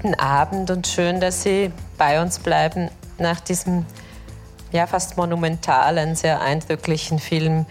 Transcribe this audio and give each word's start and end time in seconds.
Guten 0.00 0.14
Abend 0.14 0.70
und 0.70 0.86
schön, 0.86 1.18
dass 1.20 1.42
Sie 1.42 1.72
bei 1.96 2.22
uns 2.22 2.38
bleiben 2.38 2.88
nach 3.18 3.40
diesem 3.40 3.84
ja 4.70 4.86
fast 4.86 5.16
monumentalen, 5.16 6.14
sehr 6.14 6.40
eindrücklichen 6.40 7.18
Film 7.18 7.66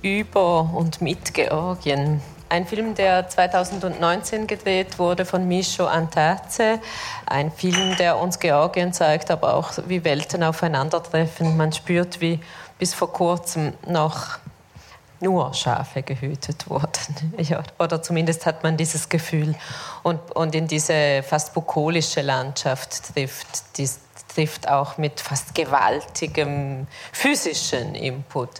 über 0.00 0.70
und 0.72 1.02
mit 1.02 1.34
Georgien. 1.34 2.22
Ein 2.48 2.66
Film, 2.66 2.94
der 2.94 3.28
2019 3.28 4.46
gedreht 4.46 4.98
wurde 4.98 5.26
von 5.26 5.46
Misho 5.46 5.84
Antace. 5.84 6.80
Ein 7.26 7.52
Film, 7.52 7.98
der 7.98 8.18
uns 8.18 8.38
Georgien 8.38 8.94
zeigt, 8.94 9.30
aber 9.30 9.56
auch 9.56 9.72
wie 9.88 10.02
Welten 10.04 10.42
aufeinandertreffen. 10.42 11.54
Man 11.54 11.74
spürt, 11.74 12.22
wie 12.22 12.40
bis 12.78 12.94
vor 12.94 13.12
kurzem 13.12 13.74
noch 13.86 14.38
nur 15.20 15.52
Schafe 15.54 16.02
gehütet 16.02 16.68
wurden. 16.68 17.34
Ja, 17.38 17.62
oder 17.78 18.02
zumindest 18.02 18.46
hat 18.46 18.62
man 18.62 18.76
dieses 18.76 19.08
Gefühl. 19.08 19.54
Und, 20.02 20.20
und 20.32 20.54
in 20.54 20.66
diese 20.66 21.22
fast 21.22 21.54
bukolische 21.54 22.22
Landschaft 22.22 23.14
trifft, 23.14 23.78
die, 23.78 23.88
trifft 24.34 24.68
auch 24.68 24.98
mit 24.98 25.20
fast 25.20 25.54
gewaltigem 25.54 26.86
physischen 27.12 27.94
Input 27.94 28.50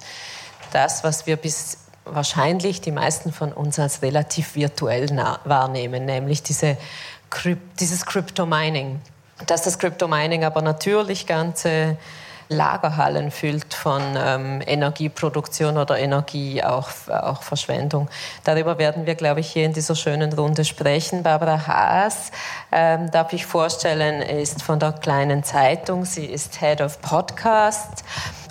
das, 0.72 1.04
was 1.04 1.26
wir 1.26 1.36
bis 1.36 1.78
wahrscheinlich 2.04 2.80
die 2.80 2.92
meisten 2.92 3.32
von 3.32 3.52
uns 3.52 3.78
als 3.78 4.02
relativ 4.02 4.54
virtuell 4.54 5.08
wahrnehmen, 5.44 6.04
nämlich 6.04 6.42
diese, 6.42 6.76
dieses 7.78 8.06
Crypto-Mining. 8.06 9.00
Dass 9.46 9.62
das 9.62 9.78
Crypto-Mining 9.78 10.44
aber 10.44 10.62
natürlich 10.62 11.26
ganze 11.26 11.96
Lagerhallen 12.50 13.30
füllt 13.30 13.74
von 13.74 14.02
ähm, 14.16 14.60
Energieproduktion 14.66 15.78
oder 15.78 15.96
Energie, 15.98 16.62
auch, 16.64 16.88
auch 17.08 17.42
Verschwendung. 17.42 18.08
Darüber 18.42 18.76
werden 18.76 19.06
wir, 19.06 19.14
glaube 19.14 19.38
ich, 19.38 19.50
hier 19.52 19.64
in 19.64 19.72
dieser 19.72 19.94
schönen 19.94 20.32
Runde 20.32 20.64
sprechen. 20.64 21.22
Barbara 21.22 21.68
Haas, 21.68 22.32
ähm, 22.72 23.08
darf 23.12 23.32
ich 23.32 23.46
vorstellen, 23.46 24.20
ist 24.20 24.64
von 24.64 24.80
der 24.80 24.92
kleinen 24.92 25.44
Zeitung. 25.44 26.04
Sie 26.04 26.26
ist 26.26 26.58
Head 26.58 26.80
of 26.80 27.00
Podcast 27.00 28.02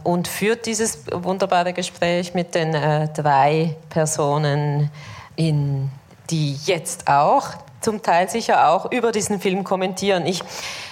und 0.03 0.29
führt 0.29 0.65
dieses 0.65 0.99
wunderbare 1.11 1.73
Gespräch 1.73 2.33
mit 2.33 2.55
den 2.55 2.73
äh, 2.73 3.09
drei 3.09 3.75
Personen, 3.89 4.91
in, 5.35 5.91
die 6.29 6.57
jetzt 6.65 7.09
auch 7.09 7.49
zum 7.81 8.01
Teil 8.01 8.29
sicher 8.29 8.69
auch 8.69 8.91
über 8.91 9.11
diesen 9.11 9.39
Film 9.39 9.63
kommentieren. 9.63 10.25
Ich 10.25 10.43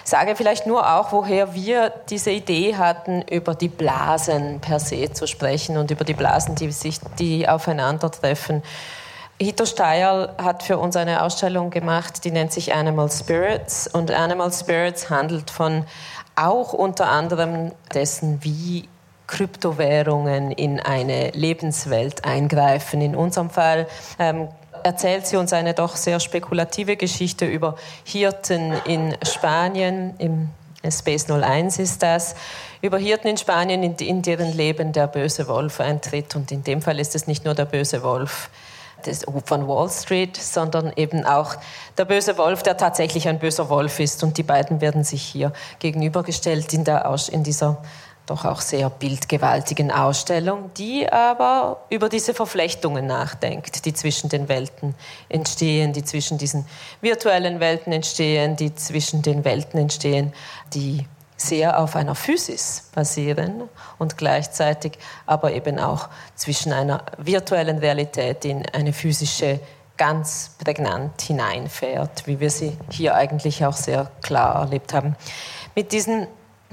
sage 0.04 0.36
vielleicht 0.36 0.68
nur 0.68 0.96
auch, 0.96 1.12
woher 1.12 1.54
wir 1.54 1.92
diese 2.10 2.32
Idee 2.32 2.76
hatten, 2.76 3.22
über 3.24 3.56
die 3.56 3.68
Blasen 3.68 4.60
per 4.60 4.80
se 4.80 5.12
zu 5.12 5.28
sprechen 5.28 5.78
und 5.78 5.92
über 5.92 6.06
die 6.06 6.14
Blasen, 6.14 6.56
die 6.56 6.72
sich, 6.72 7.00
die 7.20 7.48
aufeinandertreffen. 7.48 8.64
Hito 9.40 9.66
Steyer 9.66 10.34
hat 10.40 10.64
für 10.64 10.80
uns 10.80 10.96
eine 10.96 11.22
Ausstellung 11.22 11.70
gemacht, 11.70 12.24
die 12.26 12.32
nennt 12.32 12.52
sich 12.52 12.74
Animal 12.74 13.12
Spirits. 13.12 13.88
Und 13.88 14.10
Animal 14.10 14.52
Spirits 14.52 15.12
handelt 15.12 15.52
von 15.52 15.86
auch 16.36 16.74
unter 16.74 17.10
anderem 17.10 17.72
dessen, 17.94 18.44
wie 18.44 18.88
Kryptowährungen 19.28 20.52
in 20.52 20.80
eine 20.80 21.32
Lebenswelt 21.32 22.26
eingreifen. 22.26 23.02
In 23.02 23.16
unserem 23.16 23.50
Fall 23.50 23.88
ähm, 24.18 24.48
erzählt 24.84 25.28
sie 25.28 25.38
uns 25.38 25.54
eine 25.54 25.74
doch 25.74 25.96
sehr 25.96 26.20
spekulative 26.20 26.98
Geschichte 26.98 27.46
über 27.46 27.76
Hirten 28.04 28.74
in 28.86 29.16
Spanien, 29.24 30.14
im 30.18 30.50
Space 30.90 31.30
01 31.30 31.80
ist 31.80 32.04
das, 32.04 32.36
über 32.82 32.98
Hirten 32.98 33.28
in 33.28 33.38
Spanien, 33.38 33.84
in, 33.84 33.96
in 33.96 34.22
deren 34.22 34.56
Leben 34.56 34.94
der 34.94 35.08
böse 35.08 35.48
Wolf 35.48 35.80
eintritt. 35.80 36.36
Und 36.36 36.52
in 36.52 36.64
dem 36.64 36.82
Fall 36.82 37.00
ist 37.00 37.16
es 37.16 37.28
nicht 37.28 37.46
nur 37.46 37.56
der 37.56 37.66
böse 37.66 38.04
Wolf 38.04 38.50
von 39.46 39.68
Wall 39.68 39.90
Street, 39.90 40.36
sondern 40.38 40.92
eben 40.96 41.24
auch 41.24 41.56
der 41.98 42.06
böse 42.06 42.38
Wolf, 42.38 42.64
der 42.64 42.78
tatsächlich 42.78 43.28
ein 43.28 43.40
böser 43.40 43.70
Wolf 43.70 44.00
ist. 44.00 44.24
Und 44.24 44.38
die 44.38 44.44
beiden 44.44 44.82
werden 44.82 45.04
sich 45.04 45.22
hier 45.22 45.54
gegenübergestellt 45.80 46.74
in, 46.74 46.84
der, 46.84 47.16
in 47.32 47.44
dieser 47.44 47.78
doch 48.28 48.46
auch 48.46 48.62
sehr 48.62 48.90
bildgewaltigen 48.90 49.90
Ausstellung, 49.90 50.70
die 50.78 51.10
aber 51.10 51.86
über 51.90 52.10
diese 52.10 52.34
Verflechtungen 52.34 53.08
nachdenkt, 53.08 53.86
die 53.86 53.94
zwischen 53.94 54.30
den 54.30 54.50
Welten 54.50 54.94
entstehen, 55.30 55.94
die 55.94 56.04
zwischen 56.04 56.38
diesen 56.38 56.66
virtuellen 57.02 57.60
Welten 57.60 57.94
entstehen, 57.94 58.56
die 58.56 58.76
zwischen 58.76 59.22
den 59.22 59.46
Welten 59.46 59.80
entstehen, 59.80 60.34
die 60.74 61.08
sehr 61.38 61.80
auf 61.80 61.96
einer 61.96 62.16
Physis 62.16 62.90
basieren 62.94 63.64
und 63.98 64.18
gleichzeitig 64.18 64.98
aber 65.26 65.54
eben 65.54 65.80
auch 65.80 66.10
zwischen 66.36 66.74
einer 66.74 67.04
virtuellen 67.18 67.78
Realität 67.78 68.44
in 68.44 68.66
eine 68.70 68.92
physische 68.92 69.60
ganz 69.96 70.52
prägnant 70.64 71.22
hineinfährt, 71.22 72.28
wie 72.28 72.40
wir 72.40 72.50
sie 72.50 72.78
hier 72.90 73.16
eigentlich 73.16 73.66
auch 73.66 73.76
sehr 73.76 74.12
klar 74.22 74.62
erlebt 74.62 74.94
haben. 74.94 75.16
Mit 75.76 75.92
diesen 75.92 76.28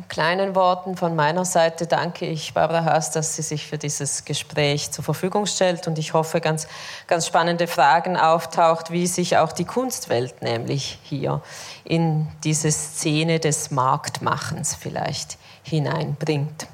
kleinen 0.09 0.55
Worten 0.55 0.97
von 0.97 1.15
meiner 1.15 1.45
Seite 1.45 1.87
danke 1.87 2.27
ich 2.27 2.53
Barbara 2.53 2.85
Haas, 2.85 3.11
dass 3.13 3.37
sie 3.37 3.43
sich 3.43 3.67
für 3.67 3.79
dieses 3.79 4.25
Gespräch 4.25 4.91
zur 4.91 5.05
Verfügung 5.05 5.47
stellt 5.47 5.87
und 5.87 5.99
ich 5.99 6.15
hoffe, 6.15 6.41
ganz, 6.41 6.67
ganz 7.07 7.27
spannende 7.27 7.67
Fragen 7.67 8.17
auftaucht, 8.17 8.91
wie 8.91 9.07
sich 9.07 9.37
auch 9.37 9.53
die 9.53 9.65
Kunstwelt 9.65 10.43
nämlich 10.43 10.99
hier 11.05 11.43
in 11.85 12.29
diese 12.43 12.71
Szene 12.73 13.39
des 13.39 13.71
Marktmachens 13.71 14.75
vielleicht 14.75 15.39
hineinbringt. 15.63 16.67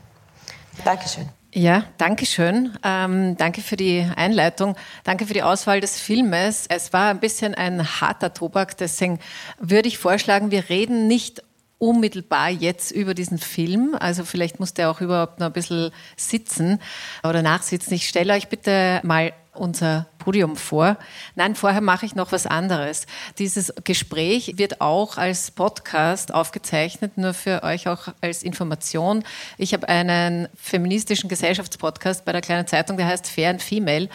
Dankeschön. 0.85 1.29
Ja, 1.53 1.85
danke 1.99 2.27
schön. 2.27 2.79
Ähm, 2.85 3.37
danke 3.37 3.61
für 3.61 3.77
die 3.77 4.09
Einleitung. 4.15 4.77
Danke 5.03 5.27
für 5.27 5.35
die 5.35 5.43
Auswahl 5.43 5.81
des 5.81 5.99
Filmes. 5.99 6.67
Es 6.69 6.93
war 6.93 7.11
ein 7.11 7.19
bisschen 7.19 7.57
ein 7.57 8.01
harter 8.01 8.33
Tobak, 8.33 8.77
deswegen 8.77 9.19
würde 9.59 9.89
ich 9.89 9.99
vorschlagen, 9.99 10.53
wir 10.53 10.69
reden 10.69 11.09
nicht 11.09 11.43
unmittelbar 11.81 12.51
jetzt 12.51 12.91
über 12.93 13.15
diesen 13.15 13.39
Film. 13.39 13.97
Also 13.99 14.25
vielleicht 14.25 14.61
muss 14.61 14.75
der 14.75 14.91
auch 14.91 15.01
überhaupt 15.01 15.41
noch 15.41 15.47
ein 15.47 15.53
bisschen 15.53 15.91
sitzen 16.17 16.79
oder 17.25 17.43
nachsitzen. 17.43 17.95
Ich 17.95 18.07
stelle 18.07 18.35
euch 18.35 18.49
bitte 18.49 19.01
mal 19.03 19.33
unser 19.55 20.07
Podium 20.21 20.55
vor. 20.55 20.97
Nein, 21.35 21.57
vorher 21.57 21.81
mache 21.81 22.07
ich 22.07 22.15
noch 22.15 22.31
was 22.31 22.47
anderes. 22.47 23.07
Dieses 23.39 23.75
Gespräch 23.83 24.53
wird 24.57 24.81
auch 24.81 25.17
als 25.17 25.51
Podcast 25.51 26.33
aufgezeichnet, 26.33 27.19
nur 27.19 27.35
für 27.35 27.65
euch 27.65 27.89
auch 27.89 28.09
als 28.21 28.45
Information. 28.45 29.25
Ich 29.59 29.75
habe 29.75 29.89
einen 29.89 30.49
feministischen 30.55 31.29
Gesellschaftspodcast 31.29 32.25
bei 32.25 32.31
der 32.31 32.43
kleinen 32.43 32.69
Zeitung, 32.69 32.97
der 32.97 33.07
heißt 33.07 33.27
Fair 33.27 33.51
and 33.51 33.63
Female. 33.63 34.09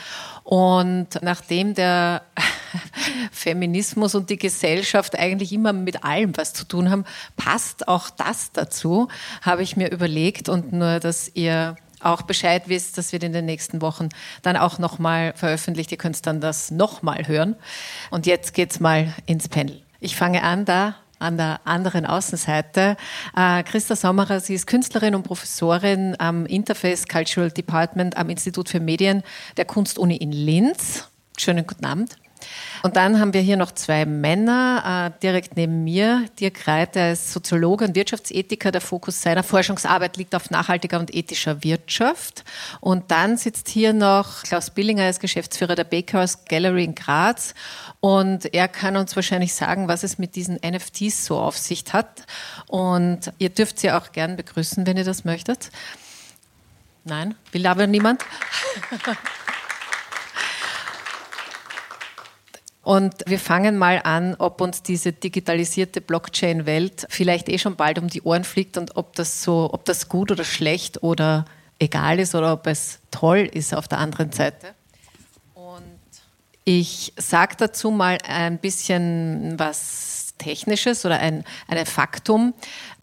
Und 0.44 1.08
nachdem 1.22 1.74
der 1.74 2.22
Feminismus 3.32 4.16
und 4.16 4.30
die 4.30 4.38
Gesellschaft 4.38 5.18
eigentlich 5.18 5.52
immer 5.52 5.74
mit 5.74 6.04
allem 6.04 6.38
was 6.38 6.54
zu 6.54 6.66
tun 6.66 6.92
haben, 6.92 7.04
passt 7.36 7.88
auch 7.88 8.10
das 8.12 8.52
dazu, 8.54 9.08
habe 9.42 9.64
ich 9.64 9.76
mir 9.76 9.92
überlegt 9.92 10.48
und 10.48 10.72
nur, 10.72 11.00
dass 11.00 11.32
ihr 11.34 11.76
auch 12.06 12.22
Bescheid 12.22 12.64
wisst, 12.68 12.98
das 12.98 13.12
wird 13.12 13.24
in 13.24 13.34
den 13.34 13.46
nächsten 13.46 13.82
Wochen 13.82 14.10
dann 14.42 14.58
auch 14.58 14.80
nochmal 14.80 15.34
veröffentlicht. 15.36 15.92
Ihr 15.92 15.98
könnt 15.98 16.26
dann 16.26 16.42
das 16.42 16.72
nochmal 16.72 17.28
hören. 17.28 17.56
Und 18.12 18.26
jetzt 18.26 18.54
geht's 18.54 18.80
mal 18.80 19.14
ins 19.26 19.50
Panel. 19.50 19.82
Ich 20.00 20.16
fange 20.16 20.44
an 20.44 20.66
da 20.66 20.96
an 21.18 21.38
der 21.38 21.62
anderen 21.64 22.06
Außenseite. 22.06 22.98
Äh, 23.36 23.64
Christa 23.64 23.96
Sommerer, 23.96 24.42
sie 24.42 24.54
ist 24.54 24.68
Künstlerin 24.68 25.16
und 25.16 25.24
Professorin 25.24 26.16
am 26.20 26.46
Interface 26.46 27.08
Cultural 27.08 27.52
Department 27.52 28.18
am 28.18 28.30
Institut 28.30 28.70
für 28.70 28.80
Medien 28.82 29.24
der 29.58 29.66
Kunstuni 29.66 30.18
in 30.18 30.34
Linz. 30.34 31.10
Schönen 31.38 31.66
guten 31.66 31.86
Abend. 31.86 32.18
Und 32.84 32.96
dann 32.96 33.20
haben 33.20 33.34
wir 33.34 33.42
hier 33.42 33.58
noch 33.58 33.72
zwei 33.72 34.06
Männer 34.06 35.12
äh, 35.16 35.20
direkt 35.22 35.56
neben 35.56 35.84
mir. 35.84 36.26
Dirk 36.40 36.68
Reit, 36.68 36.96
der 36.96 37.14
ist 37.14 37.32
Soziologe 37.34 37.86
und 37.86 37.96
Wirtschaftsethiker. 37.96 38.72
Der 38.72 38.82
Fokus 38.82 39.22
seiner 39.22 39.44
Forschungsarbeit 39.44 40.18
liegt 40.18 40.36
auf 40.36 40.52
nachhaltiger 40.52 41.00
und 41.00 41.14
ethischer 41.14 41.64
Wirtschaft. 41.64 42.44
Und 42.82 43.12
dann 43.12 43.38
sitzt 43.38 43.70
hier 43.70 43.94
noch 43.94 44.44
Klaus 44.44 44.70
Billinger, 44.70 45.04
er 45.04 45.10
ist 45.10 45.20
Geschäftsführer 45.20 45.76
der 45.76 45.84
Bakers 45.84 46.46
Gallery 46.46 46.84
in 46.84 46.96
Graz. 46.96 47.54
Und 48.00 48.54
er 48.54 48.68
kann 48.68 48.98
uns 48.98 49.16
wahrscheinlich 49.16 49.54
sagen, 49.54 49.88
was 49.88 50.04
es 50.04 50.18
mit 50.20 50.36
diesen 50.36 50.60
NFTs 50.64 51.26
so 51.26 51.40
auf 51.40 51.58
sich 51.58 51.86
hat. 51.92 52.26
Und 52.68 53.32
ihr 53.40 53.50
dürft 53.50 53.80
sie 53.80 53.92
auch 53.92 54.12
gern 54.12 54.36
begrüßen, 54.36 54.86
wenn 54.86 54.98
ihr 54.98 55.04
das 55.04 55.26
möchtet. 55.26 55.72
Nein, 57.04 57.36
will 57.52 57.66
aber 57.68 57.88
niemand. 57.88 58.24
Und 62.86 63.24
wir 63.26 63.40
fangen 63.40 63.80
mal 63.80 64.00
an, 64.04 64.36
ob 64.36 64.62
uns 64.62 64.84
diese 64.84 65.12
digitalisierte 65.12 66.02
Blockchain-Welt 66.02 67.08
vielleicht 67.10 67.50
eh 67.50 67.58
schon 67.58 67.76
bald 67.76 67.98
um 67.98 68.10
die 68.10 68.22
Ohren 68.22 68.44
fliegt 68.44 68.78
und 68.78 68.96
ob 68.96 69.16
das 69.16 69.42
so, 69.42 69.72
ob 69.74 69.86
das 69.86 70.08
gut 70.08 70.32
oder 70.32 70.44
schlecht 70.44 71.02
oder 71.02 71.46
egal 71.80 72.20
ist 72.20 72.36
oder 72.36 72.54
ob 72.54 72.68
es 72.68 73.00
toll 73.10 73.50
ist 73.52 73.74
auf 73.74 73.88
der 73.88 73.98
anderen 73.98 74.32
Seite. 74.32 74.76
Und 75.56 75.82
ich 76.64 77.12
sage 77.18 77.56
dazu 77.58 77.90
mal 77.90 78.20
ein 78.24 78.60
bisschen 78.60 79.58
was 79.58 80.36
Technisches 80.38 81.08
oder 81.08 81.18
ein, 81.18 81.44
ein 81.68 81.84
Faktum. 81.88 82.54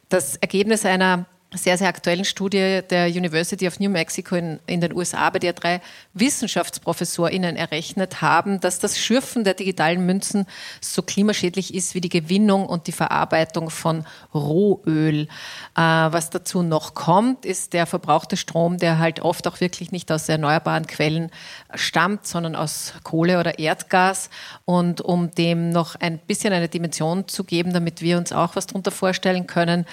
Das 0.08 0.36
Ergebnis 0.36 0.86
einer 0.86 1.26
sehr, 1.54 1.76
sehr 1.76 1.88
aktuellen 1.88 2.24
Studie 2.24 2.80
der 2.88 3.08
University 3.08 3.66
of 3.66 3.78
New 3.78 3.90
Mexico 3.90 4.36
in, 4.36 4.58
in, 4.66 4.80
den 4.80 4.94
USA, 4.94 5.28
bei 5.30 5.38
der 5.38 5.52
drei 5.52 5.80
WissenschaftsprofessorInnen 6.14 7.56
errechnet 7.56 8.22
haben, 8.22 8.60
dass 8.60 8.78
das 8.78 8.98
Schürfen 8.98 9.44
der 9.44 9.54
digitalen 9.54 10.04
Münzen 10.06 10.46
so 10.80 11.02
klimaschädlich 11.02 11.74
ist 11.74 11.94
wie 11.94 12.00
die 12.00 12.08
Gewinnung 12.08 12.66
und 12.66 12.86
die 12.86 12.92
Verarbeitung 12.92 13.70
von 13.70 14.04
Rohöl. 14.34 15.28
Äh, 15.76 15.80
was 15.80 16.30
dazu 16.30 16.62
noch 16.62 16.94
kommt, 16.94 17.44
ist 17.44 17.72
der 17.74 17.86
verbrauchte 17.86 18.36
Strom, 18.36 18.78
der 18.78 18.98
halt 18.98 19.20
oft 19.20 19.46
auch 19.46 19.60
wirklich 19.60 19.92
nicht 19.92 20.10
aus 20.10 20.28
erneuerbaren 20.28 20.86
Quellen 20.86 21.30
stammt, 21.74 22.26
sondern 22.26 22.56
aus 22.56 22.94
Kohle 23.02 23.38
oder 23.38 23.58
Erdgas. 23.58 24.30
Und 24.64 25.00
um 25.00 25.30
dem 25.34 25.70
noch 25.70 25.96
ein 25.96 26.18
bisschen 26.18 26.52
eine 26.52 26.68
Dimension 26.68 27.28
zu 27.28 27.44
geben, 27.44 27.72
damit 27.72 28.00
wir 28.00 28.16
uns 28.16 28.32
auch 28.32 28.56
was 28.56 28.66
darunter 28.66 28.90
vorstellen 28.90 29.46
können, 29.46 29.86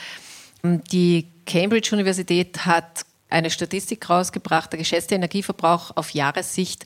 die 0.63 1.27
Cambridge 1.49 1.89
Universität 1.93 2.65
hat 2.65 3.05
eine 3.29 3.49
Statistik 3.49 4.07
rausgebracht, 4.09 4.71
der 4.71 4.77
geschätzte 4.77 5.15
Energieverbrauch 5.15 5.97
auf 5.97 6.11
Jahressicht 6.11 6.85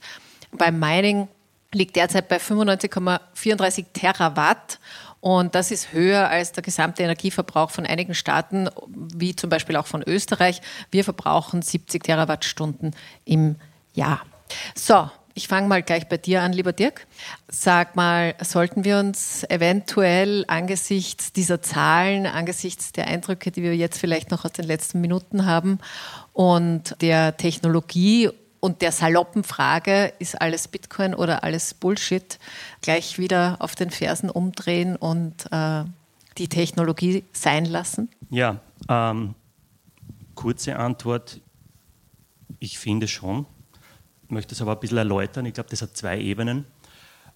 beim 0.52 0.78
Mining 0.78 1.28
liegt 1.72 1.96
derzeit 1.96 2.28
bei 2.28 2.36
95,34 2.36 3.86
Terawatt. 3.92 4.78
Und 5.20 5.54
das 5.54 5.70
ist 5.70 5.92
höher 5.92 6.28
als 6.28 6.52
der 6.52 6.62
gesamte 6.62 7.02
Energieverbrauch 7.02 7.70
von 7.70 7.86
einigen 7.86 8.14
Staaten, 8.14 8.68
wie 8.86 9.34
zum 9.34 9.50
Beispiel 9.50 9.76
auch 9.76 9.86
von 9.86 10.02
Österreich. 10.02 10.60
Wir 10.90 11.04
verbrauchen 11.04 11.62
70 11.62 12.02
Terawattstunden 12.02 12.94
im 13.24 13.56
Jahr. 13.94 14.20
So, 14.74 15.10
ich 15.34 15.48
fange 15.48 15.66
mal 15.66 15.82
gleich 15.82 16.08
bei 16.08 16.16
dir 16.16 16.42
an, 16.42 16.52
lieber 16.52 16.72
Dirk. 16.72 17.06
Sag 17.48 17.96
mal, 17.96 18.34
sollten 18.40 18.84
wir 18.84 18.98
uns 18.98 19.44
eventuell 19.50 20.44
angesichts 20.46 21.32
dieser 21.32 21.60
Zahlen, 21.60 22.26
angesichts 22.26 22.92
der 22.92 23.08
Eindrücke, 23.08 23.50
die 23.50 23.62
wir 23.62 23.76
jetzt 23.76 23.98
vielleicht 23.98 24.30
noch 24.30 24.44
aus 24.44 24.52
den 24.52 24.64
letzten 24.64 25.00
Minuten 25.00 25.44
haben 25.44 25.80
und 26.32 26.96
der 27.00 27.36
Technologie 27.36 28.30
und 28.60 28.80
der 28.80 28.92
saloppen 28.92 29.44
Frage, 29.44 30.12
ist 30.20 30.40
alles 30.40 30.68
Bitcoin 30.68 31.14
oder 31.14 31.44
alles 31.44 31.74
Bullshit, 31.74 32.38
gleich 32.80 33.18
wieder 33.18 33.56
auf 33.58 33.74
den 33.74 33.90
Fersen 33.90 34.30
umdrehen 34.30 34.96
und 34.96 35.52
äh, 35.52 35.84
die 36.38 36.48
Technologie 36.48 37.24
sein 37.32 37.66
lassen? 37.66 38.08
Ja, 38.30 38.60
ähm, 38.88 39.34
kurze 40.34 40.76
Antwort, 40.76 41.40
ich 42.58 42.78
finde 42.78 43.08
schon 43.08 43.46
möchte 44.34 44.54
es 44.54 44.60
aber 44.60 44.72
ein 44.72 44.80
bisschen 44.80 44.98
erläutern. 44.98 45.46
Ich 45.46 45.54
glaube, 45.54 45.70
das 45.70 45.80
hat 45.80 45.96
zwei 45.96 46.20
Ebenen. 46.20 46.66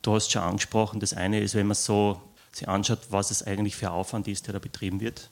Du 0.02 0.14
hast 0.14 0.30
schon 0.30 0.42
angesprochen, 0.42 1.00
das 1.00 1.14
eine 1.14 1.40
ist, 1.40 1.54
wenn 1.54 1.66
man 1.66 1.74
so 1.74 2.20
sich 2.52 2.68
anschaut, 2.68 3.00
was 3.10 3.30
es 3.30 3.42
eigentlich 3.42 3.76
für 3.76 3.90
Aufwand 3.90 4.28
ist, 4.28 4.46
der 4.46 4.52
da 4.52 4.58
betrieben 4.58 5.00
wird, 5.00 5.30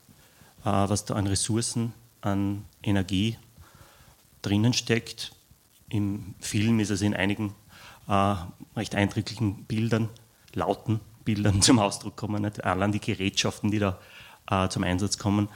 äh, 0.65 0.71
was 0.71 1.05
da 1.05 1.15
an 1.15 1.27
Ressourcen, 1.27 1.93
an 2.21 2.65
Energie 2.83 3.37
drinnen 4.43 4.73
steckt. 4.73 5.33
Im 5.89 6.35
Film 6.41 6.81
ist 6.81 6.91
es 6.91 7.03
in 7.03 7.15
einigen 7.15 7.55
äh, 8.09 8.35
recht 8.77 8.95
eindrücklichen 8.95 9.65
Bildern, 9.65 10.09
lauten 10.55 11.01
Bildern 11.25 11.63
zum 11.63 11.79
Ausdruck 11.79 12.17
kommen, 12.17 12.43
nicht? 12.43 12.65
allein 12.65 12.93
die 12.93 13.01
Gerätschaften, 13.01 13.71
die 13.71 13.79
da 13.79 13.99
äh, 14.51 14.69
zum 14.69 14.85
Einsatz 14.85 15.19
kommen. 15.19 15.49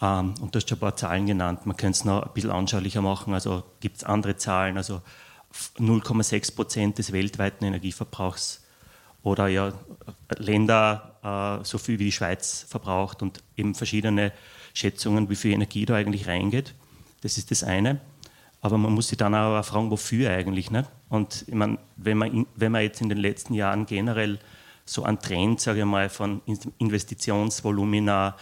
Ähm, 0.00 0.34
und 0.40 0.54
du 0.54 0.58
hast 0.58 0.68
schon 0.68 0.76
ein 0.76 0.80
paar 0.80 0.96
Zahlen 0.96 1.26
genannt. 1.26 1.66
Man 1.66 1.76
könnte 1.76 1.98
es 1.98 2.04
noch 2.04 2.22
ein 2.22 2.32
bisschen 2.34 2.50
anschaulicher 2.50 3.02
machen. 3.02 3.34
Also 3.34 3.64
gibt 3.80 3.98
es 3.98 4.04
andere 4.04 4.36
Zahlen. 4.36 4.76
Also 4.76 5.02
0,6 5.78 6.54
Prozent 6.54 6.98
des 6.98 7.12
weltweiten 7.12 7.64
Energieverbrauchs 7.64 8.64
oder 9.22 9.48
ja 9.48 9.72
Länder 10.36 11.60
äh, 11.62 11.64
so 11.64 11.78
viel 11.78 11.98
wie 11.98 12.06
die 12.06 12.12
Schweiz 12.12 12.66
verbraucht 12.68 13.22
und 13.22 13.42
eben 13.56 13.74
verschiedene 13.74 14.32
Schätzungen, 14.74 15.28
wie 15.30 15.36
viel 15.36 15.52
Energie 15.52 15.86
da 15.86 15.94
eigentlich 15.94 16.26
reingeht. 16.26 16.74
Das 17.22 17.38
ist 17.38 17.50
das 17.50 17.64
eine. 17.64 18.00
Aber 18.60 18.78
man 18.78 18.92
muss 18.92 19.08
sich 19.08 19.18
dann 19.18 19.34
auch 19.34 19.62
fragen, 19.62 19.90
wofür 19.90 20.30
eigentlich. 20.30 20.70
Ne? 20.70 20.86
Und 21.08 21.44
ich 21.46 21.54
meine, 21.54 21.78
wenn 21.96 22.18
man, 22.18 22.46
wenn 22.56 22.72
man 22.72 22.82
jetzt 22.82 23.00
in 23.00 23.08
den 23.08 23.18
letzten 23.18 23.54
Jahren 23.54 23.86
generell 23.86 24.38
so 24.84 25.04
einen 25.04 25.18
Trend, 25.18 25.60
sage 25.60 25.80
ich 25.80 25.84
mal, 25.84 26.08
von 26.08 26.42
Investitionsvolumina, 26.78 28.36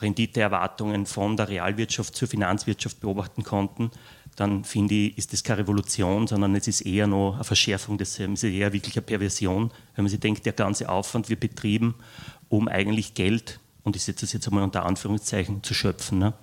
Renditeerwartungen 0.00 1.06
von 1.06 1.36
der 1.36 1.48
Realwirtschaft 1.48 2.14
zur 2.14 2.26
Finanzwirtschaft 2.28 3.00
beobachten 3.00 3.42
konnten, 3.42 3.90
dann 4.36 4.64
finde 4.64 4.94
ich, 4.94 5.18
ist 5.18 5.32
das 5.32 5.42
keine 5.42 5.60
Revolution, 5.60 6.26
sondern 6.26 6.54
es 6.54 6.66
ist 6.68 6.82
eher 6.82 7.06
noch 7.06 7.34
eine 7.34 7.44
Verschärfung 7.44 7.98
desselben. 7.98 8.34
Es 8.34 8.42
ist 8.42 8.52
eher 8.52 8.72
wirklich 8.72 8.96
eine 8.96 9.02
Perversion, 9.02 9.70
wenn 9.94 10.04
man 10.04 10.10
sich 10.10 10.20
denkt, 10.20 10.46
der 10.46 10.52
ganze 10.52 10.88
Aufwand 10.88 11.28
wird 11.28 11.40
betrieben, 11.40 11.94
um 12.48 12.68
eigentlich 12.68 13.14
Geld, 13.14 13.60
und 13.82 13.96
ich 13.96 14.02
setze 14.02 14.22
das 14.22 14.32
jetzt 14.32 14.46
einmal 14.48 14.64
unter 14.64 14.86
Anführungszeichen, 14.86 15.62
zu 15.62 15.74
schöpfen. 15.74 16.18
Ne? 16.18 16.34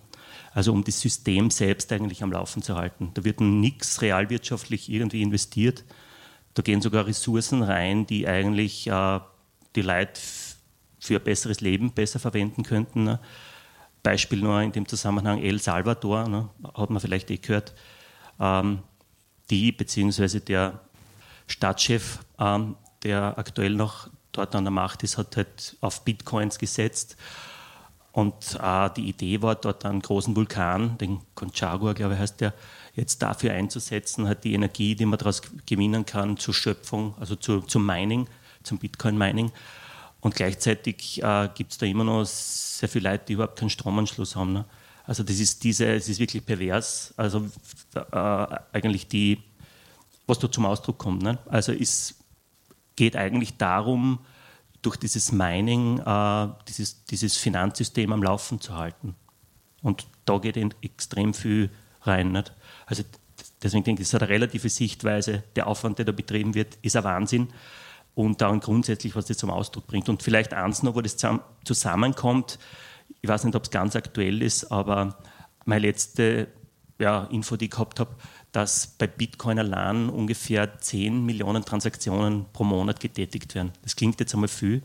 Also 0.53 0.73
um 0.73 0.83
das 0.83 0.99
System 0.99 1.49
selbst 1.49 1.91
eigentlich 1.91 2.23
am 2.23 2.31
Laufen 2.31 2.61
zu 2.61 2.75
halten. 2.75 3.11
Da 3.13 3.23
wird 3.23 3.41
nichts 3.41 4.01
realwirtschaftlich 4.01 4.91
irgendwie 4.91 5.21
investiert. 5.21 5.83
Da 6.53 6.63
gehen 6.63 6.81
sogar 6.81 7.05
Ressourcen 7.05 7.61
rein, 7.61 8.07
die 8.07 8.27
eigentlich 8.27 8.87
äh, 8.87 9.19
die 9.75 9.81
Leute 9.81 10.19
für 10.99 11.17
ein 11.17 11.23
besseres 11.23 11.61
Leben 11.61 11.91
besser 11.91 12.19
verwenden 12.19 12.63
könnten. 12.63 13.03
Ne? 13.03 13.19
Beispiel 14.07 14.39
nur 14.39 14.61
in 14.61 14.71
dem 14.71 14.87
Zusammenhang 14.87 15.41
El 15.41 15.59
Salvador, 15.59 16.27
ne, 16.27 16.49
hat 16.73 16.89
man 16.89 16.99
vielleicht 16.99 17.29
eh 17.29 17.37
gehört, 17.37 17.73
ähm, 18.39 18.79
die 19.49 19.71
bzw. 19.71 20.39
der 20.39 20.79
Stadtchef, 21.47 22.19
ähm, 22.39 22.75
der 23.03 23.37
aktuell 23.37 23.73
noch 23.73 24.09
dort 24.31 24.55
an 24.55 24.63
der 24.63 24.71
Macht 24.71 25.03
ist, 25.03 25.17
hat 25.17 25.35
halt 25.35 25.75
auf 25.81 26.03
Bitcoins 26.05 26.57
gesetzt. 26.57 27.17
Und 28.11 28.57
äh, 28.61 28.89
die 28.95 29.09
Idee 29.09 29.41
war, 29.41 29.55
dort 29.55 29.85
einen 29.85 30.01
großen 30.01 30.35
Vulkan, 30.35 30.97
den 30.97 31.19
Conchagua, 31.35 31.93
glaube 31.93 32.15
ich, 32.15 32.19
heißt 32.19 32.41
der, 32.41 32.53
jetzt 32.95 33.21
dafür 33.21 33.53
einzusetzen, 33.53 34.27
hat 34.27 34.43
die 34.43 34.53
Energie, 34.53 34.95
die 34.95 35.05
man 35.05 35.19
daraus 35.19 35.41
gewinnen 35.65 36.05
kann, 36.05 36.37
zur 36.37 36.53
Schöpfung, 36.53 37.13
also 37.19 37.35
zu, 37.35 37.61
zum 37.61 37.85
Mining, 37.85 38.27
zum 38.63 38.79
Bitcoin-Mining. 38.79 39.51
Und 40.27 40.35
gleichzeitig 40.35 41.23
äh, 41.23 41.47
gibt 41.55 41.71
es 41.71 41.77
da 41.77 41.85
immer 41.85 42.03
noch 42.03 42.25
sehr 42.25 42.89
viele 42.89 43.11
Leute, 43.11 43.23
die 43.29 43.33
überhaupt 43.33 43.57
keinen 43.57 43.69
Stromanschluss 43.69 44.35
haben. 44.35 44.51
Ne? 44.51 44.65
Also 45.05 45.23
das 45.23 45.39
ist 45.39 45.63
diese, 45.63 45.85
es 45.85 46.09
ist 46.09 46.19
wirklich 46.19 46.45
pervers. 46.45 47.13
Also 47.15 47.47
äh, 47.95 48.47
eigentlich 48.73 49.07
die 49.07 49.41
was 50.25 50.39
da 50.39 50.51
zum 50.51 50.65
Ausdruck 50.65 50.97
kommt. 50.97 51.23
Ne? 51.23 51.37
Also 51.45 51.71
es 51.71 52.15
geht 52.97 53.15
eigentlich 53.15 53.55
darum, 53.55 54.19
durch 54.81 54.97
dieses 54.97 55.31
Mining 55.31 55.99
äh, 55.99 56.47
dieses, 56.67 57.05
dieses 57.05 57.37
Finanzsystem 57.37 58.11
am 58.11 58.21
Laufen 58.21 58.59
zu 58.59 58.75
halten. 58.75 59.15
Und 59.81 60.07
da 60.25 60.39
geht 60.39 60.57
extrem 60.81 61.33
viel 61.33 61.69
rein. 62.01 62.33
Nicht? 62.33 62.51
Also 62.85 63.03
deswegen 63.63 63.85
denke 63.85 64.01
ich, 64.01 64.09
das 64.09 64.13
ist 64.13 64.21
eine 64.21 64.29
relative 64.29 64.67
Sichtweise. 64.67 65.43
Der 65.55 65.67
Aufwand, 65.67 65.99
der 65.99 66.05
da 66.05 66.11
betrieben 66.11 66.53
wird, 66.53 66.77
ist 66.81 66.97
ein 66.97 67.05
Wahnsinn. 67.05 67.47
Und 68.17 68.41
dann 68.41 68.61
grundsätzlich, 68.61 69.15
was 69.15 69.25
das 69.25 69.37
zum 69.37 69.51
Ausdruck 69.51 69.85
bringt. 69.85 70.09
Und 70.09 70.23
vielleicht 70.23 70.51
eins 70.51 70.81
noch, 70.81 70.95
wo 70.95 71.01
das 71.01 71.17
zusammenkommt, 71.63 72.57
ich 73.21 73.29
weiß 73.29 73.43
nicht, 73.43 73.55
ob 73.55 73.65
es 73.65 73.69
ganz 73.69 73.95
aktuell 73.95 74.41
ist, 74.41 74.71
aber 74.71 75.19
meine 75.65 75.85
letzte 75.85 76.47
ja, 76.97 77.25
Info, 77.25 77.57
die 77.57 77.65
ich 77.65 77.71
gehabt 77.71 77.99
habe, 77.99 78.15
dass 78.51 78.87
bei 78.87 79.05
Bitcoin 79.05 79.59
allein 79.59 80.09
ungefähr 80.09 80.79
10 80.79 81.27
Millionen 81.27 81.63
Transaktionen 81.63 82.47
pro 82.53 82.63
Monat 82.63 82.99
getätigt 82.99 83.53
werden. 83.53 83.71
Das 83.83 83.95
klingt 83.95 84.19
jetzt 84.19 84.33
einmal 84.33 84.47
viel, 84.47 84.81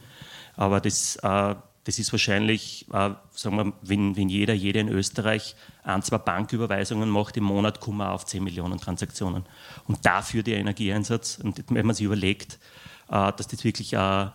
aber 0.54 0.82
das, 0.82 1.16
äh, 1.22 1.54
das 1.84 1.98
ist 1.98 2.12
wahrscheinlich, 2.12 2.86
äh, 2.92 3.10
sagen 3.32 3.56
wir, 3.56 3.72
wenn, 3.82 4.16
wenn 4.16 4.28
jeder, 4.28 4.54
jeder 4.54 4.80
in 4.80 4.88
Österreich 4.88 5.56
ein, 5.82 6.02
zwei 6.02 6.18
Banküberweisungen 6.18 7.08
macht 7.08 7.36
im 7.36 7.44
Monat, 7.44 7.80
kommen 7.80 7.98
wir 7.98 8.12
auf 8.12 8.24
10 8.24 8.44
Millionen 8.44 8.78
Transaktionen. 8.78 9.44
Und 9.86 10.06
dafür 10.06 10.42
der 10.42 10.58
Energieeinsatz, 10.58 11.38
und 11.42 11.64
wenn 11.70 11.86
man 11.86 11.96
sich 11.96 12.06
überlegt, 12.06 12.58
äh, 13.08 13.32
dass 13.32 13.48
das 13.48 13.64
wirklich, 13.64 13.94
äh, 13.94 14.26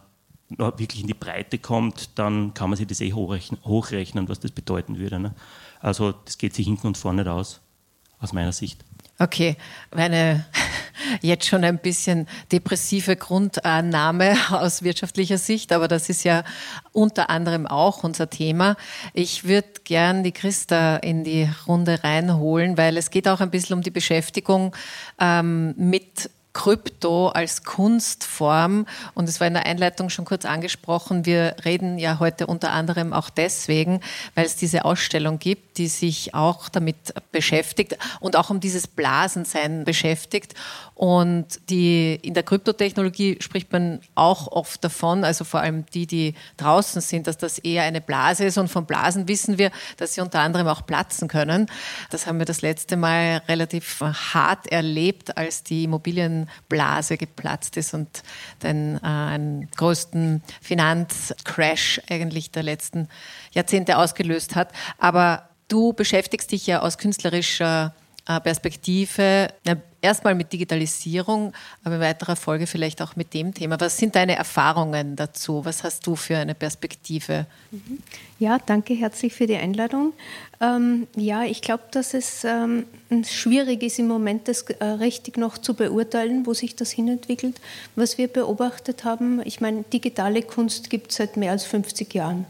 wirklich 0.49 1.01
in 1.01 1.07
die 1.07 1.13
Breite 1.13 1.57
kommt, 1.57 2.17
dann 2.19 2.53
kann 2.53 2.69
man 2.69 2.77
sich 2.77 2.87
das 2.87 3.01
eh 3.01 3.13
hochrechnen, 3.13 3.63
hochrechnen 3.63 4.29
was 4.29 4.39
das 4.39 4.51
bedeuten 4.51 4.97
würde. 4.97 5.19
Ne? 5.19 5.35
Also 5.79 6.11
das 6.11 6.37
geht 6.37 6.53
sich 6.53 6.65
hinten 6.65 6.87
und 6.87 6.97
vorne 6.97 7.29
aus, 7.31 7.61
aus 8.19 8.33
meiner 8.33 8.51
Sicht. 8.51 8.83
Okay, 9.19 9.57
eine 9.91 10.45
jetzt 11.21 11.47
schon 11.47 11.63
ein 11.63 11.79
bisschen 11.79 12.27
depressive 12.51 13.15
Grundannahme 13.15 14.37
aus 14.51 14.83
wirtschaftlicher 14.83 15.37
Sicht, 15.37 15.71
aber 15.71 15.87
das 15.87 16.09
ist 16.09 16.23
ja 16.23 16.43
unter 16.97 17.29
anderem 17.29 17.67
auch 17.67 18.03
unser 18.03 18.27
Thema. 18.27 18.75
Ich 19.13 19.43
würde 19.43 19.67
gern 19.83 20.23
die 20.23 20.31
Christa 20.31 20.97
in 20.97 21.23
die 21.23 21.47
Runde 21.67 22.03
reinholen, 22.03 22.75
weil 22.75 22.97
es 22.97 23.11
geht 23.11 23.27
auch 23.27 23.39
ein 23.39 23.51
bisschen 23.51 23.75
um 23.75 23.83
die 23.83 23.91
Beschäftigung 23.91 24.75
ähm, 25.19 25.75
mit 25.77 26.31
Krypto 26.57 27.27
als 27.27 27.63
Kunstform. 27.63 28.87
Und 29.13 29.29
es 29.29 29.39
war 29.39 29.45
in 29.45 29.53
der 29.53 29.67
Einleitung 29.67 30.09
schon 30.09 30.25
kurz 30.25 30.43
angesprochen. 30.43 31.23
Wir 31.23 31.55
reden 31.63 31.99
ja 31.99 32.17
heute 32.17 32.47
unter 32.47 32.71
anderem 32.71 33.13
auch 33.13 33.29
deswegen, 33.29 34.01
weil 34.33 34.47
es 34.47 34.55
diese 34.55 34.83
Ausstellung 34.83 35.37
gibt, 35.37 35.77
die 35.77 35.87
sich 35.87 36.33
auch 36.33 36.67
damit 36.69 37.13
beschäftigt 37.31 37.95
und 38.19 38.35
auch 38.35 38.49
um 38.49 38.59
dieses 38.59 38.87
Blasensein 38.87 39.83
beschäftigt. 39.83 40.55
Und 40.95 41.59
die, 41.69 42.15
in 42.23 42.33
der 42.33 42.41
Kryptotechnologie 42.41 43.37
spricht 43.39 43.71
man 43.71 44.01
auch 44.15 44.47
oft 44.47 44.83
davon, 44.83 45.23
also 45.23 45.43
vor 45.43 45.59
allem 45.59 45.85
die, 45.93 46.07
die 46.07 46.33
draußen 46.57 47.01
sind, 47.01 47.27
dass 47.27 47.37
das 47.37 47.59
eher 47.59 47.83
eine 47.83 48.01
Blase 48.01 48.45
ist. 48.45 48.57
Und 48.57 48.69
von 48.69 48.87
Blasen 48.87 49.27
wissen 49.27 49.59
wir, 49.59 49.69
dass 49.97 50.15
sie 50.15 50.21
unter 50.21 50.39
anderem 50.39 50.67
auch 50.67 50.87
platzen 50.87 51.27
können. 51.27 51.67
Das 52.09 52.25
haben 52.25 52.39
wir 52.39 52.47
das 52.47 52.63
letzte 52.63 52.97
Mal 52.97 53.43
relativ 53.47 54.01
hart 54.01 54.65
erlebt, 54.71 55.37
als 55.37 55.61
die 55.61 55.85
Immobilienblase 56.69 57.17
geplatzt 57.17 57.77
ist 57.77 57.93
und 57.93 58.23
den, 58.63 58.97
äh, 59.03 59.67
größten 59.75 60.41
Finanzcrash 60.61 62.01
eigentlich 62.09 62.51
der 62.51 62.63
letzten 62.63 63.07
Jahrzehnte 63.51 63.97
ausgelöst 63.97 64.55
hat. 64.55 64.71
Aber 64.97 65.49
du 65.67 65.93
beschäftigst 65.93 66.51
dich 66.51 66.67
ja 66.67 66.81
aus 66.81 66.97
künstlerischer 66.97 67.93
äh, 68.27 68.39
Perspektive, 68.39 69.49
erstmal 70.07 70.35
mit 70.35 70.51
Digitalisierung, 70.51 71.53
aber 71.83 71.95
in 71.95 72.01
weiterer 72.01 72.35
Folge 72.35 72.65
vielleicht 72.65 73.01
auch 73.01 73.15
mit 73.15 73.33
dem 73.33 73.53
Thema. 73.53 73.79
Was 73.79 73.97
sind 73.97 74.15
deine 74.15 74.35
Erfahrungen 74.35 75.15
dazu? 75.15 75.63
Was 75.65 75.83
hast 75.83 76.07
du 76.07 76.15
für 76.15 76.37
eine 76.37 76.55
Perspektive? 76.55 77.45
Mhm. 77.71 77.99
Ja, 78.39 78.57
danke 78.65 78.93
herzlich 78.93 79.33
für 79.33 79.47
die 79.47 79.55
Einladung. 79.55 80.13
Ähm, 80.59 81.07
ja, 81.15 81.43
ich 81.43 81.61
glaube, 81.61 81.83
dass 81.91 82.13
es 82.13 82.43
ähm, 82.43 82.85
schwierig 83.23 83.83
ist 83.83 83.99
im 83.99 84.07
Moment, 84.07 84.47
das 84.47 84.63
äh, 84.63 84.83
richtig 84.85 85.37
noch 85.37 85.57
zu 85.57 85.73
beurteilen, 85.73 86.45
wo 86.45 86.53
sich 86.53 86.75
das 86.75 86.91
hinentwickelt. 86.91 87.59
Was 87.95 88.17
wir 88.17 88.27
beobachtet 88.27 89.03
haben, 89.03 89.41
ich 89.45 89.61
meine, 89.61 89.83
digitale 89.83 90.41
Kunst 90.41 90.89
gibt 90.89 91.11
es 91.11 91.17
seit 91.17 91.37
mehr 91.37 91.51
als 91.51 91.65
50 91.65 92.13
Jahren. 92.13 92.45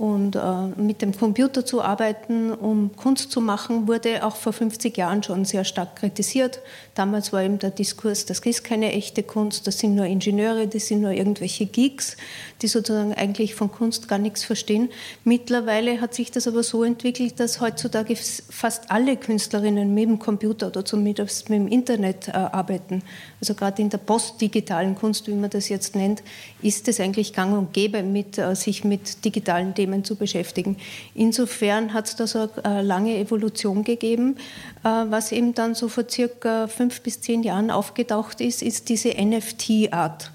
Und 0.00 0.34
äh, 0.34 0.40
mit 0.80 1.02
dem 1.02 1.14
Computer 1.14 1.66
zu 1.66 1.82
arbeiten, 1.82 2.52
um 2.52 2.96
Kunst 2.96 3.30
zu 3.30 3.42
machen, 3.42 3.86
wurde 3.86 4.24
auch 4.24 4.34
vor 4.34 4.54
50 4.54 4.96
Jahren 4.96 5.22
schon 5.22 5.44
sehr 5.44 5.62
stark 5.62 5.96
kritisiert. 5.96 6.60
Damals 6.94 7.34
war 7.34 7.42
eben 7.42 7.58
der 7.58 7.68
Diskurs, 7.68 8.24
das 8.24 8.38
ist 8.38 8.64
keine 8.64 8.94
echte 8.94 9.22
Kunst, 9.22 9.66
das 9.66 9.78
sind 9.78 9.94
nur 9.94 10.06
Ingenieure, 10.06 10.66
das 10.66 10.86
sind 10.86 11.02
nur 11.02 11.10
irgendwelche 11.10 11.66
Geeks, 11.66 12.16
die 12.62 12.68
sozusagen 12.68 13.12
eigentlich 13.12 13.54
von 13.54 13.70
Kunst 13.70 14.08
gar 14.08 14.16
nichts 14.16 14.42
verstehen. 14.42 14.88
Mittlerweile 15.24 16.00
hat 16.00 16.14
sich 16.14 16.30
das 16.30 16.48
aber 16.48 16.62
so 16.62 16.82
entwickelt, 16.82 17.38
dass 17.38 17.60
heutzutage 17.60 18.16
fast 18.16 18.90
alle 18.90 19.18
Künstlerinnen 19.18 19.92
mit 19.92 20.04
dem 20.04 20.18
Computer 20.18 20.68
oder 20.68 20.82
zumindest 20.82 21.50
mit 21.50 21.58
dem 21.58 21.68
Internet 21.68 22.28
äh, 22.28 22.32
arbeiten. 22.32 23.02
Also 23.38 23.52
gerade 23.52 23.82
in 23.82 23.90
der 23.90 23.98
postdigitalen 23.98 24.94
Kunst, 24.94 25.26
wie 25.26 25.34
man 25.34 25.50
das 25.50 25.68
jetzt 25.68 25.94
nennt, 25.94 26.22
ist 26.62 26.88
es 26.88 27.00
eigentlich 27.00 27.34
gang 27.34 27.52
und 27.52 27.74
gäbe, 27.74 28.02
mit, 28.02 28.38
äh, 28.38 28.56
sich 28.56 28.82
mit 28.82 29.26
digitalen 29.26 29.74
Themen 29.74 29.89
Themen 29.90 30.04
zu 30.04 30.16
beschäftigen. 30.16 30.76
Insofern 31.14 31.92
hat 31.92 32.06
es 32.06 32.16
da 32.16 32.26
so 32.26 32.48
eine 32.62 32.82
lange 32.82 33.18
Evolution 33.18 33.84
gegeben. 33.84 34.36
Äh, 34.84 34.88
was 34.88 35.32
eben 35.32 35.54
dann 35.54 35.74
so 35.74 35.88
vor 35.88 36.04
circa 36.08 36.68
fünf 36.68 37.00
bis 37.02 37.20
zehn 37.20 37.42
Jahren 37.42 37.70
aufgetaucht 37.70 38.40
ist, 38.40 38.62
ist 38.62 38.88
diese 38.88 39.10
NFT-Art. 39.10 40.30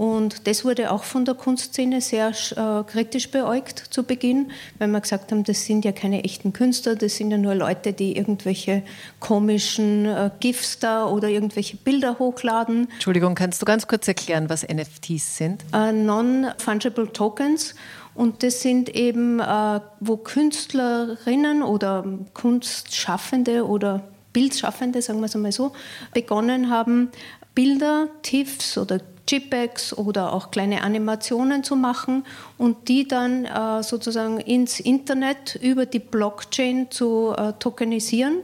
Und 0.00 0.46
das 0.46 0.64
wurde 0.64 0.92
auch 0.92 1.04
von 1.04 1.26
der 1.26 1.34
Kunstszene 1.34 2.00
sehr 2.00 2.30
äh, 2.30 2.84
kritisch 2.90 3.30
beäugt 3.30 3.84
zu 3.90 4.02
Beginn, 4.02 4.50
weil 4.78 4.88
wir 4.88 5.00
gesagt 5.02 5.30
haben, 5.30 5.44
das 5.44 5.66
sind 5.66 5.84
ja 5.84 5.92
keine 5.92 6.24
echten 6.24 6.54
Künstler, 6.54 6.96
das 6.96 7.16
sind 7.16 7.30
ja 7.30 7.36
nur 7.36 7.54
Leute, 7.54 7.92
die 7.92 8.16
irgendwelche 8.16 8.82
komischen 9.18 10.06
äh, 10.06 10.30
GIFs 10.40 10.78
da 10.78 11.06
oder 11.06 11.28
irgendwelche 11.28 11.76
Bilder 11.76 12.18
hochladen. 12.18 12.88
Entschuldigung, 12.94 13.34
kannst 13.34 13.60
du 13.60 13.66
ganz 13.66 13.88
kurz 13.88 14.08
erklären, 14.08 14.48
was 14.48 14.66
NFTs 14.66 15.36
sind? 15.36 15.64
Äh, 15.74 15.92
Non-Fungible 15.92 17.12
Tokens. 17.12 17.74
Und 18.14 18.42
das 18.42 18.60
sind 18.60 18.88
eben, 18.90 19.40
äh, 19.40 19.80
wo 20.00 20.16
Künstlerinnen 20.16 21.62
oder 21.62 22.04
Kunstschaffende 22.34 23.66
oder 23.66 24.02
Bildschaffende, 24.32 25.02
sagen 25.02 25.20
wir 25.20 25.26
es 25.26 25.34
einmal 25.34 25.52
so, 25.52 25.72
begonnen 26.14 26.70
haben, 26.70 27.10
Bilder, 27.54 28.08
TIFFs 28.22 28.78
oder 28.78 29.00
JPEGs 29.28 29.96
oder 29.96 30.32
auch 30.32 30.50
kleine 30.50 30.82
Animationen 30.82 31.62
zu 31.62 31.76
machen 31.76 32.24
und 32.58 32.88
die 32.88 33.06
dann 33.06 33.44
äh, 33.44 33.82
sozusagen 33.82 34.40
ins 34.40 34.80
Internet 34.80 35.56
über 35.60 35.86
die 35.86 35.98
Blockchain 35.98 36.90
zu 36.90 37.34
äh, 37.36 37.52
tokenisieren 37.58 38.40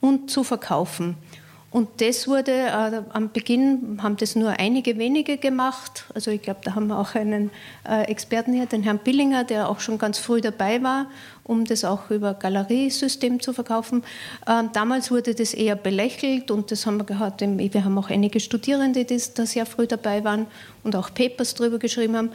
und 0.00 0.30
zu 0.30 0.44
verkaufen. 0.44 1.16
Und 1.70 2.00
das 2.00 2.26
wurde 2.26 2.52
äh, 2.52 3.02
am 3.10 3.30
Beginn, 3.30 3.98
haben 4.02 4.16
das 4.16 4.34
nur 4.34 4.50
einige 4.58 4.96
wenige 4.96 5.36
gemacht. 5.36 6.06
Also 6.14 6.30
ich 6.30 6.40
glaube, 6.40 6.60
da 6.64 6.74
haben 6.74 6.86
wir 6.86 6.98
auch 6.98 7.14
einen 7.14 7.50
äh, 7.86 8.04
Experten 8.04 8.54
hier, 8.54 8.64
den 8.64 8.82
Herrn 8.82 8.98
Billinger, 8.98 9.44
der 9.44 9.68
auch 9.68 9.80
schon 9.80 9.98
ganz 9.98 10.18
früh 10.18 10.40
dabei 10.40 10.82
war, 10.82 11.10
um 11.44 11.66
das 11.66 11.84
auch 11.84 12.10
über 12.10 12.32
Galeriesystem 12.32 13.40
zu 13.40 13.52
verkaufen. 13.52 14.02
Äh, 14.46 14.64
damals 14.72 15.10
wurde 15.10 15.34
das 15.34 15.52
eher 15.52 15.76
belächelt 15.76 16.50
und 16.50 16.70
das 16.70 16.86
haben 16.86 16.96
wir 16.96 17.04
gehabt. 17.04 17.42
Wir 17.42 17.84
haben 17.84 17.98
auch 17.98 18.08
einige 18.08 18.40
Studierende, 18.40 19.04
die 19.04 19.20
da 19.34 19.44
sehr 19.44 19.66
früh 19.66 19.86
dabei 19.86 20.24
waren 20.24 20.46
und 20.84 20.96
auch 20.96 21.12
Papers 21.12 21.54
darüber 21.54 21.78
geschrieben 21.78 22.16
haben. 22.16 22.30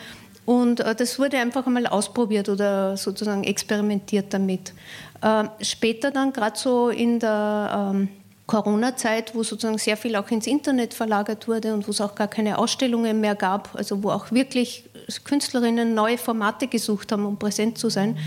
Und 0.46 0.82
äh, 0.82 0.94
das 0.94 1.18
wurde 1.18 1.40
einfach 1.40 1.66
einmal 1.66 1.88
ausprobiert 1.88 2.50
oder 2.50 2.98
sozusagen 2.98 3.46
experimentiert 3.46 4.32
damit. 4.32 4.74
Äh, 5.24 5.46
später 5.62 6.12
dann, 6.12 6.34
gerade 6.34 6.60
so 6.60 6.90
in 6.90 7.18
der 7.18 7.94
ähm, 7.96 8.10
Corona-Zeit, 8.46 9.36
wo 9.36 9.44
sozusagen 9.44 9.78
sehr 9.78 9.96
viel 9.96 10.16
auch 10.16 10.30
ins 10.30 10.48
Internet 10.48 10.94
verlagert 10.94 11.48
wurde 11.48 11.74
und 11.74 11.88
wo 11.88 11.92
es 11.92 12.02
auch 12.02 12.16
gar 12.16 12.28
keine 12.28 12.58
Ausstellungen 12.58 13.22
mehr 13.22 13.36
gab, 13.36 13.74
also 13.76 14.04
wo 14.04 14.10
auch 14.10 14.32
wirklich 14.32 14.84
Künstlerinnen 15.24 15.94
neue 15.94 16.18
Formate 16.18 16.68
gesucht 16.68 17.12
haben, 17.12 17.26
um 17.26 17.38
präsent 17.38 17.78
zu 17.78 17.90
sein, 17.90 18.18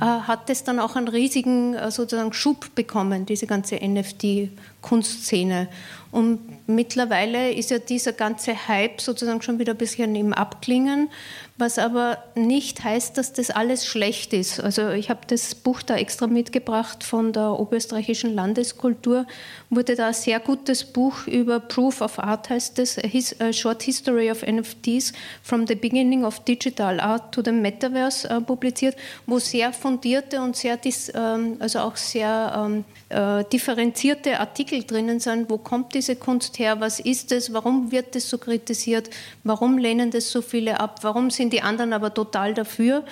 äh, 0.00 0.04
hat 0.04 0.50
es 0.50 0.64
dann 0.64 0.78
auch 0.78 0.96
einen 0.96 1.08
riesigen 1.08 1.74
äh, 1.74 1.90
sozusagen 1.90 2.32
Schub 2.32 2.74
bekommen, 2.74 3.26
diese 3.26 3.46
ganze 3.46 3.76
NFT-Kunstszene. 3.76 5.68
Und 6.12 6.68
mittlerweile 6.68 7.52
ist 7.52 7.70
ja 7.70 7.78
dieser 7.78 8.12
ganze 8.12 8.68
Hype 8.68 9.00
sozusagen 9.00 9.40
schon 9.40 9.58
wieder 9.58 9.72
ein 9.72 9.78
bisschen 9.78 10.14
im 10.14 10.34
Abklingen, 10.34 11.08
was 11.56 11.78
aber 11.78 12.18
nicht 12.34 12.84
heißt, 12.84 13.16
dass 13.16 13.32
das 13.32 13.50
alles 13.50 13.86
schlecht 13.86 14.34
ist. 14.34 14.60
Also 14.60 14.90
ich 14.90 15.08
habe 15.08 15.20
das 15.26 15.54
Buch 15.54 15.80
da 15.80 15.96
extra 15.96 16.26
mitgebracht 16.26 17.02
von 17.02 17.32
der 17.32 17.58
Oberösterreichischen 17.58 18.34
Landeskultur, 18.34 19.26
wurde 19.70 19.94
da 19.94 20.08
ein 20.08 20.14
sehr 20.14 20.38
gutes 20.40 20.84
Buch 20.84 21.26
über 21.26 21.60
Proof 21.60 22.02
of 22.02 22.18
Art, 22.18 22.50
heißt 22.50 22.78
es, 22.78 22.98
A 23.40 23.52
Short 23.52 23.82
History 23.82 24.30
of 24.30 24.42
NFTs 24.42 25.12
from 25.42 25.66
the 25.66 25.74
Beginning 25.74 26.24
of 26.24 26.40
Digital 26.40 27.00
Art 27.00 27.32
to 27.34 27.42
the 27.42 27.52
Metaverse 27.52 28.28
äh, 28.28 28.40
publiziert, 28.40 28.96
wo 29.26 29.38
sehr 29.38 29.72
fundierte 29.72 30.42
und 30.42 30.56
sehr, 30.56 30.78
ähm, 31.14 31.56
also 31.58 31.78
auch 31.78 31.96
sehr 31.96 32.52
ähm, 32.66 32.84
äh, 33.08 33.44
differenzierte 33.50 34.40
Artikel 34.40 34.82
drinnen 34.84 35.20
sind, 35.20 35.48
wo 35.48 35.58
kommt 35.58 35.94
diese 36.02 36.16
Kunst 36.16 36.58
her, 36.58 36.80
was 36.80 36.98
ist 36.98 37.30
es, 37.30 37.52
warum 37.52 37.92
wird 37.92 38.16
das 38.16 38.28
so 38.28 38.36
kritisiert, 38.36 39.08
warum 39.44 39.78
lehnen 39.78 40.10
das 40.10 40.32
so 40.32 40.42
viele 40.42 40.80
ab, 40.80 40.98
warum 41.02 41.30
sind 41.30 41.52
die 41.52 41.62
anderen 41.62 41.92
aber 41.92 42.12
total 42.12 42.54
dafür. 42.54 43.04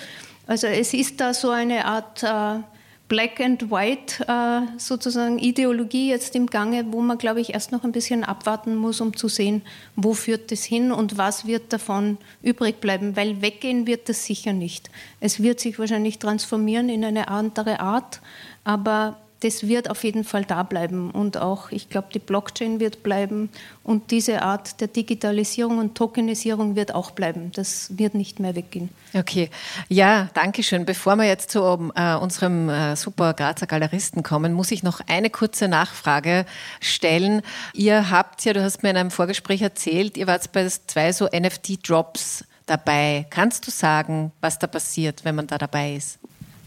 Also 0.45 0.67
es 0.67 0.93
ist 0.93 1.21
da 1.21 1.33
so 1.33 1.51
eine 1.51 1.85
Art 1.85 2.21
äh, 2.21 2.61
Black 3.07 3.39
and 3.39 3.71
White 3.71 4.25
äh, 4.27 4.77
sozusagen 4.77 5.39
Ideologie 5.39 6.09
jetzt 6.09 6.35
im 6.35 6.47
Gange, 6.47 6.85
wo 6.91 6.99
man, 6.99 7.17
glaube 7.17 7.39
ich, 7.39 7.53
erst 7.53 7.71
noch 7.71 7.85
ein 7.85 7.93
bisschen 7.93 8.25
abwarten 8.25 8.75
muss, 8.75 8.99
um 8.99 9.15
zu 9.15 9.29
sehen, 9.29 9.61
wo 9.95 10.13
führt 10.13 10.51
das 10.51 10.65
hin 10.65 10.91
und 10.91 11.17
was 11.17 11.47
wird 11.47 11.71
davon 11.71 12.17
übrig 12.41 12.81
bleiben, 12.81 13.15
weil 13.15 13.41
weggehen 13.41 13.87
wird 13.87 14.09
das 14.09 14.25
sicher 14.25 14.51
nicht. 14.51 14.89
Es 15.21 15.41
wird 15.41 15.61
sich 15.61 15.79
wahrscheinlich 15.79 16.19
transformieren 16.19 16.89
in 16.89 17.05
eine 17.05 17.29
andere 17.29 17.79
Art, 17.79 18.19
aber 18.65 19.15
das 19.41 19.67
wird 19.67 19.89
auf 19.89 20.03
jeden 20.03 20.23
Fall 20.23 20.45
da 20.45 20.63
bleiben. 20.63 21.11
Und 21.11 21.37
auch, 21.37 21.71
ich 21.71 21.89
glaube, 21.89 22.07
die 22.13 22.19
Blockchain 22.19 22.79
wird 22.79 23.03
bleiben 23.03 23.49
und 23.83 24.11
diese 24.11 24.43
Art 24.43 24.79
der 24.79 24.87
Digitalisierung 24.87 25.79
und 25.79 25.95
Tokenisierung 25.95 26.75
wird 26.75 26.93
auch 26.93 27.11
bleiben. 27.11 27.51
Das 27.53 27.97
wird 27.97 28.13
nicht 28.13 28.39
mehr 28.39 28.55
weggehen. 28.55 28.89
Okay, 29.13 29.49
ja, 29.89 30.29
danke 30.33 30.63
schön. 30.63 30.85
Bevor 30.85 31.15
wir 31.15 31.25
jetzt 31.25 31.51
zu 31.51 31.59
äh, 31.95 32.15
unserem 32.15 32.69
äh, 32.69 32.95
super 32.95 33.33
Grazer 33.33 33.65
Galeristen 33.67 34.23
kommen, 34.23 34.53
muss 34.53 34.71
ich 34.71 34.83
noch 34.83 35.01
eine 35.07 35.29
kurze 35.29 35.67
Nachfrage 35.67 36.45
stellen. 36.79 37.41
Ihr 37.73 38.11
habt 38.11 38.45
ja, 38.45 38.53
du 38.53 38.63
hast 38.63 38.83
mir 38.83 38.91
in 38.91 38.97
einem 38.97 39.11
Vorgespräch 39.11 39.61
erzählt, 39.61 40.17
ihr 40.17 40.27
wart 40.27 40.51
bei 40.51 40.67
zwei 40.67 41.11
so 41.11 41.25
NFT-Drops 41.25 42.45
dabei. 42.67 43.25
Kannst 43.29 43.65
du 43.65 43.71
sagen, 43.71 44.31
was 44.39 44.59
da 44.59 44.67
passiert, 44.67 45.25
wenn 45.25 45.35
man 45.35 45.47
da 45.47 45.57
dabei 45.57 45.95
ist? 45.95 46.19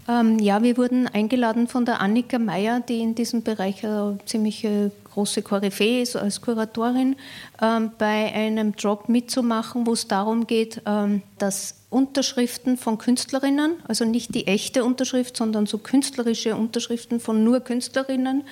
Ähm, 0.08 0.38
ja, 0.38 0.62
wir 0.62 0.76
wurden 0.76 1.08
eingeladen 1.08 1.66
von 1.66 1.84
der 1.84 2.00
Annika 2.00 2.38
Meyer, 2.38 2.80
die 2.80 3.00
in 3.00 3.14
diesem 3.14 3.42
Bereich 3.42 3.84
eine 3.84 4.18
ziemlich 4.26 4.66
große 5.14 5.42
Koryphäe 5.42 6.02
ist 6.02 6.16
als 6.16 6.40
Kuratorin, 6.40 7.16
ähm, 7.62 7.92
bei 7.98 8.32
einem 8.34 8.74
Job 8.76 9.08
mitzumachen, 9.08 9.86
wo 9.86 9.92
es 9.92 10.08
darum 10.08 10.46
geht, 10.46 10.82
ähm, 10.86 11.22
dass 11.38 11.76
Unterschriften 11.88 12.76
von 12.76 12.98
Künstlerinnen, 12.98 13.76
also 13.86 14.04
nicht 14.04 14.34
die 14.34 14.48
echte 14.48 14.84
Unterschrift, 14.84 15.36
sondern 15.36 15.66
so 15.66 15.78
künstlerische 15.78 16.56
Unterschriften 16.56 17.20
von 17.20 17.44
nur 17.44 17.60
Künstlerinnen, 17.60 18.42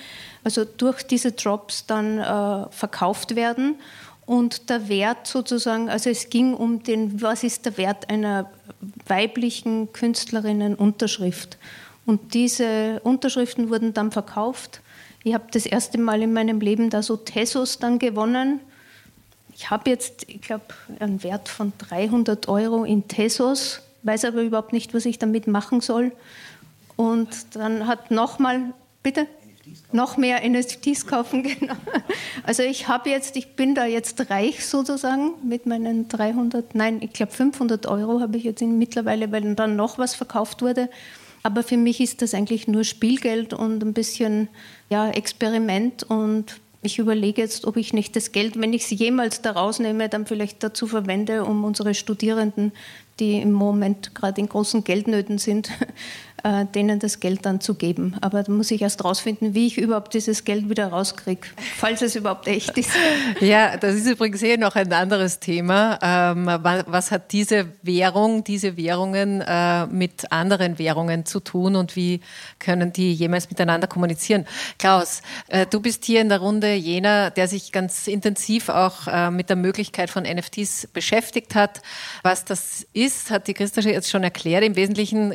also 0.45 0.63
durch 0.63 1.03
diese 1.03 1.33
Drops 1.33 1.85
dann 1.85 2.19
äh, 2.19 2.71
verkauft 2.71 3.35
werden 3.35 3.75
und 4.25 4.69
der 4.69 4.87
Wert 4.87 5.27
sozusagen, 5.27 5.89
also 5.89 6.09
es 6.09 6.29
ging 6.29 6.53
um 6.53 6.83
den, 6.83 7.21
was 7.21 7.43
ist 7.43 7.65
der 7.65 7.77
Wert 7.77 8.09
einer 8.09 8.49
weiblichen 9.05 9.91
Künstlerinnen-Unterschrift. 9.91 11.57
Und 12.05 12.33
diese 12.33 12.99
Unterschriften 13.03 13.69
wurden 13.69 13.93
dann 13.93 14.11
verkauft. 14.11 14.81
Ich 15.23 15.33
habe 15.33 15.45
das 15.51 15.65
erste 15.65 15.97
Mal 15.97 16.21
in 16.21 16.33
meinem 16.33 16.59
Leben 16.59 16.89
da 16.89 17.01
so 17.01 17.15
Tesos 17.17 17.79
dann 17.79 17.99
gewonnen. 17.99 18.59
Ich 19.55 19.69
habe 19.69 19.89
jetzt, 19.89 20.27
ich 20.27 20.41
glaube, 20.41 20.65
einen 20.99 21.23
Wert 21.23 21.47
von 21.47 21.71
300 21.77 22.47
Euro 22.47 22.83
in 22.83 23.07
Tesos, 23.07 23.81
weiß 24.03 24.25
aber 24.25 24.41
überhaupt 24.41 24.73
nicht, 24.73 24.93
was 24.93 25.05
ich 25.05 25.19
damit 25.19 25.47
machen 25.47 25.79
soll. 25.79 26.11
Und 26.95 27.29
dann 27.53 27.87
hat 27.87 28.11
nochmal, 28.11 28.73
bitte? 29.01 29.27
Noch 29.91 30.17
mehr 30.17 30.47
NFTs 30.47 31.07
kaufen, 31.07 31.43
genau. 31.59 31.75
Also 32.43 32.63
ich 32.63 32.87
habe 32.87 33.09
jetzt, 33.09 33.35
ich 33.35 33.55
bin 33.55 33.75
da 33.75 33.85
jetzt 33.85 34.29
reich 34.29 34.65
sozusagen 34.65 35.33
mit 35.43 35.65
meinen 35.65 36.07
300, 36.07 36.75
nein, 36.75 36.99
ich 37.01 37.13
glaube 37.13 37.31
500 37.31 37.85
Euro 37.87 38.19
habe 38.19 38.37
ich 38.37 38.43
jetzt 38.43 38.61
mittlerweile, 38.61 39.31
weil 39.31 39.55
dann 39.55 39.75
noch 39.75 39.97
was 39.97 40.15
verkauft 40.15 40.61
wurde. 40.61 40.89
Aber 41.43 41.61
für 41.61 41.77
mich 41.77 41.99
ist 41.99 42.21
das 42.21 42.33
eigentlich 42.33 42.67
nur 42.67 42.85
Spielgeld 42.85 43.53
und 43.53 43.83
ein 43.83 43.93
bisschen 43.93 44.47
ja, 44.89 45.09
Experiment 45.09 46.03
und 46.03 46.61
ich 46.83 46.99
überlege 46.99 47.41
jetzt, 47.41 47.65
ob 47.65 47.77
ich 47.77 47.93
nicht 47.93 48.15
das 48.15 48.33
Geld, 48.33 48.59
wenn 48.59 48.73
ich 48.73 48.83
es 48.83 48.89
jemals 48.99 49.41
da 49.41 49.51
rausnehme, 49.51 50.09
dann 50.09 50.25
vielleicht 50.25 50.63
dazu 50.63 50.85
verwende, 50.85 51.45
um 51.45 51.63
unsere 51.63 51.93
Studierenden, 51.93 52.73
die 53.19 53.39
im 53.39 53.53
Moment 53.53 54.13
gerade 54.13 54.41
in 54.41 54.49
großen 54.49 54.83
Geldnöten 54.83 55.37
sind, 55.37 55.69
äh, 56.43 56.65
denen 56.65 56.99
das 56.99 57.21
Geld 57.21 57.45
dann 57.45 57.61
zu 57.61 57.75
geben. 57.75 58.17
Aber 58.19 58.43
da 58.43 58.51
muss 58.51 58.69
ich 58.69 58.81
erst 58.81 59.05
rausfinden, 59.05 59.53
wie 59.53 59.65
ich 59.65 59.77
überhaupt 59.77 60.13
dieses 60.13 60.43
Geld 60.43 60.69
wieder 60.69 60.87
rauskriege, 60.87 61.47
falls 61.77 62.01
es 62.01 62.17
überhaupt 62.17 62.47
echt 62.47 62.77
ist. 62.77 62.89
Ja, 63.39 63.77
das 63.77 63.95
ist 63.95 64.07
übrigens 64.07 64.41
hier 64.41 64.57
noch 64.57 64.75
ein 64.75 64.91
anderes 64.91 65.39
Thema. 65.39 65.97
Ähm, 66.01 66.45
was 66.45 67.11
hat 67.11 67.31
diese 67.31 67.67
Währung, 67.81 68.43
diese 68.43 68.75
Währungen 68.75 69.41
äh, 69.41 69.85
mit 69.87 70.31
anderen 70.31 70.79
Währungen 70.79 71.25
zu 71.25 71.39
tun 71.39 71.75
und 71.75 71.95
wie 71.95 72.19
können 72.59 72.91
die 72.91 73.13
jemals 73.13 73.49
miteinander 73.49 73.87
kommunizieren? 73.87 74.45
Klaus, 74.77 75.21
äh, 75.47 75.65
du 75.65 75.79
bist 75.79 76.03
hier 76.03 76.21
in 76.21 76.29
der 76.29 76.39
Runde 76.39 76.73
jener, 76.73 77.31
der 77.31 77.47
sich 77.47 77.71
ganz 77.71 78.07
intensiv 78.07 78.69
auch 78.69 79.31
mit 79.31 79.49
der 79.49 79.55
Möglichkeit 79.55 80.09
von 80.09 80.23
NFTs 80.23 80.87
beschäftigt 80.87 81.55
hat. 81.55 81.81
Was 82.21 82.45
das 82.45 82.85
ist, 82.93 83.31
hat 83.31 83.47
die 83.47 83.53
Christa 83.53 83.81
jetzt 83.81 84.09
schon 84.09 84.23
erklärt. 84.23 84.63
Im 84.63 84.75
Wesentlichen 84.75 85.33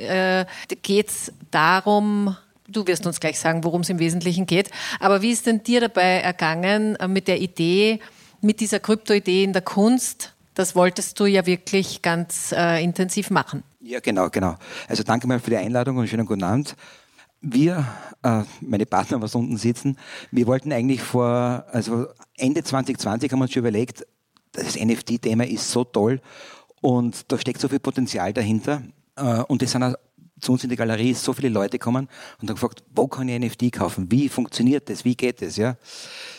geht 0.83 0.98
geht 0.99 1.11
es 1.11 1.33
darum, 1.53 2.37
du 2.67 2.85
wirst 2.89 3.07
uns 3.07 3.21
gleich 3.21 3.39
sagen, 3.39 3.63
worum 3.63 3.83
es 3.83 3.89
im 3.89 4.01
Wesentlichen 4.01 4.47
geht, 4.47 4.69
aber 4.99 5.23
wie 5.23 5.31
ist 5.31 5.47
denn 5.47 5.63
dir 5.63 5.81
dabei 5.81 6.19
ergangen 6.19 6.97
äh, 6.97 7.07
mit 7.07 7.29
der 7.29 7.41
Idee, 7.41 8.01
mit 8.41 8.59
dieser 8.59 8.81
Krypto-Idee 8.81 9.45
in 9.45 9.53
der 9.53 9.63
Kunst? 9.63 10.35
Das 10.55 10.75
wolltest 10.75 11.21
du 11.21 11.27
ja 11.27 11.47
wirklich 11.47 12.03
ganz 12.03 12.51
äh, 12.51 12.83
intensiv 12.83 13.31
machen. 13.31 13.63
Ja, 13.81 14.01
genau, 14.01 14.29
genau. 14.29 14.57
Also 14.89 15.05
danke 15.05 15.29
mal 15.29 15.39
für 15.39 15.51
die 15.51 15.57
Einladung 15.57 15.99
und 15.99 16.09
schönen 16.09 16.27
guten 16.27 16.43
Abend. 16.43 16.75
Wir, 17.41 17.87
äh, 18.25 18.43
meine 18.61 18.85
Partner, 18.85 19.23
was 19.23 19.37
unten 19.37 19.57
sitzen, 19.57 19.97
wir 20.33 20.49
wollten 20.49 20.73
eigentlich 20.73 21.01
vor, 21.01 21.65
also 21.71 22.09
Ende 22.37 22.65
2020 22.65 23.31
haben 23.31 23.39
wir 23.39 23.45
uns 23.45 23.53
schon 23.53 23.61
überlegt, 23.61 24.05
das 24.51 24.75
NFT-Thema 24.75 25.47
ist 25.47 25.71
so 25.71 25.85
toll 25.85 26.21
und 26.81 27.31
da 27.31 27.39
steckt 27.39 27.61
so 27.61 27.69
viel 27.69 27.79
Potenzial 27.79 28.33
dahinter. 28.33 28.83
Äh, 29.15 29.43
und 29.43 29.63
das 29.63 29.71
sind 29.71 29.85
zu 30.41 30.53
uns 30.53 30.65
in 30.65 30.71
die 30.71 30.77
Galerie 30.77 31.15
so 31.15 31.33
viele 31.33 31.49
Leute 31.49 31.79
kommen 31.79 32.09
und 32.41 32.49
haben 32.49 32.57
gefragt, 32.57 32.83
wo 32.95 33.09
kann 33.09 33.29
ich 33.29 33.39
NFT 33.39 33.73
kaufen? 33.73 34.11
Wie 34.11 34.29
funktioniert 34.29 34.89
das? 34.89 35.05
Wie 35.05 35.17
geht 35.17 35.43
das? 35.43 35.57
Ja? 35.57 35.77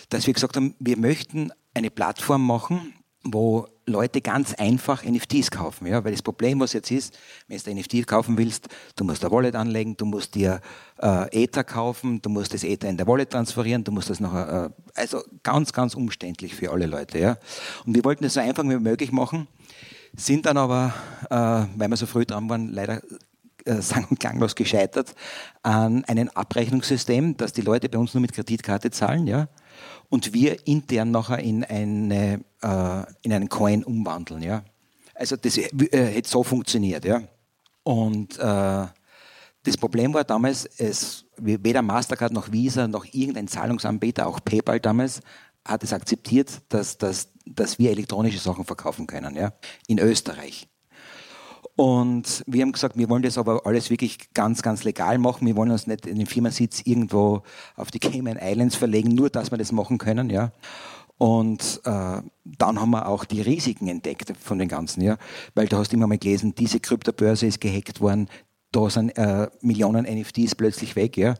Dass 0.10 0.28
wir 0.28 0.34
gesagt 0.34 0.56
haben, 0.56 0.76
wir 0.80 0.98
möchten 0.98 1.52
eine 1.74 1.90
Plattform 1.90 2.46
machen, 2.46 2.94
wo 3.24 3.68
Leute 3.86 4.22
ganz 4.22 4.54
einfach 4.54 5.04
NFTs 5.04 5.52
kaufen. 5.52 5.88
Ja? 5.88 6.04
Weil 6.04 6.12
das 6.12 6.22
Problem, 6.22 6.60
was 6.60 6.74
jetzt 6.74 6.92
ist, 6.92 7.18
wenn 7.48 7.58
du 7.58 7.70
ein 7.70 7.78
NFT 7.78 8.08
kaufen 8.08 8.38
willst, 8.38 8.68
du 8.96 9.04
musst 9.04 9.26
ein 9.26 9.32
Wallet 9.32 9.56
anlegen, 9.56 9.98
du 9.98 10.06
musst 10.06 10.36
dir 10.36 10.62
äh, 11.02 11.44
Ether 11.44 11.64
kaufen, 11.64 12.22
du 12.22 12.30
musst 12.30 12.54
das 12.54 12.64
Ether 12.64 12.90
in 12.90 12.98
der 12.98 13.08
Wallet 13.08 13.32
transferieren, 13.32 13.84
du 13.84 13.92
musst 13.92 14.10
das 14.10 14.20
noch, 14.20 14.34
äh, 14.34 14.70
also 14.96 15.22
ganz, 15.44 15.74
ganz 15.74 15.96
umständlich 15.96 16.56
für 16.56 16.72
alle 16.72 16.86
Leute. 16.86 17.20
Ja? 17.20 17.38
Und 17.86 17.96
wir 17.96 18.04
wollten 18.06 18.24
das 18.24 18.36
so 18.36 18.40
einfach 18.40 18.64
wie 18.64 18.78
möglich 18.78 19.12
machen, 19.12 19.48
sind 20.16 20.46
dann 20.46 20.58
aber, 20.58 20.94
äh, 21.30 21.36
weil 21.78 21.90
wir 21.90 21.98
so 21.98 22.06
früh 22.06 22.26
dran 22.26 22.50
waren, 22.50 22.70
leider 22.70 23.02
äh, 23.70 23.82
sang- 23.82 24.06
und 24.10 24.20
klanglos 24.20 24.56
gescheitert 24.56 25.16
an 25.64 26.04
einem 26.06 26.30
Abrechnungssystem, 26.30 27.38
dass 27.38 27.54
die 27.54 27.62
Leute 27.62 27.90
bei 27.90 27.98
uns 27.98 28.14
nur 28.14 28.22
mit 28.22 28.34
Kreditkarte 28.34 28.92
zahlen, 28.92 29.28
ja, 29.28 29.48
und 30.10 30.34
wir 30.34 30.68
intern 30.68 31.12
nachher 31.12 31.40
in, 31.40 31.64
eine, 31.64 32.44
äh, 32.62 33.04
in 33.22 33.34
einen 33.34 33.50
Coin 33.50 33.84
umwandeln, 33.84 34.42
ja. 34.42 34.64
Also 35.14 35.36
das 35.36 35.58
äh, 35.58 35.70
hätte 35.92 36.30
so 36.30 36.44
funktioniert, 36.44 37.06
ja. 37.06 37.22
Und 37.84 38.38
äh, 38.40 38.88
das 39.64 39.78
Problem 39.78 40.14
war 40.14 40.24
damals, 40.24 40.66
es, 40.78 41.26
weder 41.38 41.82
Mastercard 41.82 42.32
noch 42.32 42.52
Visa 42.52 42.88
noch 42.88 43.06
irgendein 43.12 43.48
Zahlungsanbieter, 43.48 44.26
auch 44.26 44.40
PayPal 44.44 44.80
damals, 44.80 45.22
hat 45.66 45.84
es 45.84 45.94
akzeptiert, 45.94 46.62
dass, 46.70 46.98
dass, 46.98 47.30
dass 47.46 47.78
wir 47.78 47.92
elektronische 47.92 48.40
Sachen 48.40 48.66
verkaufen 48.66 49.06
können, 49.08 49.36
ja, 49.36 49.54
in 49.88 50.00
Österreich. 50.00 50.68
Und 51.80 52.44
wir 52.46 52.64
haben 52.64 52.74
gesagt, 52.74 52.98
wir 52.98 53.08
wollen 53.08 53.24
das 53.24 53.38
aber 53.38 53.66
alles 53.66 53.90
wirklich 53.90 54.34
ganz, 54.34 54.62
ganz 54.62 54.84
legal 54.84 55.18
machen. 55.18 55.48
Wir 55.48 55.56
wollen 55.56 55.72
uns 55.72 55.88
nicht 55.88 56.06
in 56.06 56.18
den 56.18 56.28
Firmensitz 56.28 56.82
irgendwo 56.84 57.44
auf 57.78 57.90
die 57.90 58.00
Cayman 58.00 58.38
Islands 58.38 58.76
verlegen, 58.76 59.16
nur 59.16 59.30
dass 59.30 59.50
wir 59.50 59.58
das 59.58 59.72
machen 59.72 59.98
können, 59.98 60.30
ja. 60.30 60.52
Und 61.18 61.80
äh, 61.86 62.22
dann 62.44 62.82
haben 62.82 62.90
wir 62.90 63.08
auch 63.08 63.24
die 63.24 63.40
Risiken 63.40 63.88
entdeckt 63.88 64.34
von 64.38 64.60
den 64.60 64.68
Ganzen, 64.68 65.00
ja. 65.00 65.18
Weil 65.56 65.70
du 65.70 65.78
hast 65.78 65.94
immer 65.94 66.06
mal 66.06 66.18
gelesen, 66.18 66.54
diese 66.54 66.82
Kryptobörse 66.82 67.48
ist 67.48 67.62
gehackt 67.62 68.02
worden, 68.02 68.28
da 68.74 68.90
sind 68.90 69.18
äh, 69.18 69.48
Millionen 69.62 70.04
NFTs 70.04 70.56
plötzlich 70.56 70.98
weg, 70.98 71.16
ja. 71.16 71.36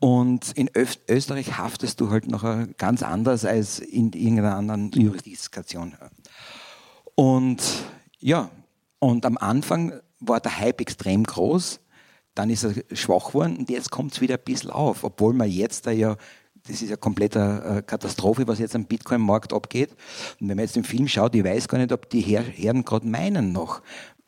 Und 0.00 0.50
in 0.56 0.68
Öf 0.74 0.98
Österreich 1.08 1.58
haftest 1.58 2.00
du 2.00 2.10
halt 2.10 2.26
noch 2.26 2.44
ganz 2.76 3.04
anders 3.04 3.44
als 3.44 3.78
in 3.78 4.10
irgendeiner 4.14 4.56
anderen 4.56 4.90
Jurisdiktion. 4.90 5.94
Und 7.14 7.62
ja, 8.18 8.50
und 9.10 9.26
am 9.26 9.36
Anfang 9.36 10.00
war 10.20 10.40
der 10.40 10.58
Hype 10.58 10.80
extrem 10.80 11.24
groß, 11.24 11.80
dann 12.34 12.50
ist 12.50 12.64
er 12.64 12.74
schwach 12.92 13.28
geworden 13.28 13.56
und 13.56 13.70
jetzt 13.70 13.90
kommt 13.90 14.12
es 14.12 14.20
wieder 14.20 14.36
ein 14.36 14.44
bisschen 14.44 14.70
auf, 14.70 15.04
obwohl 15.04 15.34
man 15.34 15.48
jetzt 15.48 15.86
da 15.86 15.90
ja 15.90 16.16
das 16.66 16.80
ist 16.80 16.88
ja 16.88 16.96
komplette 16.96 17.62
äh, 17.62 17.82
Katastrophe, 17.82 18.48
was 18.48 18.58
jetzt 18.58 18.74
am 18.74 18.86
Bitcoin-Markt 18.86 19.52
abgeht. 19.52 19.90
Und 20.40 20.48
wenn 20.48 20.56
man 20.56 20.64
jetzt 20.64 20.76
den 20.76 20.84
Film 20.84 21.08
schaut, 21.08 21.34
ich 21.34 21.44
weiß 21.44 21.68
gar 21.68 21.76
nicht, 21.76 21.92
ob 21.92 22.08
die 22.08 22.22
Herren 22.22 22.86
gerade 22.86 23.06
meinen 23.06 23.52
noch, 23.52 23.82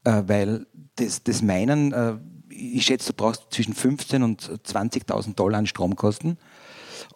äh, 0.04 0.22
weil 0.26 0.66
das, 0.96 1.22
das 1.22 1.40
Meinen, 1.40 1.94
äh, 1.94 2.18
ich 2.50 2.84
schätze, 2.84 3.12
du 3.12 3.16
brauchst 3.16 3.46
zwischen 3.50 3.72
15 3.72 4.22
und 4.22 4.42
20.000 4.42 5.34
Dollar 5.34 5.60
an 5.60 5.66
Stromkosten. 5.66 6.36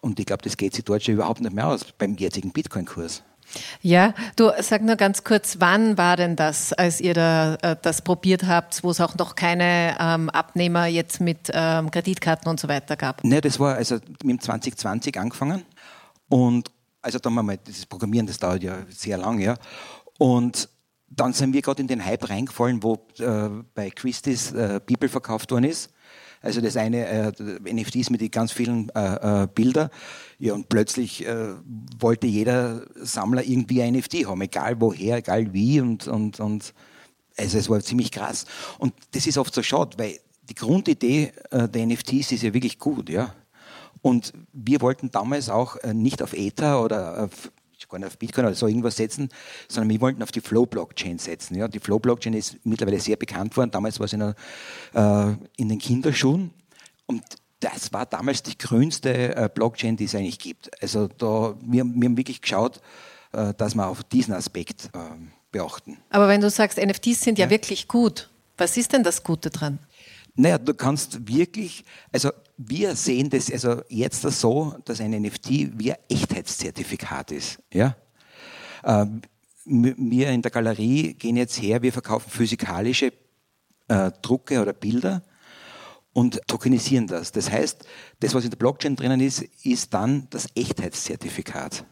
Und 0.01 0.19
ich 0.19 0.25
glaube, 0.25 0.41
das 0.41 0.57
geht 0.57 0.73
sich 0.73 0.83
dort 0.83 1.03
schon 1.03 1.13
überhaupt 1.13 1.41
nicht 1.41 1.53
mehr 1.53 1.67
aus 1.67 1.85
beim 1.95 2.15
jetzigen 2.15 2.51
Bitcoin-Kurs. 2.51 3.21
Ja, 3.81 4.13
du 4.35 4.51
sag 4.61 4.81
nur 4.81 4.95
ganz 4.95 5.23
kurz, 5.23 5.57
wann 5.59 5.97
war 5.97 6.17
denn 6.17 6.35
das, 6.35 6.73
als 6.73 7.01
ihr 7.01 7.13
da, 7.13 7.55
äh, 7.55 7.75
das 7.81 8.01
probiert 8.01 8.43
habt, 8.43 8.83
wo 8.83 8.91
es 8.91 9.01
auch 9.01 9.15
noch 9.15 9.35
keine 9.35 9.95
ähm, 9.99 10.29
Abnehmer 10.29 10.85
jetzt 10.85 11.21
mit 11.21 11.51
ähm, 11.53 11.91
Kreditkarten 11.91 12.49
und 12.49 12.59
so 12.59 12.67
weiter 12.67 12.95
gab? 12.95 13.23
Ne, 13.23 13.41
das 13.41 13.59
war 13.59 13.75
also 13.75 13.95
mit 14.23 14.23
dem 14.23 14.39
2020 14.39 15.17
angefangen 15.19 15.65
und 16.29 16.69
also 17.01 17.19
dann 17.19 17.33
mal 17.33 17.57
dieses 17.57 17.85
Programmieren, 17.85 18.27
das 18.27 18.37
dauert 18.37 18.63
ja 18.63 18.77
sehr 18.89 19.17
lang, 19.17 19.39
ja. 19.39 19.55
Und 20.17 20.69
dann 21.09 21.33
sind 21.33 21.53
wir 21.53 21.61
gerade 21.61 21.81
in 21.81 21.87
den 21.87 22.05
Hype 22.05 22.29
reingefallen, 22.29 22.83
wo 22.83 23.05
äh, 23.19 23.49
bei 23.73 23.89
Christie's 23.89 24.51
äh, 24.53 24.79
Bibel 24.85 25.09
verkauft 25.09 25.51
worden 25.51 25.65
ist. 25.65 25.91
Also 26.41 26.59
das 26.59 26.75
eine 26.75 27.05
äh, 27.07 27.73
NFTs 27.73 28.09
mit 28.09 28.21
den 28.21 28.31
ganz 28.31 28.51
vielen 28.51 28.89
äh, 28.89 29.43
äh, 29.43 29.47
Bilder. 29.47 29.91
Ja, 30.39 30.53
und 30.53 30.69
plötzlich 30.69 31.25
äh, 31.25 31.53
wollte 31.99 32.25
jeder 32.27 32.81
Sammler 32.95 33.43
irgendwie 33.43 33.83
ein 33.83 33.93
NFT 33.93 34.25
haben, 34.25 34.41
egal 34.41 34.81
woher, 34.81 35.17
egal 35.17 35.53
wie 35.53 35.79
und, 35.81 36.07
und, 36.07 36.39
und 36.39 36.73
also 37.37 37.57
es 37.57 37.69
war 37.69 37.79
ziemlich 37.81 38.11
krass. 38.11 38.45
Und 38.79 38.93
das 39.11 39.27
ist 39.27 39.37
oft 39.37 39.53
so 39.53 39.61
schade, 39.61 39.97
weil 39.99 40.19
die 40.49 40.55
Grundidee 40.55 41.31
äh, 41.51 41.69
der 41.69 41.85
NFTs 41.85 42.31
ist 42.31 42.43
ja 42.43 42.53
wirklich 42.53 42.79
gut, 42.79 43.09
ja. 43.09 43.33
Und 44.01 44.33
wir 44.51 44.81
wollten 44.81 45.11
damals 45.11 45.49
auch 45.49 45.75
äh, 45.77 45.93
nicht 45.93 46.23
auf 46.23 46.33
Ether 46.33 46.83
oder 46.83 47.25
auf 47.25 47.51
gar 47.91 47.99
nicht 47.99 48.07
auf 48.07 48.17
Bitcoin 48.17 48.45
oder 48.45 48.55
so 48.55 48.67
irgendwas 48.67 48.95
setzen, 48.95 49.29
sondern 49.67 49.89
wir 49.89 50.01
wollten 50.01 50.23
auf 50.23 50.31
die 50.31 50.41
Flow-Blockchain 50.41 51.19
setzen. 51.19 51.55
Ja, 51.55 51.67
die 51.67 51.79
Flow-Blockchain 51.79 52.33
ist 52.33 52.57
mittlerweile 52.63 52.99
sehr 52.99 53.17
bekannt 53.17 53.55
worden. 53.57 53.71
Damals 53.71 53.99
war 53.99 54.07
sie 54.07 54.15
in, 54.15 54.21
äh, 54.21 55.35
in 55.57 55.69
den 55.69 55.77
Kinderschuhen. 55.77 56.51
Und 57.05 57.23
das 57.59 57.93
war 57.93 58.05
damals 58.05 58.43
die 58.43 58.57
grünste 58.57 59.35
äh, 59.35 59.49
Blockchain, 59.53 59.95
die 59.95 60.05
es 60.05 60.15
eigentlich 60.15 60.39
gibt. 60.39 60.71
Also 60.81 61.07
da, 61.07 61.55
wir, 61.61 61.83
wir 61.85 62.05
haben 62.05 62.17
wirklich 62.17 62.41
geschaut, 62.41 62.81
äh, 63.33 63.53
dass 63.53 63.75
wir 63.75 63.87
auf 63.87 64.03
diesen 64.03 64.33
Aspekt 64.33 64.89
äh, 64.93 64.99
beachten. 65.51 65.97
Aber 66.09 66.27
wenn 66.27 66.41
du 66.41 66.49
sagst, 66.49 66.77
NFTs 66.77 67.21
sind 67.21 67.37
ja, 67.37 67.45
ja 67.45 67.49
wirklich 67.49 67.87
gut, 67.87 68.29
was 68.57 68.77
ist 68.77 68.93
denn 68.93 69.03
das 69.03 69.23
Gute 69.23 69.49
dran? 69.49 69.79
Naja, 70.35 70.57
du 70.57 70.73
kannst 70.73 71.27
wirklich, 71.27 71.83
also 72.11 72.31
wir 72.57 72.95
sehen 72.95 73.29
das 73.29 73.51
also 73.51 73.81
jetzt 73.89 74.21
so, 74.21 74.75
dass 74.85 75.01
ein 75.01 75.11
NFT 75.11 75.77
wie 75.77 75.91
ein 75.91 75.99
Echtheitszertifikat 76.09 77.31
ist. 77.31 77.59
Ja? 77.73 77.95
Ähm, 78.83 79.21
wir 79.65 80.29
in 80.29 80.41
der 80.41 80.51
Galerie 80.51 81.13
gehen 81.13 81.37
jetzt 81.37 81.61
her, 81.61 81.81
wir 81.81 81.93
verkaufen 81.93 82.29
physikalische 82.29 83.13
äh, 83.87 84.11
Drucke 84.21 84.61
oder 84.61 84.73
Bilder 84.73 85.21
und 86.13 86.41
tokenisieren 86.47 87.07
das. 87.07 87.31
Das 87.31 87.51
heißt, 87.51 87.85
das, 88.19 88.33
was 88.33 88.43
in 88.43 88.49
der 88.49 88.57
Blockchain 88.57 88.95
drinnen 88.95 89.19
ist, 89.19 89.41
ist 89.63 89.93
dann 89.93 90.27
das 90.29 90.47
Echtheitszertifikat. 90.55 91.85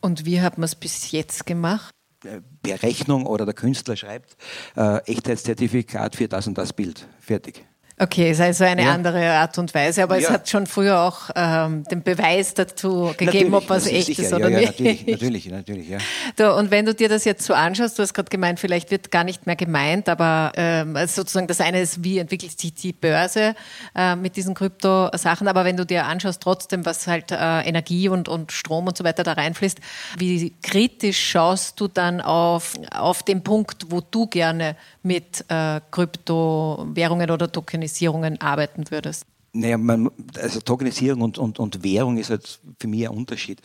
Und 0.00 0.24
wie 0.24 0.40
hat 0.40 0.56
man 0.56 0.64
es 0.64 0.74
bis 0.74 1.10
jetzt 1.10 1.46
gemacht? 1.46 1.90
Äh, 2.24 2.40
Berechnung 2.62 3.26
oder 3.26 3.44
der 3.44 3.54
Künstler 3.54 3.96
schreibt, 3.96 4.36
äh, 4.76 4.98
Echtheitszertifikat 5.04 6.16
für 6.16 6.28
das 6.28 6.46
und 6.46 6.56
das 6.58 6.72
Bild. 6.72 7.08
Fertig. 7.18 7.66
Okay, 8.02 8.30
ist 8.30 8.40
also 8.40 8.64
eine 8.64 8.84
ja. 8.84 8.94
andere 8.94 9.30
Art 9.32 9.58
und 9.58 9.74
Weise, 9.74 10.02
aber 10.02 10.16
ja. 10.16 10.28
es 10.28 10.30
hat 10.30 10.48
schon 10.48 10.66
früher 10.66 11.00
auch 11.00 11.28
ähm, 11.36 11.84
den 11.84 12.02
Beweis 12.02 12.54
dazu 12.54 13.12
gegeben, 13.18 13.50
natürlich, 13.50 13.52
ob 13.52 13.68
was 13.68 13.86
echt 13.86 14.06
sicher. 14.06 14.22
ist 14.22 14.32
oder 14.32 14.48
ja, 14.48 14.60
nicht. 14.60 14.80
Natürlich, 14.80 15.06
natürlich, 15.06 15.50
natürlich, 15.50 15.88
ja. 15.90 15.98
Du, 16.36 16.56
und 16.56 16.70
wenn 16.70 16.86
du 16.86 16.94
dir 16.94 17.10
das 17.10 17.26
jetzt 17.26 17.44
so 17.44 17.52
anschaust, 17.52 17.98
du 17.98 18.02
hast 18.02 18.14
gerade 18.14 18.30
gemeint, 18.30 18.58
vielleicht 18.58 18.90
wird 18.90 19.10
gar 19.10 19.22
nicht 19.22 19.46
mehr 19.46 19.56
gemeint, 19.56 20.08
aber 20.08 20.52
ähm, 20.56 20.96
also 20.96 21.20
sozusagen 21.20 21.46
das 21.46 21.60
eine 21.60 21.82
ist, 21.82 22.02
wie 22.02 22.16
entwickelt 22.16 22.58
sich 22.58 22.72
die 22.72 22.94
Börse 22.94 23.54
äh, 23.94 24.16
mit 24.16 24.36
diesen 24.36 24.54
Kryptosachen, 24.54 25.46
aber 25.46 25.66
wenn 25.66 25.76
du 25.76 25.84
dir 25.84 26.06
anschaust, 26.06 26.42
trotzdem, 26.42 26.86
was 26.86 27.06
halt 27.06 27.32
äh, 27.32 27.60
Energie 27.68 28.08
und, 28.08 28.30
und 28.30 28.50
Strom 28.50 28.86
und 28.86 28.96
so 28.96 29.04
weiter 29.04 29.24
da 29.24 29.34
reinfließt, 29.34 29.78
wie 30.16 30.54
kritisch 30.62 31.22
schaust 31.22 31.78
du 31.78 31.86
dann 31.86 32.22
auf, 32.22 32.78
auf 32.92 33.22
den 33.22 33.42
Punkt, 33.44 33.90
wo 33.90 34.00
du 34.00 34.26
gerne 34.26 34.74
mit 35.02 35.44
äh, 35.48 35.80
Kryptowährungen 35.90 37.30
oder 37.30 37.50
Tokenisierungen 37.50 38.40
arbeiten 38.40 38.84
würdest? 38.90 39.24
Naja, 39.52 39.78
man, 39.78 40.10
also 40.40 40.60
Tokenisierung 40.60 41.22
und, 41.22 41.38
und, 41.38 41.58
und 41.58 41.82
Währung 41.82 42.18
ist 42.18 42.30
halt 42.30 42.60
für 42.78 42.86
mich 42.86 43.08
ein 43.08 43.16
Unterschied. 43.16 43.60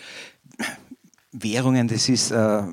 Währungen, 1.31 1.87
das 1.87 2.09
ist, 2.09 2.31
äh, 2.31 2.63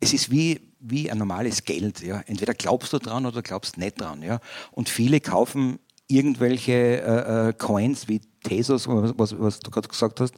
es 0.00 0.12
ist 0.12 0.30
wie, 0.30 0.60
wie 0.80 1.10
ein 1.10 1.18
normales 1.18 1.64
Geld. 1.64 2.00
Ja. 2.02 2.22
Entweder 2.26 2.54
glaubst 2.54 2.92
du 2.92 2.98
dran 2.98 3.26
oder 3.26 3.42
glaubst 3.42 3.78
nicht 3.78 4.00
dran. 4.00 4.22
Ja. 4.22 4.40
Und 4.72 4.88
viele 4.88 5.20
kaufen 5.20 5.78
irgendwelche 6.08 6.72
äh, 6.72 7.48
äh 7.48 7.52
Coins 7.52 8.08
wie 8.08 8.20
Tesos, 8.42 8.86
was, 8.88 9.38
was 9.38 9.60
du 9.60 9.70
gerade 9.70 9.88
gesagt 9.88 10.20
hast, 10.20 10.34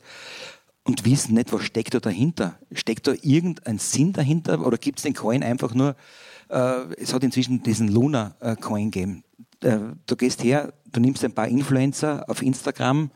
und 0.86 1.04
wissen 1.04 1.34
nicht, 1.34 1.52
was 1.52 1.62
steckt 1.64 1.94
da 1.94 2.00
dahinter. 2.00 2.58
Steckt 2.72 3.06
da 3.06 3.14
irgendein 3.22 3.78
Sinn 3.78 4.12
dahinter 4.12 4.64
oder 4.64 4.78
gibt 4.78 4.98
es 4.98 5.02
den 5.02 5.14
Coin 5.14 5.42
einfach 5.42 5.74
nur, 5.74 5.96
äh, 6.48 6.94
es 6.96 7.12
hat 7.12 7.24
inzwischen 7.24 7.62
diesen 7.62 7.88
Luna-Coin 7.88 8.90
gegeben. 8.90 9.24
Äh, 9.62 9.78
du 10.06 10.16
gehst 10.16 10.44
her, 10.44 10.72
du 10.90 11.00
nimmst 11.00 11.24
ein 11.24 11.34
paar 11.34 11.48
Influencer 11.48 12.24
auf 12.28 12.40
Instagram 12.40 13.10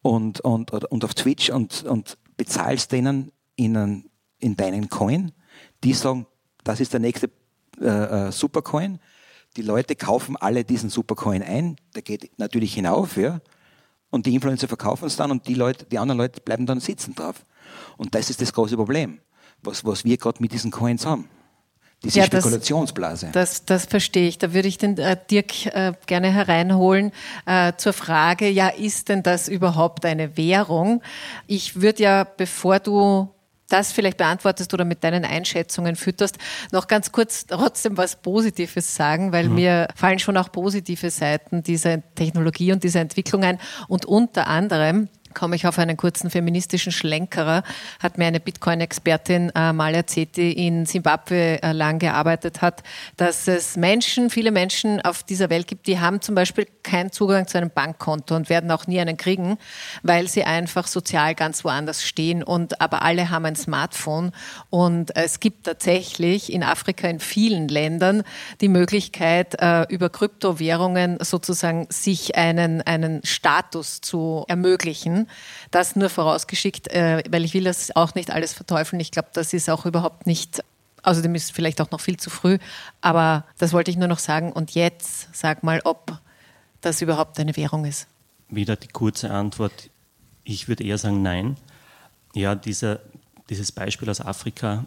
und, 0.00 0.40
und, 0.40 0.72
und 0.72 1.04
auf 1.04 1.14
Twitch 1.14 1.50
und, 1.50 1.84
und 1.84 2.16
bezahlst 2.36 2.92
denen 2.92 3.30
in, 3.56 3.76
einen, 3.76 4.10
in 4.38 4.56
deinen 4.56 4.88
Coin. 4.88 5.32
Die 5.84 5.92
sagen, 5.92 6.26
das 6.64 6.80
ist 6.80 6.92
der 6.92 7.00
nächste 7.00 7.30
äh, 7.80 8.28
äh, 8.28 8.32
Supercoin. 8.32 8.98
Die 9.56 9.62
Leute 9.62 9.96
kaufen 9.96 10.36
alle 10.36 10.64
diesen 10.64 10.88
Supercoin 10.88 11.42
ein. 11.42 11.76
Der 11.94 12.02
geht 12.02 12.38
natürlich 12.38 12.72
hinauf, 12.74 13.16
ja. 13.16 13.40
Und 14.12 14.26
die 14.26 14.34
Influencer 14.34 14.68
verkaufen 14.68 15.06
es 15.06 15.16
dann 15.16 15.32
und 15.32 15.48
die 15.48 15.54
Leute, 15.54 15.84
die 15.86 15.98
anderen 15.98 16.18
Leute 16.18 16.40
bleiben 16.40 16.66
dann 16.66 16.78
sitzen 16.78 17.16
drauf. 17.16 17.44
Und 17.96 18.14
das 18.14 18.30
ist 18.30 18.40
das 18.40 18.52
große 18.52 18.76
Problem, 18.76 19.18
was, 19.62 19.84
was 19.84 20.04
wir 20.04 20.16
gerade 20.16 20.40
mit 20.40 20.52
diesen 20.52 20.70
Coins 20.70 21.04
haben 21.04 21.28
diese 22.04 22.18
ja, 22.18 22.24
Spekulationsblase. 22.26 23.30
Das, 23.32 23.64
das, 23.64 23.66
das, 23.66 23.84
verstehe 23.86 24.28
ich. 24.28 24.38
Da 24.38 24.52
würde 24.52 24.68
ich 24.68 24.78
den 24.78 24.98
äh, 24.98 25.16
Dirk 25.30 25.66
äh, 25.66 25.92
gerne 26.06 26.32
hereinholen 26.32 27.12
äh, 27.46 27.72
zur 27.76 27.92
Frage, 27.92 28.48
ja, 28.48 28.68
ist 28.68 29.08
denn 29.08 29.22
das 29.22 29.48
überhaupt 29.48 30.04
eine 30.04 30.36
Währung? 30.36 31.02
Ich 31.46 31.80
würde 31.80 32.02
ja, 32.02 32.24
bevor 32.24 32.80
du 32.80 33.28
das 33.72 33.92
vielleicht 33.92 34.18
beantwortest 34.18 34.72
oder 34.74 34.84
mit 34.84 35.02
deinen 35.04 35.24
Einschätzungen 35.24 35.96
fütterst, 35.96 36.38
noch 36.72 36.86
ganz 36.86 37.12
kurz 37.12 37.46
trotzdem 37.46 37.96
was 37.96 38.16
Positives 38.16 38.94
sagen, 38.94 39.32
weil 39.32 39.48
mhm. 39.48 39.54
mir 39.54 39.88
fallen 39.94 40.18
schon 40.18 40.36
auch 40.36 40.52
positive 40.52 41.10
Seiten 41.10 41.62
dieser 41.62 42.02
Technologie 42.14 42.72
und 42.72 42.84
dieser 42.84 43.00
Entwicklung 43.00 43.44
ein. 43.44 43.58
Und 43.88 44.04
unter 44.04 44.46
anderem 44.46 45.08
komme 45.34 45.56
ich 45.56 45.66
auf 45.66 45.78
einen 45.78 45.96
kurzen 45.96 46.30
feministischen 46.30 46.92
Schlenkerer, 46.92 47.62
hat 48.00 48.18
mir 48.18 48.26
eine 48.26 48.40
Bitcoin-Expertin 48.40 49.52
äh, 49.54 49.72
mal 49.72 49.94
erzählt, 49.94 50.36
die 50.36 50.52
in 50.66 50.86
Simbabwe 50.86 51.62
äh, 51.62 51.72
lang 51.72 51.98
gearbeitet 51.98 52.62
hat, 52.62 52.82
dass 53.16 53.48
es 53.48 53.76
Menschen, 53.76 54.30
viele 54.30 54.50
Menschen 54.50 55.00
auf 55.00 55.22
dieser 55.22 55.50
Welt 55.50 55.66
gibt, 55.66 55.86
die 55.86 56.00
haben 56.00 56.20
zum 56.20 56.34
Beispiel 56.34 56.66
keinen 56.82 57.12
Zugang 57.12 57.46
zu 57.46 57.58
einem 57.58 57.70
Bankkonto 57.70 58.34
und 58.34 58.48
werden 58.48 58.70
auch 58.70 58.86
nie 58.86 59.00
einen 59.00 59.16
kriegen, 59.16 59.58
weil 60.02 60.28
sie 60.28 60.44
einfach 60.44 60.86
sozial 60.86 61.34
ganz 61.34 61.64
woanders 61.64 62.04
stehen 62.04 62.42
und 62.42 62.80
aber 62.80 63.02
alle 63.02 63.30
haben 63.30 63.44
ein 63.44 63.56
Smartphone. 63.56 64.32
Und 64.70 65.16
es 65.16 65.40
gibt 65.40 65.64
tatsächlich 65.64 66.52
in 66.52 66.62
Afrika 66.62 67.08
in 67.08 67.20
vielen 67.20 67.68
Ländern 67.68 68.22
die 68.60 68.68
Möglichkeit, 68.68 69.56
äh, 69.60 69.84
über 69.88 70.10
Kryptowährungen 70.10 71.18
sozusagen 71.20 71.86
sich 71.90 72.36
einen, 72.36 72.82
einen 72.82 73.20
Status 73.24 74.00
zu 74.00 74.44
ermöglichen 74.48 75.21
das 75.70 75.96
nur 75.96 76.08
vorausgeschickt, 76.10 76.88
äh, 76.88 77.22
weil 77.30 77.44
ich 77.44 77.54
will 77.54 77.64
das 77.64 77.94
auch 77.96 78.14
nicht 78.14 78.30
alles 78.30 78.52
verteufeln. 78.52 79.00
Ich 79.00 79.10
glaube, 79.10 79.28
das 79.32 79.52
ist 79.52 79.68
auch 79.70 79.86
überhaupt 79.86 80.26
nicht 80.26 80.62
Außerdem 81.02 81.34
ist 81.34 81.44
es 81.44 81.50
vielleicht 81.50 81.80
auch 81.80 81.90
noch 81.90 82.00
viel 82.00 82.16
zu 82.16 82.30
früh, 82.30 82.58
aber 83.00 83.44
das 83.58 83.72
wollte 83.72 83.90
ich 83.90 83.96
nur 83.96 84.08
noch 84.08 84.20
sagen. 84.20 84.52
Und 84.52 84.72
jetzt 84.74 85.28
sag 85.32 85.62
mal, 85.64 85.80
ob 85.84 86.18
das 86.80 87.02
überhaupt 87.02 87.38
eine 87.40 87.56
Währung 87.56 87.84
ist. 87.84 88.06
Wieder 88.48 88.76
die 88.76 88.88
kurze 88.88 89.30
Antwort. 89.30 89.90
Ich 90.44 90.68
würde 90.68 90.84
eher 90.84 90.98
sagen 90.98 91.22
nein. 91.22 91.56
Ja, 92.34 92.54
dieser, 92.54 93.00
dieses 93.50 93.72
Beispiel 93.72 94.08
aus 94.10 94.20
Afrika 94.20 94.84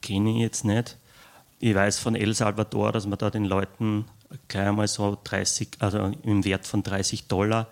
kenne 0.00 0.30
ich 0.30 0.38
jetzt 0.38 0.64
nicht. 0.64 0.96
Ich 1.58 1.74
weiß 1.74 1.98
von 1.98 2.14
El 2.14 2.34
Salvador, 2.34 2.92
dass 2.92 3.06
man 3.06 3.18
da 3.18 3.30
den 3.30 3.44
Leuten 3.44 4.06
gleich 4.48 4.68
einmal 4.68 4.88
so 4.88 5.18
30, 5.22 5.68
also 5.80 6.12
im 6.22 6.44
Wert 6.44 6.66
von 6.66 6.82
30 6.82 7.28
Dollar 7.28 7.68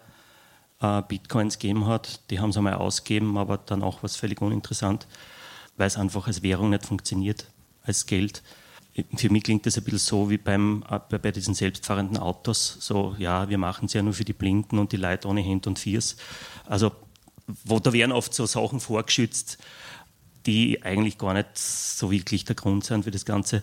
äh, 0.80 1.02
Bitcoins 1.02 1.58
gegeben 1.58 1.86
hat. 1.86 2.20
Die 2.30 2.40
haben 2.40 2.52
sie 2.52 2.58
einmal 2.58 2.74
ausgegeben, 2.74 3.38
aber 3.38 3.58
dann 3.58 3.82
auch 3.82 4.02
was 4.02 4.16
völlig 4.16 4.40
uninteressant, 4.40 5.06
weil 5.76 5.86
es 5.86 5.96
einfach 5.96 6.26
als 6.26 6.42
Währung 6.42 6.70
nicht 6.70 6.86
funktioniert, 6.86 7.46
als 7.84 8.06
Geld. 8.06 8.42
Für 9.16 9.30
mich 9.30 9.44
klingt 9.44 9.66
das 9.66 9.78
ein 9.78 9.84
bisschen 9.84 9.98
so 9.98 10.30
wie 10.30 10.38
beim, 10.38 10.84
äh, 10.90 11.18
bei 11.18 11.30
diesen 11.30 11.54
selbstfahrenden 11.54 12.18
Autos. 12.18 12.76
So, 12.80 13.14
ja, 13.18 13.48
wir 13.48 13.58
machen 13.58 13.86
es 13.86 13.92
ja 13.92 14.02
nur 14.02 14.14
für 14.14 14.24
die 14.24 14.32
Blinden 14.32 14.78
und 14.78 14.92
die 14.92 14.96
Leute 14.96 15.28
ohne 15.28 15.44
Hand 15.44 15.66
und 15.66 15.78
Viers. 15.78 16.16
Also, 16.66 16.92
wo 17.64 17.78
da 17.78 17.92
werden 17.92 18.12
oft 18.12 18.34
so 18.34 18.46
Sachen 18.46 18.80
vorgeschützt, 18.80 19.58
die 20.46 20.82
eigentlich 20.82 21.18
gar 21.18 21.34
nicht 21.34 21.56
so 21.56 22.10
wirklich 22.10 22.44
der 22.44 22.56
Grund 22.56 22.84
sind 22.84 23.04
für 23.04 23.10
das 23.10 23.24
Ganze. 23.24 23.62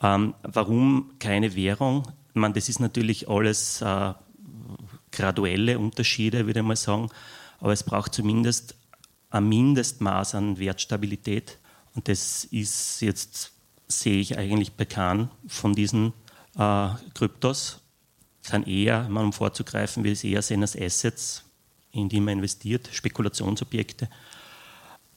Ähm, 0.00 0.34
warum 0.42 1.12
keine 1.18 1.54
Währung? 1.54 2.02
Ich 2.30 2.34
meine, 2.34 2.54
das 2.54 2.68
ist 2.68 2.80
natürlich 2.80 3.28
alles 3.28 3.80
äh, 3.82 4.14
graduelle 5.12 5.78
Unterschiede, 5.78 6.46
würde 6.46 6.60
ich 6.60 6.66
mal 6.66 6.76
sagen. 6.76 7.10
aber 7.60 7.72
es 7.72 7.84
braucht 7.84 8.14
zumindest 8.14 8.74
ein 9.30 9.48
Mindestmaß 9.48 10.34
an 10.34 10.58
Wertstabilität. 10.58 11.58
Und 11.94 12.08
das 12.08 12.44
ist 12.44 13.00
jetzt, 13.00 13.52
sehe 13.88 14.20
ich 14.20 14.38
eigentlich 14.38 14.72
bekannt 14.72 15.30
von 15.46 15.74
diesen 15.74 16.12
äh, 16.56 16.88
Kryptos. 17.14 17.80
Sind 18.42 18.66
eher, 18.66 19.06
um 19.08 19.32
vorzugreifen, 19.32 20.02
wir 20.02 20.12
es 20.12 20.24
eher 20.24 20.42
sehen 20.42 20.62
als 20.62 20.76
Assets, 20.76 21.44
in 21.92 22.08
die 22.08 22.20
man 22.20 22.38
investiert, 22.38 22.88
Spekulationsobjekte. 22.90 24.08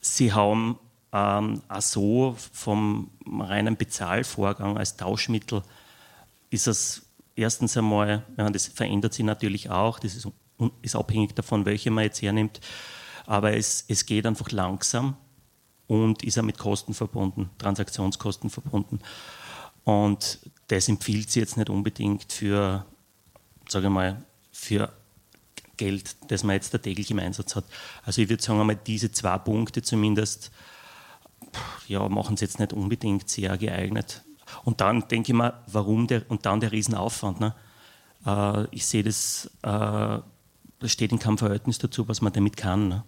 Sie 0.00 0.32
haben 0.32 0.78
ähm, 1.12 1.62
auch 1.68 1.80
so 1.80 2.36
vom 2.52 3.10
reinen 3.26 3.76
Bezahlvorgang 3.76 4.78
als 4.78 4.96
Tauschmittel 4.96 5.62
ist 6.50 6.66
es 6.66 7.05
erstens 7.36 7.76
einmal, 7.76 8.24
ja, 8.36 8.50
das 8.50 8.66
verändert 8.66 9.14
sich 9.14 9.24
natürlich 9.24 9.70
auch, 9.70 9.98
das 9.98 10.14
ist, 10.14 10.28
ist 10.82 10.96
abhängig 10.96 11.34
davon, 11.34 11.64
welche 11.64 11.90
man 11.90 12.04
jetzt 12.04 12.22
hernimmt, 12.22 12.60
aber 13.26 13.56
es, 13.56 13.84
es 13.88 14.06
geht 14.06 14.26
einfach 14.26 14.50
langsam 14.50 15.16
und 15.86 16.24
ist 16.24 16.38
auch 16.38 16.42
mit 16.42 16.58
Kosten 16.58 16.94
verbunden, 16.94 17.50
Transaktionskosten 17.58 18.50
verbunden. 18.50 19.00
Und 19.84 20.40
das 20.68 20.88
empfiehlt 20.88 21.30
sich 21.30 21.40
jetzt 21.40 21.56
nicht 21.56 21.70
unbedingt 21.70 22.32
für, 22.32 22.84
sage 23.68 23.86
ich 23.86 23.92
mal, 23.92 24.24
für 24.50 24.92
Geld, 25.76 26.16
das 26.28 26.42
man 26.42 26.54
jetzt 26.54 26.70
täglich 26.82 27.10
im 27.10 27.18
Einsatz 27.18 27.54
hat. 27.54 27.66
Also 28.04 28.22
ich 28.22 28.28
würde 28.28 28.42
sagen, 28.42 28.60
einmal 28.60 28.76
diese 28.76 29.12
zwei 29.12 29.38
Punkte 29.38 29.82
zumindest 29.82 30.50
ja, 31.86 32.08
machen 32.08 32.34
es 32.34 32.40
jetzt 32.40 32.58
nicht 32.58 32.72
unbedingt 32.72 33.28
sehr 33.28 33.56
geeignet. 33.58 34.24
Und 34.64 34.80
dann 34.80 35.08
denke 35.08 35.32
ich 35.32 35.36
mir, 35.36 35.54
warum 35.66 36.06
der, 36.06 36.22
und 36.28 36.46
dann 36.46 36.60
der 36.60 36.72
Riesenaufwand. 36.72 37.40
Ne? 37.40 37.54
Äh, 38.26 38.66
ich 38.70 38.86
sehe 38.86 39.02
das, 39.02 39.50
äh, 39.62 40.18
das 40.78 40.92
steht 40.92 41.12
in 41.12 41.18
keinem 41.18 41.38
Verhältnis 41.38 41.78
dazu, 41.78 42.08
was 42.08 42.20
man 42.20 42.32
damit 42.32 42.56
kann. 42.56 42.88
Ne? 42.88 43.04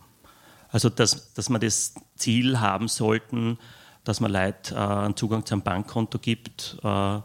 Also, 0.71 0.89
dass, 0.89 1.33
dass 1.35 1.49
wir 1.49 1.59
das 1.59 1.95
Ziel 2.17 2.61
haben 2.61 2.89
sollten, 2.89 3.59
dass 4.05 4.21
man 4.21 4.33
Leuten 4.33 4.75
äh, 4.75 4.79
einen 4.79 5.17
Zugang 5.17 5.45
zu 5.47 5.55
einem 5.55 5.63
Bankkonto 5.63 6.19
gibt, 6.19 6.79
äh, 6.83 7.21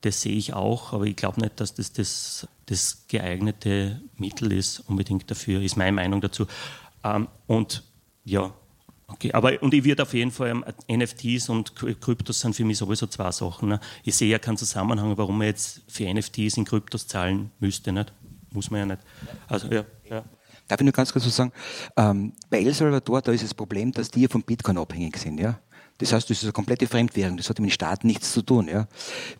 das 0.00 0.20
sehe 0.20 0.36
ich 0.36 0.52
auch, 0.52 0.92
aber 0.92 1.04
ich 1.04 1.16
glaube 1.16 1.40
nicht, 1.40 1.58
dass 1.60 1.72
das, 1.72 1.92
das 1.94 2.46
das 2.66 3.04
geeignete 3.08 4.00
Mittel 4.16 4.52
ist, 4.52 4.80
unbedingt 4.80 5.30
dafür, 5.30 5.60
ist 5.60 5.76
meine 5.76 5.92
Meinung 5.92 6.20
dazu. 6.20 6.46
Ähm, 7.02 7.28
und 7.46 7.82
ja, 8.24 8.52
okay, 9.08 9.32
aber 9.32 9.62
und 9.62 9.74
ich 9.74 9.84
würde 9.84 10.02
auf 10.02 10.14
jeden 10.14 10.30
Fall 10.30 10.48
ähm, 10.48 10.64
NFTs 10.90 11.48
und 11.48 11.74
Kryptos 11.76 12.40
sind 12.40 12.54
für 12.54 12.64
mich 12.64 12.78
sowieso 12.78 13.06
zwei 13.06 13.30
Sachen. 13.30 13.68
Ne? 13.70 13.80
Ich 14.02 14.16
sehe 14.16 14.30
ja 14.30 14.38
keinen 14.38 14.56
Zusammenhang, 14.56 15.16
warum 15.16 15.38
man 15.38 15.46
jetzt 15.46 15.82
für 15.88 16.12
NFTs 16.12 16.56
in 16.56 16.64
Kryptos 16.64 17.06
zahlen 17.06 17.50
müsste, 17.60 17.92
nicht? 17.92 18.12
Muss 18.50 18.70
man 18.70 18.80
ja 18.80 18.86
nicht. 18.86 19.00
Also 19.48 19.68
ja. 19.68 19.84
ja. 20.08 20.24
Darf 20.68 20.80
ich 20.80 20.84
nur 20.84 20.92
ganz 20.92 21.12
kurz 21.12 21.26
was 21.26 21.36
sagen? 21.36 21.52
Ähm, 21.96 22.32
bei 22.48 22.60
El 22.60 22.72
Salvador, 22.72 23.20
da 23.20 23.32
ist 23.32 23.44
das 23.44 23.52
Problem, 23.52 23.92
dass 23.92 24.10
die 24.10 24.26
von 24.28 24.42
Bitcoin 24.42 24.78
abhängig 24.78 25.16
sind, 25.18 25.38
ja. 25.38 25.58
Das 25.98 26.12
heißt, 26.12 26.28
das 26.28 26.38
ist 26.38 26.44
eine 26.44 26.52
komplette 26.52 26.86
Fremdwährung, 26.88 27.36
das 27.36 27.48
hat 27.48 27.58
mit 27.60 27.70
den 27.70 27.74
Staaten 27.74 28.06
nichts 28.06 28.32
zu 28.32 28.42
tun. 28.42 28.68
Ja. 28.68 28.88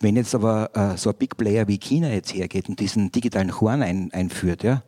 Wenn 0.00 0.16
jetzt 0.16 0.34
aber 0.34 0.70
äh, 0.74 0.96
so 0.96 1.10
ein 1.10 1.16
Big 1.16 1.36
Player 1.36 1.66
wie 1.66 1.78
China 1.78 2.08
jetzt 2.08 2.32
hergeht 2.32 2.68
und 2.68 2.78
diesen 2.78 3.10
digitalen 3.10 3.60
Horn 3.60 3.82
ein, 3.82 4.12
einführt, 4.12 4.62
ja, 4.62 4.82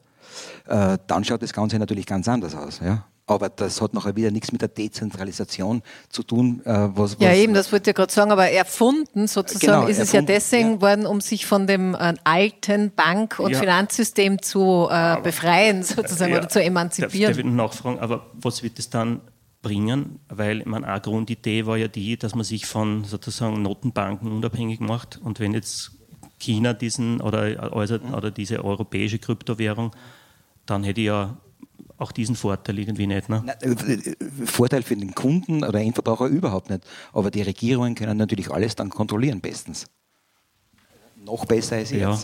äh, 0.67 0.99
dann 1.07 1.25
schaut 1.25 1.43
das 1.43 1.53
Ganze 1.53 1.79
natürlich 1.79 2.07
ganz 2.07 2.29
anders 2.29 2.55
aus. 2.55 2.81
Ja. 2.81 3.07
Aber 3.29 3.49
das 3.49 3.81
hat 3.83 3.93
nachher 3.93 4.15
wieder 4.15 4.31
nichts 4.31 4.53
mit 4.53 4.61
der 4.61 4.69
Dezentralisation 4.69 5.83
zu 6.09 6.23
tun. 6.23 6.63
Äh, 6.65 6.91
was, 6.95 7.17
was 7.17 7.17
ja, 7.19 7.35
eben, 7.35 7.55
das 7.55 7.73
wollte 7.73 7.91
ich 7.91 7.97
gerade 7.97 8.13
sagen, 8.13 8.31
aber 8.31 8.49
erfunden 8.49 9.27
sozusagen 9.27 9.67
genau, 9.67 9.87
ist 9.89 9.99
erfunden, 9.99 10.03
es 10.03 10.13
ja 10.13 10.23
deswegen 10.23 10.75
ja. 10.75 10.81
worden, 10.81 11.07
um 11.07 11.21
sich 11.21 11.45
von 11.45 11.67
dem 11.67 11.95
äh, 11.95 12.15
alten 12.23 12.93
Bank- 12.93 13.41
und 13.41 13.51
ja. 13.51 13.59
Finanzsystem 13.59 14.41
zu 14.43 14.89
äh, 14.91 15.21
befreien, 15.23 15.83
sozusagen, 15.83 16.33
ja, 16.33 16.39
oder 16.39 16.49
zu 16.49 16.63
emanzipieren. 16.63 17.33
Darf, 17.33 17.37
darf 17.37 17.47
ich 17.47 17.53
nachfragen, 17.53 17.99
aber 17.99 18.27
was 18.35 18.63
wird 18.63 18.79
es 18.79 18.91
dann 18.91 19.21
bringen, 19.61 20.21
weil 20.29 20.63
meine, 20.65 20.87
eine 20.87 21.01
Grundidee 21.01 21.67
war 21.67 21.77
ja 21.77 21.89
die, 21.89 22.17
dass 22.17 22.37
man 22.37 22.45
sich 22.45 22.67
von 22.67 23.03
sozusagen 23.03 23.63
Notenbanken 23.63 24.31
unabhängig 24.31 24.79
macht. 24.79 25.21
Und 25.21 25.41
wenn 25.41 25.55
jetzt 25.55 25.91
China 26.39 26.75
diesen 26.75 27.21
oder, 27.21 27.73
also, 27.75 27.97
oder 27.97 28.31
diese 28.31 28.65
europäische 28.65 29.19
Kryptowährung, 29.19 29.91
dann 30.67 30.85
hätte 30.85 31.01
ich 31.01 31.09
ja 31.09 31.37
auch 31.99 32.13
diesen 32.13 32.37
Vorteil 32.37 32.79
irgendwie 32.79 33.07
nicht. 33.07 33.29
Ne? 33.29 33.43
Äh, 33.61 34.47
Vorteil 34.47 34.83
für 34.83 34.97
den 34.97 35.15
Kunden 35.15 35.65
oder 35.65 35.81
Endverbraucher 35.81 36.27
überhaupt 36.27 36.71
nicht. 36.71 36.83
Aber 37.13 37.31
die 37.31 37.43
Regierungen 37.43 37.95
können 37.95 38.17
natürlich 38.17 38.51
alles 38.51 38.77
dann 38.77 38.91
kontrollieren, 38.91 39.41
bestens. 39.41 39.87
Noch 41.25 41.45
besser 41.45 41.77
als 41.77 41.91
jetzt. 41.91 42.01
Ja. 42.01 42.19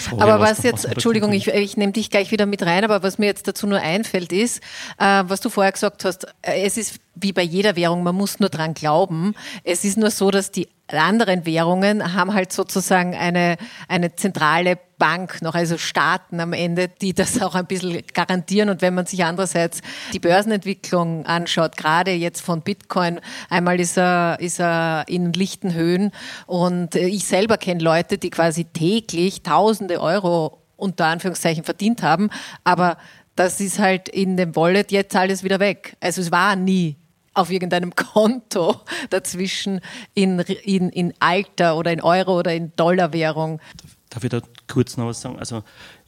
Sorry, 0.00 0.22
aber 0.22 0.40
was, 0.40 0.58
was 0.58 0.64
jetzt, 0.64 0.84
Entschuldigung, 0.86 1.32
ich, 1.32 1.48
ich 1.48 1.76
nehme 1.76 1.92
dich 1.92 2.10
gleich 2.10 2.30
wieder 2.30 2.46
mit 2.46 2.62
rein, 2.62 2.84
aber 2.84 3.02
was 3.02 3.18
mir 3.18 3.26
jetzt 3.26 3.46
dazu 3.46 3.66
nur 3.66 3.80
einfällt, 3.80 4.32
ist, 4.32 4.62
äh, 4.98 5.24
was 5.26 5.40
du 5.40 5.50
vorher 5.50 5.72
gesagt 5.72 6.04
hast, 6.04 6.26
äh, 6.42 6.62
es 6.62 6.76
ist 6.78 7.00
wie 7.14 7.32
bei 7.32 7.42
jeder 7.42 7.76
Währung, 7.76 8.02
man 8.02 8.14
muss 8.14 8.40
nur 8.40 8.48
dran 8.48 8.72
glauben. 8.72 9.34
Es 9.62 9.84
ist 9.84 9.98
nur 9.98 10.10
so, 10.10 10.30
dass 10.30 10.50
die 10.50 10.68
anderen 10.92 11.46
Währungen 11.46 12.14
haben 12.14 12.34
halt 12.34 12.52
sozusagen 12.52 13.14
eine, 13.14 13.56
eine 13.88 14.14
zentrale 14.16 14.78
Bank 14.98 15.42
noch, 15.42 15.54
also 15.54 15.78
Staaten 15.78 16.40
am 16.40 16.52
Ende, 16.52 16.88
die 16.88 17.14
das 17.14 17.40
auch 17.42 17.54
ein 17.54 17.66
bisschen 17.66 18.02
garantieren. 18.12 18.68
Und 18.68 18.82
wenn 18.82 18.94
man 18.94 19.06
sich 19.06 19.24
andererseits 19.24 19.80
die 20.12 20.18
Börsenentwicklung 20.18 21.26
anschaut, 21.26 21.76
gerade 21.76 22.12
jetzt 22.12 22.42
von 22.42 22.62
Bitcoin, 22.62 23.20
einmal 23.48 23.80
ist 23.80 23.96
er, 23.96 24.38
ist 24.40 24.60
er 24.60 25.04
in 25.08 25.32
lichten 25.32 25.74
Höhen 25.74 26.12
und 26.46 26.94
ich 26.94 27.24
selber 27.24 27.56
kenne 27.56 27.82
Leute, 27.82 28.18
die 28.18 28.30
quasi 28.30 28.64
täglich 28.64 29.42
tausende 29.42 30.00
Euro 30.00 30.58
unter 30.76 31.06
Anführungszeichen 31.06 31.64
verdient 31.64 32.02
haben, 32.02 32.30
aber 32.64 32.96
das 33.36 33.60
ist 33.60 33.78
halt 33.78 34.08
in 34.08 34.36
dem 34.36 34.54
Wallet 34.54 34.92
jetzt 34.92 35.16
alles 35.16 35.42
wieder 35.42 35.60
weg. 35.60 35.96
Also 36.00 36.20
es 36.20 36.30
war 36.30 36.56
nie 36.56 36.99
auf 37.34 37.50
irgendeinem 37.50 37.94
Konto 37.94 38.80
dazwischen 39.10 39.80
in, 40.14 40.38
in, 40.40 40.88
in 40.90 41.14
Alter 41.20 41.76
oder 41.76 41.92
in 41.92 42.00
Euro 42.00 42.38
oder 42.38 42.54
in 42.54 42.72
Dollarwährung. 42.76 43.60
Darf 44.08 44.24
ich 44.24 44.30
da 44.30 44.40
kurz 44.66 44.96
noch 44.96 45.06
was 45.06 45.20
sagen? 45.20 45.38
Also 45.38 45.62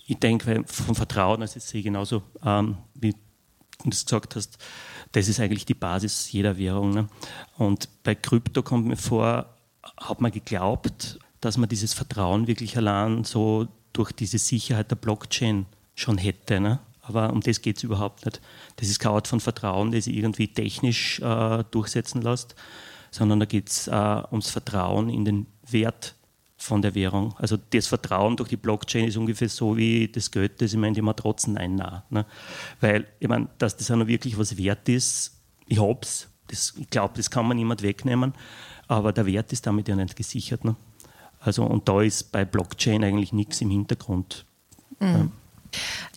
ich 0.07 0.19
denke 0.19 0.63
von 0.67 0.95
Vertrauen, 0.95 1.43
also 1.43 1.59
ich 1.59 1.65
sehe 1.65 1.83
genauso, 1.83 2.23
ähm, 2.45 2.77
wie 2.95 3.13
du 3.13 3.19
das 3.85 4.05
gesagt 4.05 4.37
hast, 4.37 4.59
das 5.13 5.29
ist 5.29 5.41
eigentlich 5.41 5.67
die 5.67 5.75
Basis 5.75 6.31
jeder 6.33 6.59
Währung. 6.59 6.93
Ne? 6.93 7.09
Und 7.57 7.89
bei 8.03 8.15
Krypto 8.15 8.63
kommt 8.63 8.87
mir 8.87 8.97
vor, 8.97 9.59
hat 9.97 10.21
man 10.21 10.33
geglaubt, 10.33 11.19
dass 11.41 11.57
man 11.57 11.69
dieses 11.69 11.93
Vertrauen 11.93 12.47
wirklich 12.47 12.77
allein 12.77 13.25
so 13.25 13.69
durch 13.93 14.13
diese 14.13 14.39
Sicherheit 14.39 14.91
der 14.91 14.97
Blockchain 14.97 15.67
schon 15.95 16.19
hätte. 16.19 16.61
Ne? 16.61 16.81
Aber 17.03 17.33
um 17.33 17.41
das 17.41 17.61
geht 17.61 17.77
es 17.77 17.83
überhaupt 17.83 18.25
nicht. 18.25 18.41
Das 18.77 18.89
ist 18.89 19.01
keine 19.01 19.17
Art 19.17 19.29
von 19.29 19.41
Vertrauen, 19.41 19.91
das 19.91 20.05
sich 20.05 20.17
irgendwie 20.17 20.49
technisch 20.49 21.21
äh, 21.21 21.65
durchsetzen 21.71 22.23
lässt, 22.23 22.55
sondern 23.11 23.41
da 23.41 23.47
geht 23.47 23.69
es 23.69 23.89
äh, 23.89 24.23
ums 24.31 24.51
Vertrauen 24.51 25.09
in 25.09 25.25
den 25.25 25.47
Wert 25.69 26.15
von 26.57 26.81
der 26.81 26.95
Währung. 26.95 27.35
Also 27.39 27.57
das 27.57 27.89
Vertrauen 27.89 28.37
durch 28.37 28.49
die 28.49 28.57
Blockchain 28.57 29.09
ist 29.09 29.17
ungefähr 29.17 29.49
so 29.49 29.77
wie 29.77 30.09
das 30.09 30.31
Geld, 30.31 30.63
das 30.63 30.73
ich 30.73 30.81
in 30.81 30.95
die 30.95 31.03
Matrozen 31.03 31.59
einnah. 31.59 32.05
Ne? 32.09 32.25
Weil, 32.81 33.09
ich 33.19 33.29
meine, 33.29 33.49
dass 33.59 33.77
das 33.77 33.91
auch 33.91 33.97
noch 33.97 34.07
wirklich 34.07 34.39
was 34.39 34.57
wert 34.57 34.89
ist, 34.89 35.41
ich 35.67 35.81
hab's, 35.81 36.29
das, 36.47 36.75
ich 36.79 36.89
glaube, 36.89 37.15
das 37.17 37.31
kann 37.31 37.47
man 37.47 37.57
niemand 37.57 37.83
wegnehmen, 37.83 38.35
aber 38.87 39.13
der 39.13 39.27
Wert 39.27 39.53
ist 39.53 39.67
damit 39.67 39.89
ja 39.89 39.97
nicht 39.97 40.15
gesichert. 40.15 40.65
Ne? 40.65 40.77
Also, 41.41 41.65
und 41.65 41.89
da 41.89 42.01
ist 42.01 42.31
bei 42.31 42.45
Blockchain 42.45 43.03
eigentlich 43.03 43.33
nichts 43.33 43.61
im 43.61 43.71
Hintergrund. 43.71 44.47
Mhm. 45.01 45.07
Ja. 45.07 45.29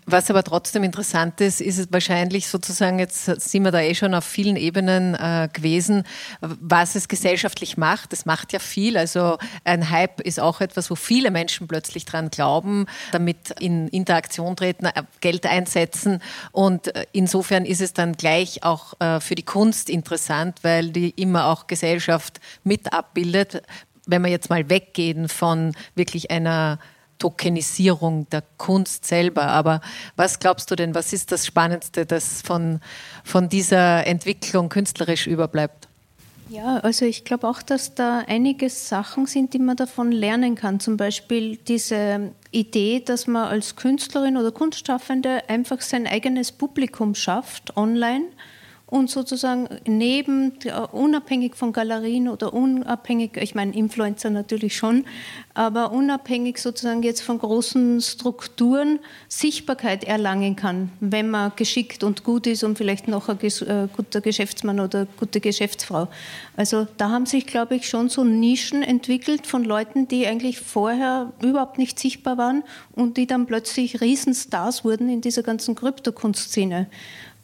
Was 0.07 0.29
aber 0.29 0.43
trotzdem 0.43 0.83
interessant 0.83 1.41
ist, 1.41 1.61
ist 1.61 1.79
es 1.79 1.87
wahrscheinlich 1.91 2.47
sozusagen, 2.47 2.99
jetzt 2.99 3.25
sind 3.25 3.63
wir 3.63 3.71
da 3.71 3.81
eh 3.81 3.95
schon 3.95 4.13
auf 4.13 4.23
vielen 4.23 4.55
Ebenen 4.55 5.15
äh, 5.15 5.49
gewesen, 5.51 6.03
was 6.41 6.93
es 6.93 7.07
gesellschaftlich 7.07 7.75
macht. 7.75 8.13
Es 8.13 8.27
macht 8.27 8.53
ja 8.53 8.59
viel. 8.59 8.97
Also 8.97 9.39
ein 9.63 9.89
Hype 9.89 10.21
ist 10.21 10.39
auch 10.39 10.61
etwas, 10.61 10.91
wo 10.91 10.95
viele 10.95 11.31
Menschen 11.31 11.67
plötzlich 11.67 12.05
dran 12.05 12.29
glauben, 12.29 12.85
damit 13.11 13.49
in 13.59 13.87
Interaktion 13.87 14.55
treten, 14.55 14.85
äh, 14.85 15.03
Geld 15.21 15.47
einsetzen. 15.47 16.21
Und 16.51 16.95
äh, 16.95 17.07
insofern 17.11 17.65
ist 17.65 17.81
es 17.81 17.93
dann 17.93 18.13
gleich 18.13 18.63
auch 18.63 18.93
äh, 18.99 19.19
für 19.19 19.33
die 19.33 19.43
Kunst 19.43 19.89
interessant, 19.89 20.59
weil 20.61 20.91
die 20.91 21.09
immer 21.09 21.47
auch 21.47 21.65
Gesellschaft 21.65 22.39
mit 22.63 22.93
abbildet. 22.93 23.63
Wenn 24.05 24.21
wir 24.21 24.29
jetzt 24.29 24.51
mal 24.51 24.69
weggehen 24.69 25.29
von 25.29 25.75
wirklich 25.95 26.29
einer 26.29 26.77
Tokenisierung 27.19 28.29
der 28.29 28.43
Kunst 28.57 29.05
selber. 29.05 29.47
Aber 29.47 29.81
was 30.15 30.39
glaubst 30.39 30.69
du 30.71 30.75
denn, 30.75 30.95
was 30.95 31.13
ist 31.13 31.31
das 31.31 31.45
Spannendste, 31.45 32.05
das 32.05 32.41
von, 32.41 32.79
von 33.23 33.49
dieser 33.49 34.05
Entwicklung 34.05 34.69
künstlerisch 34.69 35.27
überbleibt? 35.27 35.87
Ja, 36.47 36.77
also 36.77 37.05
ich 37.05 37.25
glaube 37.25 37.47
auch, 37.47 37.63
dass 37.63 37.95
da 37.95 38.19
einige 38.27 38.69
Sachen 38.69 39.25
sind, 39.25 39.53
die 39.53 39.59
man 39.59 39.77
davon 39.77 40.11
lernen 40.11 40.53
kann. 40.53 40.79
Zum 40.79 40.95
Beispiel 40.95 41.57
diese 41.57 42.31
Idee, 42.51 43.01
dass 43.03 43.25
man 43.25 43.47
als 43.47 43.75
Künstlerin 43.75 44.37
oder 44.37 44.51
Kunstschaffende 44.51 45.49
einfach 45.49 45.81
sein 45.81 46.05
eigenes 46.05 46.51
Publikum 46.51 47.15
schafft 47.15 47.75
online 47.75 48.25
und 48.95 49.09
sozusagen 49.09 49.67
neben, 49.85 50.53
unabhängig 50.93 51.55
von 51.55 51.73
Galerien 51.73 52.29
oder 52.29 52.53
unabhängig, 52.53 53.35
ich 53.35 53.53
meine 53.53 53.75
Influencer 53.75 54.29
natürlich 54.29 54.77
schon, 54.77 55.03
aber 55.53 55.91
unabhängig 55.91 56.59
sozusagen 56.59 57.03
jetzt 57.03 57.21
von 57.21 57.37
großen 57.37 57.99
Strukturen 57.99 58.99
Sichtbarkeit 59.27 60.05
erlangen 60.05 60.55
kann, 60.55 60.91
wenn 61.01 61.29
man 61.29 61.51
geschickt 61.57 62.05
und 62.05 62.23
gut 62.23 62.47
ist 62.47 62.63
und 62.63 62.77
vielleicht 62.77 63.09
noch 63.09 63.27
ein 63.27 63.37
äh, 63.41 63.89
guter 63.93 64.21
Geschäftsmann 64.21 64.79
oder 64.79 65.07
gute 65.19 65.41
Geschäftsfrau. 65.41 66.07
Also 66.55 66.87
da 66.95 67.09
haben 67.09 67.25
sich, 67.25 67.45
glaube 67.47 67.75
ich, 67.75 67.89
schon 67.89 68.07
so 68.07 68.23
Nischen 68.23 68.81
entwickelt 68.81 69.45
von 69.45 69.65
Leuten, 69.65 70.07
die 70.07 70.25
eigentlich 70.25 70.61
vorher 70.61 71.33
überhaupt 71.41 71.79
nicht 71.79 71.99
sichtbar 71.99 72.37
waren 72.37 72.63
und 72.93 73.17
die 73.17 73.27
dann 73.27 73.45
plötzlich 73.45 73.99
Riesenstars 73.99 74.85
wurden 74.85 75.09
in 75.09 75.19
dieser 75.19 75.43
ganzen 75.43 75.75
Kryptokunstszene. 75.75 76.87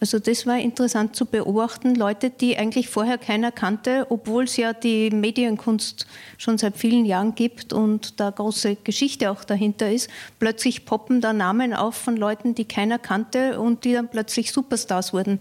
Also 0.01 0.17
das 0.17 0.47
war 0.47 0.57
interessant 0.57 1.15
zu 1.15 1.27
beobachten, 1.27 1.93
Leute, 1.93 2.31
die 2.31 2.57
eigentlich 2.57 2.89
vorher 2.89 3.19
keiner 3.19 3.51
kannte, 3.51 4.07
obwohl 4.09 4.45
es 4.45 4.57
ja 4.57 4.73
die 4.73 5.11
Medienkunst 5.11 6.07
schon 6.39 6.57
seit 6.57 6.75
vielen 6.75 7.05
Jahren 7.05 7.35
gibt 7.35 7.71
und 7.71 8.19
da 8.19 8.31
große 8.31 8.77
Geschichte 8.77 9.29
auch 9.29 9.43
dahinter 9.43 9.91
ist. 9.91 10.09
Plötzlich 10.39 10.85
poppen 10.85 11.21
da 11.21 11.33
Namen 11.33 11.75
auf 11.75 11.93
von 11.93 12.17
Leuten, 12.17 12.55
die 12.55 12.65
keiner 12.65 12.97
kannte 12.97 13.59
und 13.59 13.85
die 13.85 13.93
dann 13.93 14.09
plötzlich 14.09 14.51
Superstars 14.51 15.13
wurden. 15.13 15.39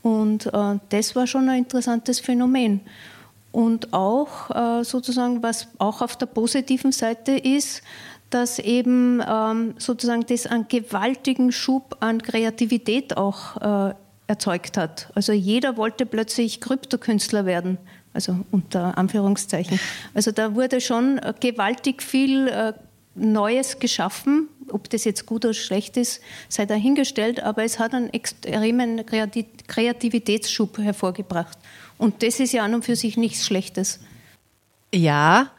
Und 0.00 0.46
äh, 0.46 0.78
das 0.88 1.14
war 1.14 1.26
schon 1.26 1.50
ein 1.50 1.58
interessantes 1.58 2.20
Phänomen. 2.20 2.80
Und 3.52 3.92
auch 3.92 4.50
äh, 4.50 4.82
sozusagen, 4.82 5.42
was 5.42 5.68
auch 5.76 6.00
auf 6.00 6.16
der 6.16 6.24
positiven 6.24 6.92
Seite 6.92 7.32
ist, 7.32 7.82
dass 8.30 8.58
eben 8.58 9.22
ähm, 9.28 9.74
sozusagen 9.78 10.24
das 10.26 10.46
einen 10.46 10.68
gewaltigen 10.68 11.52
Schub 11.52 11.96
an 12.00 12.22
Kreativität 12.22 13.16
auch 13.16 13.90
äh, 13.90 13.94
erzeugt 14.26 14.76
hat. 14.76 15.10
Also 15.14 15.32
jeder 15.32 15.76
wollte 15.76 16.06
plötzlich 16.06 16.60
Kryptokünstler 16.60 17.44
werden, 17.44 17.78
also 18.14 18.36
unter 18.52 18.96
Anführungszeichen. 18.96 19.80
Also 20.14 20.30
da 20.30 20.54
wurde 20.54 20.80
schon 20.80 21.20
gewaltig 21.40 22.02
viel 22.02 22.46
äh, 22.48 22.72
Neues 23.16 23.80
geschaffen. 23.80 24.48
Ob 24.70 24.88
das 24.88 25.02
jetzt 25.04 25.26
gut 25.26 25.44
oder 25.44 25.52
schlecht 25.52 25.96
ist, 25.96 26.20
sei 26.48 26.64
dahingestellt, 26.64 27.42
aber 27.42 27.64
es 27.64 27.80
hat 27.80 27.92
einen 27.92 28.12
extremen 28.12 29.04
Kreativitätsschub 29.04 30.78
hervorgebracht. 30.78 31.58
Und 31.98 32.22
das 32.22 32.38
ist 32.38 32.52
ja 32.52 32.64
an 32.64 32.74
und 32.74 32.84
für 32.84 32.94
sich 32.94 33.16
nichts 33.16 33.44
Schlechtes. 33.44 33.98
Ja, 34.94 35.50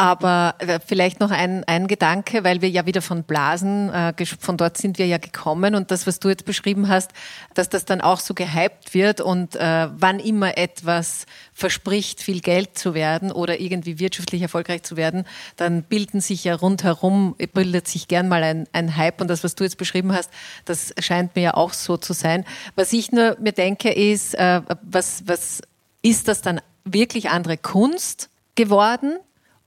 aber 0.00 0.54
äh, 0.60 0.80
vielleicht 0.84 1.20
noch 1.20 1.30
ein, 1.30 1.62
ein 1.64 1.86
Gedanke, 1.86 2.42
weil 2.42 2.62
wir 2.62 2.70
ja 2.70 2.86
wieder 2.86 3.02
von 3.02 3.22
Blasen, 3.22 3.90
äh, 3.92 4.14
von 4.24 4.56
dort 4.56 4.78
sind 4.78 4.96
wir 4.96 5.06
ja 5.06 5.18
gekommen 5.18 5.74
und 5.74 5.90
das, 5.90 6.06
was 6.06 6.20
du 6.20 6.30
jetzt 6.30 6.46
beschrieben 6.46 6.88
hast, 6.88 7.10
dass 7.52 7.68
das 7.68 7.84
dann 7.84 8.00
auch 8.00 8.18
so 8.18 8.32
gehypt 8.32 8.94
wird 8.94 9.20
und 9.20 9.56
äh, 9.56 9.88
wann 9.94 10.18
immer 10.18 10.56
etwas 10.56 11.26
verspricht, 11.52 12.22
viel 12.22 12.40
Geld 12.40 12.78
zu 12.78 12.94
werden 12.94 13.30
oder 13.30 13.60
irgendwie 13.60 13.98
wirtschaftlich 13.98 14.40
erfolgreich 14.40 14.84
zu 14.84 14.96
werden, 14.96 15.26
dann 15.56 15.82
bilden 15.82 16.22
sich 16.22 16.44
ja 16.44 16.54
rundherum, 16.54 17.36
bildet 17.52 17.86
sich 17.86 18.08
gern 18.08 18.26
mal 18.26 18.42
ein, 18.42 18.66
ein 18.72 18.96
Hype 18.96 19.20
und 19.20 19.28
das, 19.28 19.44
was 19.44 19.54
du 19.54 19.64
jetzt 19.64 19.76
beschrieben 19.76 20.14
hast, 20.14 20.30
das 20.64 20.94
scheint 20.98 21.36
mir 21.36 21.42
ja 21.42 21.54
auch 21.54 21.74
so 21.74 21.98
zu 21.98 22.14
sein. 22.14 22.46
Was 22.74 22.94
ich 22.94 23.12
nur 23.12 23.36
mir 23.38 23.52
denke, 23.52 23.92
ist, 23.92 24.34
äh, 24.36 24.62
was, 24.80 25.24
was 25.26 25.60
ist 26.00 26.26
das 26.26 26.40
dann 26.40 26.62
wirklich 26.86 27.28
andere 27.28 27.58
Kunst 27.58 28.30
geworden? 28.54 29.18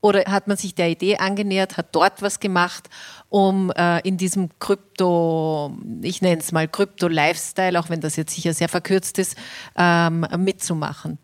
Oder 0.04 0.26
hat 0.26 0.50
man 0.50 0.58
sich 0.58 0.76
der 0.76 0.90
Idee 0.90 1.16
angenähert, 1.16 1.78
hat 1.78 1.96
dort 1.96 2.22
was 2.22 2.42
gemacht, 2.42 2.90
um 3.30 3.72
äh, 3.72 4.06
in 4.06 4.18
diesem 4.18 4.50
Krypto, 4.60 5.78
ich 6.02 6.22
nenne 6.22 6.42
es 6.42 6.52
mal 6.52 6.68
Krypto-Lifestyle, 6.68 7.80
auch 7.80 7.90
wenn 7.90 8.02
das 8.02 8.18
jetzt 8.18 8.36
sicher 8.36 8.54
sehr 8.54 8.68
verkürzt 8.68 9.18
ist, 9.18 9.38
ähm, 9.78 10.28
mitzumachen? 10.38 11.20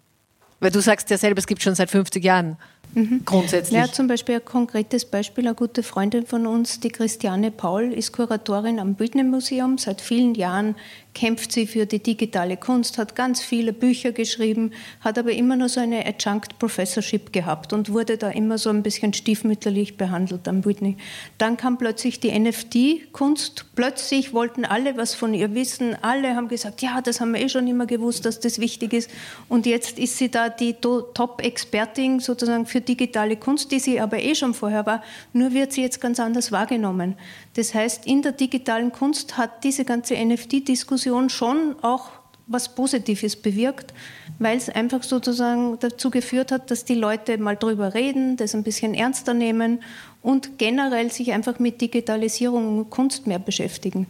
Weil 0.62 0.72
du 0.72 0.80
sagst 0.80 1.10
ja 1.10 1.18
selber, 1.18 1.39
es 1.39 1.48
gibt 1.48 1.62
schon 1.62 1.76
seit 1.76 1.92
50 1.92 2.24
Jahren 2.24 2.58
Mhm. 2.93 3.21
Grundsätzlich. 3.25 3.80
Ja, 3.80 3.91
zum 3.91 4.08
Beispiel 4.08 4.36
ein 4.36 4.45
konkretes 4.45 5.06
Beispiel, 5.06 5.45
eine 5.45 5.56
gute 5.56 5.84
Freundin 5.84 6.25
von 6.25 6.47
uns, 6.47 6.80
die 6.80 6.89
Christiane 6.89 7.52
Paul, 7.52 7.93
ist 7.93 8.13
Kuratorin 8.13 8.80
am 8.80 8.95
Büdner 8.95 9.23
Museum. 9.23 9.78
Seit 9.78 10.02
vielen 10.02 10.34
Jahren 10.36 10.75
kämpft 11.13 11.52
sie 11.52 11.67
für 11.67 11.86
die 11.86 11.99
digitale 11.99 12.56
Kunst, 12.56 12.97
hat 12.97 13.15
ganz 13.15 13.41
viele 13.41 13.73
Bücher 13.73 14.12
geschrieben, 14.12 14.71
hat 15.02 15.17
aber 15.17 15.32
immer 15.32 15.56
nur 15.56 15.67
so 15.67 15.80
eine 15.80 16.06
Adjunct 16.06 16.60
Professorship 16.60 17.34
gehabt 17.34 17.73
und 17.73 17.91
wurde 17.91 18.17
da 18.17 18.30
immer 18.30 18.58
so 18.58 18.69
ein 18.69 18.84
bisschen 18.84 19.13
stiefmütterlich 19.13 19.97
behandelt 19.97 20.47
am 20.47 20.65
Whitney. 20.65 20.97
Dann 21.38 21.58
kam 21.58 21.78
plötzlich 21.78 22.19
die 22.19 22.38
NFT-Kunst. 22.38 23.65
Plötzlich 23.75 24.34
wollten 24.34 24.65
alle 24.65 24.97
was 24.97 25.13
von 25.15 25.34
ihr 25.34 25.54
wissen. 25.56 25.95
Alle 26.02 26.36
haben 26.36 26.47
gesagt, 26.47 26.82
ja, 26.82 27.02
das 27.02 27.19
haben 27.19 27.34
wir 27.34 27.41
eh 27.41 27.49
schon 27.49 27.67
immer 27.67 27.86
gewusst, 27.86 28.25
dass 28.25 28.39
das 28.39 28.60
wichtig 28.60 28.93
ist. 28.93 29.10
Und 29.47 29.65
jetzt 29.65 29.99
ist 29.99 30.17
sie 30.17 30.30
da 30.30 30.49
die 30.49 30.73
Top-Expertin 30.73 32.19
sozusagen 32.19 32.65
für 32.65 32.79
digitale 32.82 33.36
Kunst, 33.36 33.72
die 33.72 33.80
sie 33.80 34.00
aber 34.00 34.20
eh 34.20 34.36
schon 34.36 34.54
vorher 34.54 34.86
war. 34.86 35.04
Nur 35.34 35.54
wird 35.54 35.74
sie 35.74 35.82
jetzt 35.82 36.02
ganz 36.02 36.20
anders 36.20 36.52
wahrgenommen. 36.52 37.15
Das 37.56 37.74
heißt, 37.74 38.06
in 38.06 38.22
der 38.22 38.34
digitalen 38.34 38.92
Kunst 38.92 39.38
hat 39.38 39.63
diese 39.63 39.86
ganze 39.86 40.15
NFT-Diskussion 40.15 41.30
schon 41.30 41.76
auch 41.82 42.10
was 42.50 42.74
Positives 42.74 43.36
bewirkt, 43.36 43.94
weil 44.39 44.58
es 44.58 44.70
einfach 44.70 45.04
sozusagen 45.04 45.78
dazu 45.80 46.10
geführt 46.10 46.52
hat, 46.52 46.72
dass 46.72 46.84
die 46.84 46.96
Leute 46.96 47.38
mal 47.38 47.56
drüber 47.56 47.94
reden, 47.94 48.38
das 48.38 48.56
ein 48.56 48.63
bisschen 48.63 48.96
ernster 48.96 49.36
nehmen 49.36 49.84
und 50.24 50.58
generell 50.58 51.12
sich 51.12 51.32
einfach 51.32 51.60
mit 51.60 51.80
Digitalisierung 51.80 52.80
und 52.80 52.89
Kunst 52.89 53.28
mehr 53.28 53.39
beschäftigen. 53.39 54.08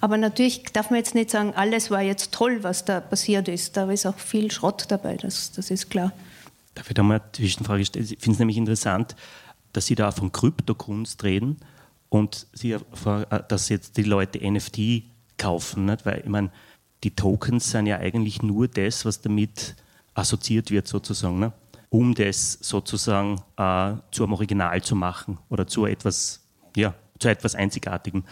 Aber 0.00 0.16
natürlich 0.16 0.62
darf 0.72 0.90
man 0.90 0.98
jetzt 0.98 1.14
nicht 1.14 1.30
sagen, 1.30 1.54
alles 1.56 1.90
war 1.90 2.02
jetzt 2.02 2.32
toll, 2.32 2.62
was 2.62 2.84
da 2.84 3.00
passiert 3.00 3.48
ist. 3.48 3.76
Da 3.76 3.90
ist 3.90 4.06
auch 4.06 4.18
viel 4.18 4.50
Schrott 4.50 4.84
dabei, 4.88 5.16
das, 5.16 5.50
das 5.52 5.70
ist 5.70 5.90
klar. 5.90 6.12
Darf 6.78 6.88
ich 6.88 6.94
da 6.94 7.02
mal 7.02 7.20
eine 7.20 7.32
Zwischenfrage 7.32 7.84
stellen? 7.84 8.04
Ich 8.04 8.20
finde 8.20 8.34
es 8.34 8.38
nämlich 8.38 8.56
interessant, 8.56 9.16
dass 9.72 9.86
Sie 9.86 9.96
da 9.96 10.12
von 10.12 10.30
Kryptokunst 10.30 11.24
reden 11.24 11.56
und 12.08 12.46
Sie, 12.52 12.76
dass 13.48 13.68
jetzt 13.68 13.96
die 13.96 14.04
Leute 14.04 14.48
NFT 14.48 15.02
kaufen. 15.38 15.86
Nicht? 15.86 16.06
Weil, 16.06 16.20
ich 16.20 16.28
meine, 16.28 16.52
die 17.02 17.10
Tokens 17.10 17.72
sind 17.72 17.86
ja 17.86 17.98
eigentlich 17.98 18.44
nur 18.44 18.68
das, 18.68 19.04
was 19.04 19.20
damit 19.20 19.74
assoziiert 20.14 20.70
wird, 20.70 20.86
sozusagen, 20.86 21.40
ne? 21.40 21.52
um 21.90 22.14
das 22.14 22.52
sozusagen 22.60 23.42
äh, 23.56 23.94
zu 24.12 24.22
einem 24.22 24.34
Original 24.34 24.80
zu 24.80 24.94
machen 24.94 25.38
oder 25.48 25.66
zu 25.66 25.84
etwas, 25.84 26.46
ja, 26.76 26.94
zu 27.18 27.26
etwas 27.26 27.56
Einzigartigem. 27.56 28.22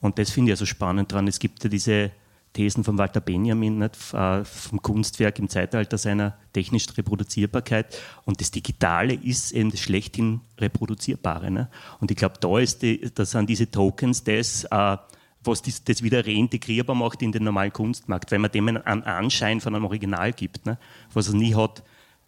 Und 0.00 0.18
das 0.18 0.32
finde 0.32 0.50
ich 0.50 0.54
ja 0.54 0.56
so 0.56 0.66
spannend 0.66 1.12
dran. 1.12 1.28
Es 1.28 1.38
gibt 1.38 1.62
ja 1.62 1.70
diese 1.70 2.10
Thesen 2.54 2.84
von 2.84 2.96
Walter 2.96 3.20
Benjamin 3.20 3.78
nicht, 3.78 4.14
äh, 4.14 4.44
vom 4.44 4.80
Kunstwerk 4.80 5.38
im 5.38 5.48
Zeitalter 5.50 5.98
seiner 5.98 6.38
technischen 6.52 6.92
Reproduzierbarkeit. 6.94 8.00
Und 8.24 8.40
das 8.40 8.50
Digitale 8.50 9.12
ist 9.12 9.52
eben 9.52 9.70
das 9.70 9.80
schlechthin 9.80 10.40
Reproduzierbare. 10.58 11.50
Ne? 11.50 11.68
Und 12.00 12.10
ich 12.10 12.16
glaube, 12.16 12.36
da 12.40 12.58
ist 12.58 12.82
die, 12.82 13.10
das 13.14 13.32
sind 13.32 13.50
diese 13.50 13.70
Tokens 13.70 14.24
das, 14.24 14.64
äh, 14.70 14.96
was 15.42 15.62
das, 15.62 15.84
das, 15.84 16.02
wieder 16.02 16.26
reintegrierbar 16.26 16.96
macht 16.96 17.20
in 17.20 17.32
den 17.32 17.44
normalen 17.44 17.72
Kunstmarkt, 17.72 18.32
weil 18.32 18.38
man 18.38 18.50
dem 18.50 18.68
einen 18.68 19.02
Anschein 19.02 19.60
von 19.60 19.74
einem 19.74 19.84
Original 19.84 20.32
gibt, 20.32 20.64
ne? 20.64 20.78
was 21.12 21.28
es 21.28 21.34
nie 21.34 21.54
hat. 21.54 21.82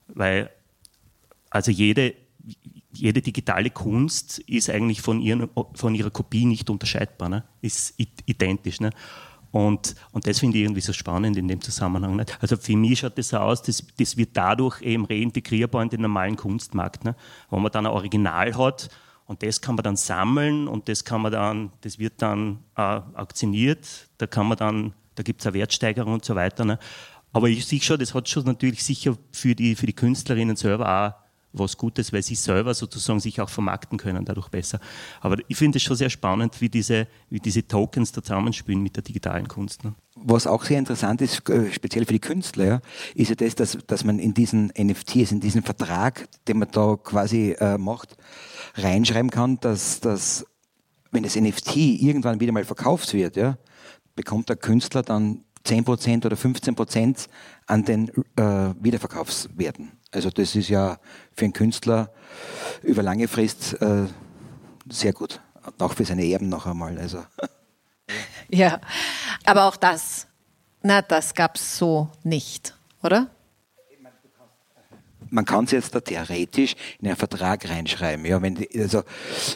Weil 0.08 0.50
also 1.50 1.70
jede, 1.70 2.14
jede 2.92 3.22
digitale 3.22 3.70
Kunst 3.70 4.40
ist 4.40 4.68
eigentlich 4.70 5.00
von, 5.00 5.20
ihren, 5.20 5.48
von 5.74 5.94
ihrer 5.94 6.10
Kopie 6.10 6.44
nicht 6.44 6.68
unterscheidbar, 6.68 7.28
ne? 7.28 7.44
ist 7.62 7.94
identisch. 8.26 8.80
Ne? 8.80 8.90
Und, 9.50 9.94
und 10.12 10.26
das 10.26 10.40
finde 10.40 10.58
ich 10.58 10.64
irgendwie 10.64 10.80
so 10.80 10.92
spannend 10.92 11.36
in 11.36 11.48
dem 11.48 11.60
Zusammenhang. 11.60 12.16
Nicht? 12.16 12.36
Also 12.40 12.56
für 12.56 12.76
mich 12.76 13.00
schaut 13.00 13.16
das 13.16 13.28
so 13.28 13.38
aus, 13.38 13.62
das, 13.62 13.82
das 13.98 14.16
wird 14.16 14.30
dadurch 14.34 14.82
eben 14.82 15.04
reintegrierbar 15.06 15.82
in 15.82 15.88
den 15.88 16.02
normalen 16.02 16.36
Kunstmarkt, 16.36 17.04
ne? 17.04 17.16
wo 17.48 17.58
man 17.58 17.72
dann 17.72 17.86
ein 17.86 17.92
Original 17.92 18.56
hat 18.56 18.90
und 19.26 19.42
das 19.42 19.60
kann 19.60 19.74
man 19.74 19.82
dann 19.82 19.96
sammeln 19.96 20.68
und 20.68 20.88
das 20.88 21.04
kann 21.04 21.22
man 21.22 21.32
dann, 21.32 21.72
das 21.80 21.98
wird 21.98 22.14
dann 22.22 22.60
äh, 22.76 23.00
auktioniert, 23.14 24.08
da 24.18 24.26
kann 24.26 24.46
man 24.46 24.56
dann, 24.56 24.92
da 25.14 25.22
gibt 25.22 25.40
es 25.40 25.46
eine 25.46 25.54
Wertsteigerung 25.54 26.14
und 26.14 26.24
so 26.24 26.34
weiter. 26.34 26.64
Ne? 26.64 26.78
Aber 27.32 27.48
ich 27.48 27.66
sehe 27.66 27.80
schon, 27.80 27.98
das 27.98 28.14
hat 28.14 28.28
schon 28.28 28.44
natürlich 28.44 28.84
sicher 28.84 29.16
für 29.32 29.54
die, 29.54 29.74
für 29.74 29.86
die 29.86 29.92
Künstlerinnen 29.92 30.56
selber 30.56 30.88
auch 30.88 31.25
was 31.58 31.76
Gutes, 31.76 32.12
weil 32.12 32.22
sie 32.22 32.34
selber 32.34 32.74
sozusagen 32.74 33.20
sich 33.20 33.40
auch 33.40 33.48
vermarkten 33.48 33.98
können 33.98 34.24
dadurch 34.24 34.48
besser. 34.48 34.80
Aber 35.20 35.36
ich 35.48 35.56
finde 35.56 35.76
es 35.76 35.82
schon 35.82 35.96
sehr 35.96 36.10
spannend, 36.10 36.60
wie 36.60 36.68
diese, 36.68 37.06
wie 37.30 37.40
diese 37.40 37.66
Tokens 37.66 38.12
da 38.12 38.22
zusammenspielen 38.22 38.82
mit 38.82 38.96
der 38.96 39.02
digitalen 39.02 39.48
Kunst. 39.48 39.84
Ne? 39.84 39.94
Was 40.16 40.46
auch 40.46 40.64
sehr 40.64 40.78
interessant 40.78 41.20
ist, 41.20 41.48
äh, 41.48 41.72
speziell 41.72 42.04
für 42.06 42.12
die 42.12 42.20
Künstler, 42.20 42.80
ist 43.14 43.28
ja 43.28 43.34
das, 43.34 43.54
dass, 43.54 43.78
dass 43.86 44.04
man 44.04 44.18
in 44.18 44.34
diesen 44.34 44.72
NFTs, 44.78 45.32
in 45.32 45.40
diesen 45.40 45.62
Vertrag, 45.62 46.28
den 46.48 46.58
man 46.58 46.68
da 46.70 46.96
quasi 46.96 47.56
äh, 47.58 47.78
macht, 47.78 48.16
reinschreiben 48.74 49.30
kann, 49.30 49.58
dass, 49.60 50.00
dass 50.00 50.46
wenn 51.10 51.22
das 51.22 51.36
NFT 51.36 51.76
irgendwann 51.76 52.40
wieder 52.40 52.52
mal 52.52 52.64
verkauft 52.64 53.12
wird, 53.14 53.36
ja, 53.36 53.58
bekommt 54.14 54.48
der 54.48 54.56
Künstler 54.56 55.02
dann 55.02 55.44
10% 55.66 56.24
oder 56.24 56.36
15% 56.36 57.28
an 57.66 57.84
den 57.84 58.08
äh, 58.36 58.74
Wiederverkaufswerten. 58.80 59.92
Also 60.16 60.30
das 60.30 60.56
ist 60.56 60.70
ja 60.70 60.98
für 61.34 61.44
einen 61.44 61.52
Künstler 61.52 62.10
über 62.82 63.02
lange 63.02 63.28
Frist 63.28 63.74
äh, 63.82 64.06
sehr 64.88 65.12
gut. 65.12 65.42
Auch 65.78 65.92
für 65.92 66.06
seine 66.06 66.24
Erben 66.24 66.48
noch 66.48 66.66
einmal. 66.66 66.98
Also. 66.98 67.22
Ja, 68.48 68.80
aber 69.44 69.64
auch 69.64 69.74
das 69.74 70.28
Na, 70.80 71.02
das 71.02 71.34
gab 71.34 71.56
es 71.56 71.78
so 71.78 72.08
nicht, 72.22 72.76
oder? 73.02 73.28
man 75.28 75.44
kann 75.44 75.64
es 75.64 75.72
jetzt 75.72 75.92
da 75.92 76.00
theoretisch 76.00 76.76
in 77.00 77.08
einen 77.08 77.16
Vertrag 77.16 77.68
reinschreiben. 77.68 78.24
Ja, 78.24 78.40
wenn, 78.40 78.64
also, 78.76 79.02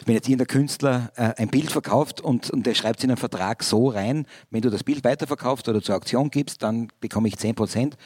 wenn 0.05 0.15
jetzt 0.15 0.27
irgendein 0.27 0.47
Künstler 0.47 1.11
äh, 1.15 1.33
ein 1.37 1.47
Bild 1.47 1.71
verkauft 1.71 2.19
und, 2.19 2.51
und 2.51 2.65
der 2.65 2.75
schreibt 2.75 2.99
es 2.99 3.05
in 3.05 3.11
einen 3.11 3.17
Vertrag 3.17 3.63
so 3.63 3.87
rein, 3.87 4.27
wenn 4.49 4.61
du 4.61 4.69
das 4.69 4.83
Bild 4.83 5.05
weiterverkaufst 5.05 5.69
oder 5.69 5.81
zur 5.81 5.95
Auktion 5.95 6.29
gibst, 6.29 6.61
dann 6.61 6.89
bekomme 6.99 7.29
ich 7.29 7.37
10 7.37 7.55
Prozent. 7.55 7.97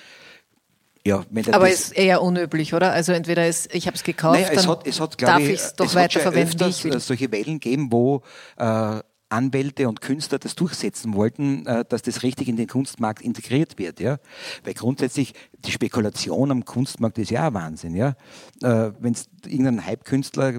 Ja, 1.07 1.23
Aber 1.51 1.69
es 1.69 1.85
ist 1.85 1.97
eher 1.97 2.23
unüblich, 2.23 2.73
oder? 2.73 2.91
Also 2.91 3.11
entweder 3.11 3.47
ist, 3.47 3.73
ich 3.75 3.85
habe 3.85 3.95
es 3.95 4.03
gekauft, 4.03 4.39
naja, 4.39 4.49
es 4.51 4.67
hat, 4.67 4.87
es 4.87 4.99
hat, 4.99 5.21
darf 5.21 5.39
ich 5.39 5.59
es 5.59 5.75
doch 5.75 5.93
weiterverwenden, 5.93 6.59
wie 6.59 6.69
ich 6.69 6.83
will. 6.83 6.99
solche 6.99 7.31
Wellen 7.31 7.59
geben, 7.59 7.91
wo 7.91 8.23
äh, 8.57 9.01
Anwälte 9.29 9.87
und 9.87 10.01
Künstler 10.01 10.39
das 10.39 10.55
durchsetzen 10.55 11.13
wollten, 11.13 11.67
äh, 11.67 11.85
dass 11.87 12.01
das 12.01 12.23
richtig 12.23 12.47
in 12.47 12.55
den 12.57 12.67
Kunstmarkt 12.67 13.21
integriert 13.21 13.77
wird. 13.77 13.99
Ja? 13.99 14.17
Weil 14.63 14.73
grundsätzlich 14.73 15.33
die 15.59 15.71
Spekulation 15.71 16.49
am 16.49 16.65
Kunstmarkt 16.65 17.19
ist 17.19 17.29
ja 17.29 17.49
auch 17.49 17.53
Wahnsinn. 17.53 17.95
Ja? 17.95 18.15
Äh, 18.63 18.91
Wenn 18.99 19.13
du 19.13 19.49
irgendeinen 19.49 19.85
Hype-Künstler 19.85 20.53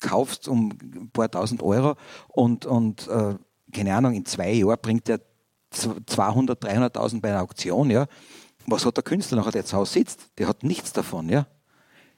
kaufst 0.00 0.48
um 0.48 0.70
ein 0.70 1.10
paar 1.12 1.30
tausend 1.30 1.62
Euro 1.62 1.94
und, 2.28 2.66
und 2.66 3.06
äh, 3.08 3.34
keine 3.72 3.94
Ahnung, 3.94 4.14
in 4.14 4.24
zwei 4.24 4.52
Jahren 4.52 4.78
bringt 4.80 5.08
er 5.08 5.20
200, 5.70 6.64
300.000 6.64 7.20
bei 7.20 7.30
einer 7.30 7.42
Auktion, 7.42 7.90
ja. 7.90 8.06
Was 8.70 8.84
hat 8.84 8.96
der 8.96 9.04
Künstler 9.04 9.38
nachher, 9.38 9.52
der 9.52 9.64
zu 9.64 9.76
Hause 9.76 9.94
sitzt? 9.94 10.28
Der 10.38 10.48
hat 10.48 10.62
nichts 10.62 10.92
davon, 10.92 11.28
ja. 11.28 11.46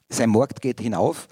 Sein 0.09 0.31
Markt 0.31 0.61
geht 0.61 0.81
hinauf 0.81 1.29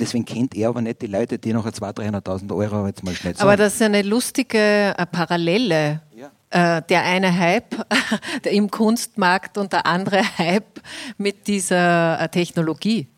Deswegen 0.00 0.24
kennt 0.24 0.56
er 0.56 0.70
aber 0.70 0.80
nicht 0.80 1.02
die 1.02 1.06
Leute, 1.06 1.38
die 1.38 1.52
nachher 1.52 1.72
200.000, 1.72 2.24
300.000 2.24 2.56
Euro 2.56 2.86
jetzt 2.86 3.04
mal 3.04 3.14
schnell 3.14 3.34
zahlen. 3.34 3.48
Aber 3.48 3.56
das 3.56 3.74
ist 3.74 3.82
eine 3.82 4.00
lustige 4.00 4.94
äh, 4.96 5.06
Parallele. 5.06 6.00
Ja. 6.16 6.78
Äh, 6.78 6.82
der 6.88 7.04
eine 7.04 7.38
Hype 7.38 7.76
im 8.50 8.70
Kunstmarkt 8.70 9.58
und 9.58 9.72
der 9.72 9.86
andere 9.86 10.22
Hype 10.38 10.80
mit 11.18 11.46
dieser 11.46 12.18
äh, 12.18 12.28
Technologie. 12.28 13.08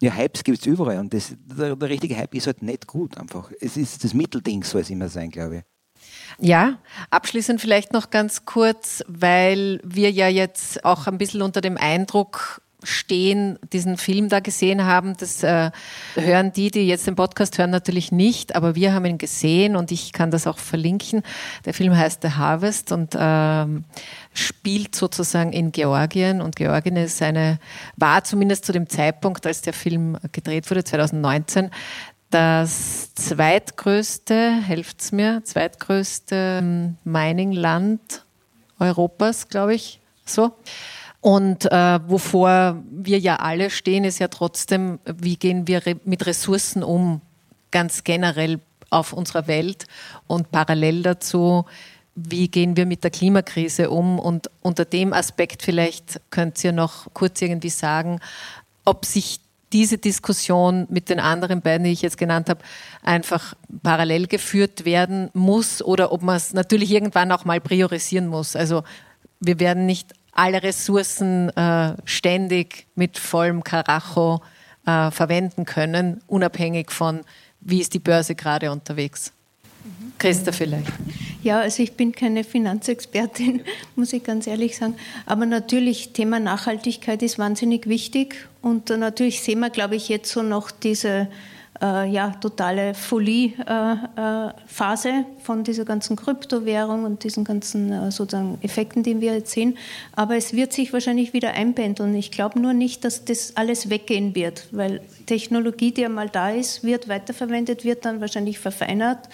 Ja, 0.00 0.12
Hypes 0.12 0.44
gibt 0.44 0.60
es 0.60 0.66
überall 0.66 0.98
und 0.98 1.12
das, 1.12 1.34
der, 1.44 1.74
der, 1.74 1.88
richtige 1.88 2.16
Hype 2.16 2.34
ist 2.34 2.46
halt 2.46 2.62
nicht 2.62 2.86
gut 2.86 3.18
einfach. 3.18 3.50
Es 3.60 3.76
ist 3.76 4.04
das 4.04 4.14
Mittelding, 4.14 4.62
soll 4.62 4.82
es 4.82 4.90
immer 4.90 5.08
sein, 5.08 5.30
glaube 5.30 5.56
ich. 5.56 5.62
Ja, 6.40 6.78
abschließend 7.10 7.60
vielleicht 7.60 7.92
noch 7.92 8.10
ganz 8.10 8.44
kurz, 8.44 9.02
weil 9.08 9.80
wir 9.82 10.10
ja 10.12 10.28
jetzt 10.28 10.84
auch 10.84 11.08
ein 11.08 11.18
bisschen 11.18 11.42
unter 11.42 11.60
dem 11.60 11.76
Eindruck 11.76 12.62
stehen, 12.84 13.58
diesen 13.72 13.96
Film 13.96 14.28
da 14.28 14.38
gesehen 14.38 14.84
haben. 14.84 15.16
Das 15.18 15.42
äh, 15.42 15.72
hören 16.14 16.52
die, 16.52 16.70
die 16.70 16.86
jetzt 16.86 17.08
den 17.08 17.16
Podcast 17.16 17.58
hören, 17.58 17.70
natürlich 17.70 18.12
nicht, 18.12 18.54
aber 18.54 18.76
wir 18.76 18.92
haben 18.92 19.04
ihn 19.04 19.18
gesehen 19.18 19.74
und 19.74 19.90
ich 19.90 20.12
kann 20.12 20.30
das 20.30 20.46
auch 20.46 20.58
verlinken. 20.58 21.22
Der 21.64 21.74
Film 21.74 21.96
heißt 21.96 22.22
The 22.22 22.30
Harvest 22.30 22.92
und 22.92 23.16
ähm, 23.18 23.84
spielt 24.32 24.94
sozusagen 24.94 25.52
in 25.52 25.72
Georgien 25.72 26.40
und 26.40 26.54
Georgien 26.54 26.96
ist 26.96 27.20
eine, 27.20 27.58
war 27.96 28.22
zumindest 28.22 28.64
zu 28.64 28.72
dem 28.72 28.88
Zeitpunkt, 28.88 29.44
als 29.44 29.60
der 29.62 29.72
Film 29.72 30.16
gedreht 30.30 30.70
wurde, 30.70 30.84
2019, 30.84 31.70
das 32.30 33.14
zweitgrößte, 33.14 34.60
helft's 34.62 35.12
mir, 35.12 35.42
zweitgrößte 35.44 36.60
ähm, 36.62 36.96
Mining-Land 37.04 38.24
Europas, 38.78 39.48
glaube 39.48 39.74
ich, 39.74 40.00
so. 40.24 40.52
Und 41.20 41.64
äh, 41.72 41.98
wovor 42.08 42.82
wir 42.90 43.18
ja 43.18 43.36
alle 43.36 43.70
stehen, 43.70 44.04
ist 44.04 44.18
ja 44.20 44.28
trotzdem, 44.28 45.00
wie 45.04 45.36
gehen 45.36 45.66
wir 45.66 45.84
re 45.84 45.96
mit 46.04 46.26
Ressourcen 46.26 46.82
um, 46.82 47.20
ganz 47.70 48.04
generell 48.04 48.60
auf 48.90 49.12
unserer 49.12 49.46
Welt 49.46 49.86
und 50.26 50.50
parallel 50.52 51.02
dazu, 51.02 51.64
wie 52.14 52.48
gehen 52.48 52.76
wir 52.76 52.86
mit 52.86 53.04
der 53.04 53.10
Klimakrise 53.10 53.90
um? 53.90 54.18
Und 54.18 54.50
unter 54.62 54.84
dem 54.84 55.12
Aspekt 55.12 55.62
vielleicht 55.62 56.20
könnt 56.30 56.62
ihr 56.64 56.72
noch 56.72 57.12
kurz 57.14 57.40
irgendwie 57.42 57.70
sagen, 57.70 58.20
ob 58.84 59.04
sich 59.04 59.40
diese 59.72 59.98
Diskussion 59.98 60.86
mit 60.90 61.08
den 61.08 61.20
anderen 61.20 61.60
beiden, 61.60 61.84
die 61.84 61.92
ich 61.92 62.02
jetzt 62.02 62.18
genannt 62.18 62.48
habe, 62.48 62.60
einfach 63.02 63.54
parallel 63.82 64.26
geführt 64.26 64.84
werden 64.84 65.30
muss 65.34 65.82
oder 65.82 66.12
ob 66.12 66.22
man 66.22 66.36
es 66.36 66.52
natürlich 66.52 66.90
irgendwann 66.90 67.32
auch 67.32 67.44
mal 67.44 67.60
priorisieren 67.60 68.26
muss. 68.28 68.56
Also 68.56 68.82
wir 69.40 69.60
werden 69.60 69.86
nicht 69.86 70.12
alle 70.32 70.62
Ressourcen 70.62 71.50
äh, 71.50 71.94
ständig 72.04 72.86
mit 72.94 73.18
vollem 73.18 73.64
Karacho 73.64 74.40
äh, 74.86 75.10
verwenden 75.10 75.64
können, 75.64 76.22
unabhängig 76.26 76.90
von, 76.90 77.20
wie 77.60 77.80
ist 77.80 77.94
die 77.94 77.98
Börse 77.98 78.34
gerade 78.34 78.70
unterwegs. 78.70 79.32
Christa 80.18 80.52
vielleicht. 80.52 80.92
Ja, 81.42 81.60
also 81.60 81.82
ich 81.82 81.92
bin 81.92 82.12
keine 82.12 82.44
Finanzexpertin, 82.44 83.62
muss 83.96 84.12
ich 84.12 84.24
ganz 84.24 84.46
ehrlich 84.46 84.76
sagen. 84.76 84.96
Aber 85.26 85.46
natürlich, 85.46 86.12
Thema 86.12 86.40
Nachhaltigkeit 86.40 87.22
ist 87.22 87.38
wahnsinnig 87.38 87.86
wichtig. 87.86 88.47
Und 88.60 88.90
natürlich 88.90 89.42
sehen 89.42 89.60
wir, 89.60 89.70
glaube 89.70 89.96
ich, 89.96 90.08
jetzt 90.08 90.30
so 90.30 90.42
noch 90.42 90.70
diese 90.70 91.28
äh, 91.80 92.10
ja, 92.10 92.30
totale 92.30 92.94
Folie-Phase 92.94 95.08
äh, 95.08 95.20
äh, 95.20 95.24
von 95.42 95.64
dieser 95.64 95.84
ganzen 95.84 96.16
Kryptowährung 96.16 97.04
und 97.04 97.24
diesen 97.24 97.44
ganzen 97.44 97.92
äh, 97.92 98.10
sozusagen 98.10 98.58
Effekten, 98.62 99.02
die 99.02 99.20
wir 99.20 99.34
jetzt 99.34 99.52
sehen. 99.52 99.76
Aber 100.14 100.36
es 100.36 100.54
wird 100.54 100.72
sich 100.72 100.92
wahrscheinlich 100.92 101.32
wieder 101.32 101.52
einpendeln. 101.52 102.14
Ich 102.14 102.30
glaube 102.30 102.60
nur 102.60 102.72
nicht, 102.72 103.04
dass 103.04 103.24
das 103.24 103.56
alles 103.56 103.90
weggehen 103.90 104.34
wird, 104.34 104.68
weil 104.72 105.00
Technologie, 105.26 105.92
die 105.92 106.04
einmal 106.04 106.28
da 106.28 106.50
ist, 106.50 106.84
wird 106.84 107.08
weiterverwendet, 107.08 107.84
wird 107.84 108.04
dann 108.04 108.20
wahrscheinlich 108.20 108.58
verfeinert 108.58 109.28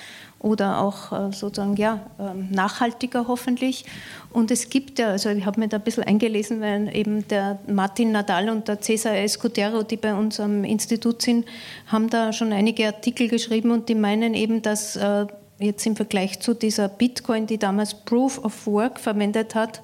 oder 0.44 0.82
auch 0.82 1.10
äh, 1.10 1.32
sozusagen 1.32 1.74
ja, 1.76 2.00
ähm, 2.20 2.48
nachhaltiger 2.50 3.26
hoffentlich. 3.26 3.86
Und 4.30 4.50
es 4.50 4.68
gibt 4.68 4.98
ja, 4.98 5.08
also 5.08 5.30
ich 5.30 5.46
habe 5.46 5.58
mir 5.58 5.68
da 5.68 5.78
ein 5.78 5.82
bisschen 5.82 6.04
eingelesen, 6.04 6.60
weil 6.60 6.94
eben 6.94 7.26
der 7.28 7.58
Martin 7.66 8.12
Nadal 8.12 8.50
und 8.50 8.68
der 8.68 8.80
Cesar 8.80 9.16
Escudero, 9.16 9.82
die 9.82 9.96
bei 9.96 10.14
uns 10.14 10.38
am 10.38 10.62
Institut 10.64 11.22
sind, 11.22 11.46
haben 11.86 12.10
da 12.10 12.32
schon 12.34 12.52
einige 12.52 12.86
Artikel 12.86 13.28
geschrieben 13.28 13.70
und 13.70 13.88
die 13.88 13.94
meinen 13.94 14.34
eben, 14.34 14.60
dass 14.60 14.96
äh, 14.96 15.26
jetzt 15.58 15.86
im 15.86 15.96
Vergleich 15.96 16.40
zu 16.40 16.52
dieser 16.52 16.88
Bitcoin, 16.88 17.46
die 17.46 17.58
damals 17.58 17.94
Proof 17.94 18.44
of 18.44 18.66
Work 18.66 19.00
verwendet 19.00 19.54
hat, 19.54 19.80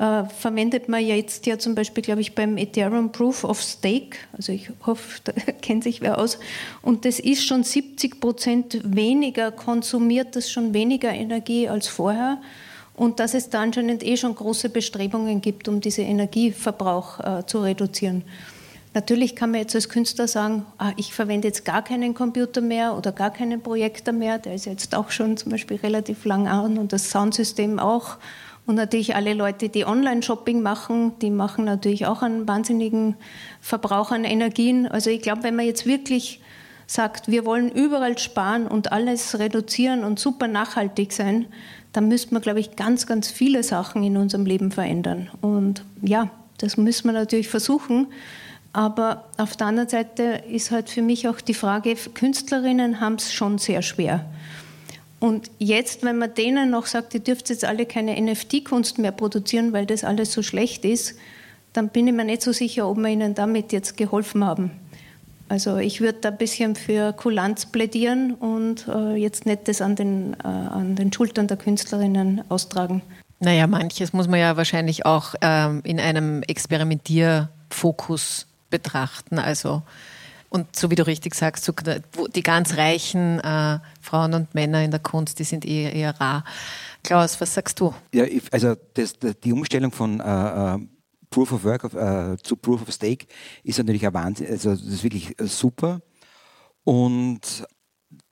äh, 0.00 0.24
verwendet 0.24 0.88
man 0.88 1.04
jetzt 1.04 1.44
ja 1.44 1.58
zum 1.58 1.74
Beispiel, 1.74 2.02
glaube 2.02 2.22
ich, 2.22 2.34
beim 2.34 2.56
Ethereum 2.56 3.12
Proof 3.12 3.44
of 3.44 3.60
Stake. 3.60 4.16
Also 4.32 4.50
ich 4.50 4.70
hoffe, 4.86 5.20
da 5.24 5.32
kennt 5.60 5.84
sich 5.84 6.00
wer 6.00 6.18
aus. 6.18 6.38
Und 6.80 7.04
das 7.04 7.20
ist 7.20 7.44
schon 7.44 7.64
70 7.64 8.18
Prozent 8.18 8.80
weniger 8.82 9.52
konsumiert, 9.52 10.36
das 10.36 10.50
schon 10.50 10.72
weniger 10.72 11.12
Energie 11.12 11.68
als 11.68 11.86
vorher. 11.86 12.38
Und 12.94 13.20
dass 13.20 13.34
es 13.34 13.50
da 13.50 13.60
anscheinend 13.60 14.02
eh 14.02 14.16
schon 14.16 14.34
große 14.34 14.70
Bestrebungen 14.70 15.42
gibt, 15.42 15.68
um 15.68 15.82
diesen 15.82 16.06
Energieverbrauch 16.06 17.20
äh, 17.20 17.46
zu 17.46 17.60
reduzieren. 17.60 18.24
Natürlich 18.94 19.36
kann 19.36 19.50
man 19.50 19.60
jetzt 19.60 19.74
als 19.74 19.90
Künstler 19.90 20.26
sagen, 20.26 20.64
ah, 20.78 20.92
ich 20.96 21.12
verwende 21.12 21.46
jetzt 21.46 21.66
gar 21.66 21.82
keinen 21.82 22.14
Computer 22.14 22.62
mehr 22.62 22.96
oder 22.96 23.12
gar 23.12 23.30
keinen 23.30 23.60
Projektor 23.60 24.12
mehr. 24.12 24.38
Der 24.38 24.54
ist 24.54 24.64
jetzt 24.64 24.94
auch 24.94 25.10
schon 25.10 25.36
zum 25.36 25.52
Beispiel 25.52 25.76
relativ 25.76 26.24
lang 26.24 26.48
an 26.48 26.78
und 26.78 26.94
das 26.94 27.10
Soundsystem 27.10 27.78
auch. 27.78 28.16
Und 28.66 28.76
natürlich 28.76 29.16
alle 29.16 29.34
Leute, 29.34 29.68
die 29.68 29.84
Online-Shopping 29.84 30.62
machen, 30.62 31.18
die 31.20 31.30
machen 31.30 31.64
natürlich 31.64 32.06
auch 32.06 32.22
einen 32.22 32.46
wahnsinnigen 32.46 33.16
Verbrauch 33.60 34.12
an 34.12 34.24
Energien. 34.24 34.86
Also 34.86 35.10
ich 35.10 35.22
glaube, 35.22 35.42
wenn 35.42 35.56
man 35.56 35.66
jetzt 35.66 35.86
wirklich 35.86 36.40
sagt, 36.86 37.28
wir 37.28 37.44
wollen 37.44 37.70
überall 37.70 38.18
sparen 38.18 38.66
und 38.66 38.92
alles 38.92 39.38
reduzieren 39.38 40.04
und 40.04 40.18
super 40.18 40.48
nachhaltig 40.48 41.12
sein, 41.12 41.46
dann 41.92 42.08
müsste 42.08 42.34
man, 42.34 42.42
glaube 42.42 42.60
ich, 42.60 42.76
ganz, 42.76 43.06
ganz 43.06 43.30
viele 43.30 43.62
Sachen 43.62 44.02
in 44.02 44.16
unserem 44.16 44.46
Leben 44.46 44.70
verändern. 44.70 45.30
Und 45.40 45.84
ja, 46.02 46.30
das 46.58 46.76
müssen 46.76 47.08
wir 47.08 47.12
natürlich 47.12 47.48
versuchen. 47.48 48.08
Aber 48.72 49.24
auf 49.36 49.56
der 49.56 49.66
anderen 49.66 49.88
Seite 49.88 50.42
ist 50.48 50.70
halt 50.70 50.90
für 50.90 51.02
mich 51.02 51.26
auch 51.26 51.40
die 51.40 51.54
Frage, 51.54 51.96
Künstlerinnen 52.14 53.00
haben 53.00 53.14
es 53.14 53.32
schon 53.32 53.58
sehr 53.58 53.82
schwer. 53.82 54.24
Und 55.20 55.50
jetzt, 55.58 56.02
wenn 56.02 56.18
man 56.18 56.34
denen 56.34 56.70
noch 56.70 56.86
sagt, 56.86 57.14
ihr 57.14 57.20
dürft 57.20 57.50
jetzt 57.50 57.64
alle 57.64 57.84
keine 57.84 58.20
NFT-Kunst 58.20 58.98
mehr 58.98 59.12
produzieren, 59.12 59.72
weil 59.72 59.86
das 59.86 60.02
alles 60.02 60.32
so 60.32 60.42
schlecht 60.42 60.84
ist, 60.84 61.14
dann 61.74 61.90
bin 61.90 62.08
ich 62.08 62.14
mir 62.14 62.24
nicht 62.24 62.42
so 62.42 62.52
sicher, 62.52 62.88
ob 62.88 62.96
wir 62.96 63.08
ihnen 63.08 63.34
damit 63.34 63.72
jetzt 63.72 63.96
geholfen 63.96 64.44
haben. 64.44 64.70
Also 65.48 65.76
ich 65.76 66.00
würde 66.00 66.18
da 66.20 66.30
ein 66.30 66.38
bisschen 66.38 66.74
für 66.74 67.12
Kulanz 67.12 67.66
plädieren 67.66 68.34
und 68.34 68.88
äh, 68.88 69.16
jetzt 69.16 69.46
nicht 69.46 69.68
das 69.68 69.82
an 69.82 69.96
den, 69.96 70.34
äh, 70.44 70.46
an 70.46 70.96
den 70.96 71.12
Schultern 71.12 71.48
der 71.48 71.56
Künstlerinnen 71.56 72.42
austragen. 72.48 73.02
Naja, 73.40 73.66
manches 73.66 74.12
muss 74.12 74.28
man 74.28 74.38
ja 74.38 74.56
wahrscheinlich 74.56 75.06
auch 75.06 75.34
ähm, 75.40 75.80
in 75.84 75.98
einem 75.98 76.42
Experimentierfokus 76.42 78.46
betrachten. 78.70 79.38
Also 79.38 79.82
und 80.50 80.74
so 80.74 80.90
wie 80.90 80.96
du 80.96 81.06
richtig 81.06 81.34
sagst, 81.34 81.64
so 81.64 81.72
die 82.34 82.42
ganz 82.42 82.76
reichen 82.76 83.38
äh, 83.38 83.78
Frauen 84.00 84.34
und 84.34 84.52
Männer 84.52 84.82
in 84.82 84.90
der 84.90 85.00
Kunst, 85.00 85.38
die 85.38 85.44
sind 85.44 85.64
eher, 85.64 85.94
eher 85.94 86.20
rar. 86.20 86.44
Klaus, 87.04 87.40
was 87.40 87.54
sagst 87.54 87.78
du? 87.78 87.94
Ja, 88.12 88.24
also 88.50 88.74
das, 88.94 89.14
die 89.44 89.52
Umstellung 89.52 89.92
von 89.92 90.18
äh, 90.18 90.74
äh, 90.74 90.78
Proof 91.30 91.52
of 91.52 91.64
Work 91.64 91.84
auf, 91.84 91.94
äh, 91.94 92.36
zu 92.42 92.56
Proof 92.56 92.82
of 92.82 92.92
Stake 92.92 93.26
ist 93.62 93.78
natürlich 93.78 94.04
ein 94.04 94.12
Wahnsinn. 94.12 94.48
Also 94.48 94.70
das 94.70 94.82
ist 94.82 95.04
wirklich 95.04 95.40
äh, 95.40 95.46
super. 95.46 96.02
Und 96.82 97.64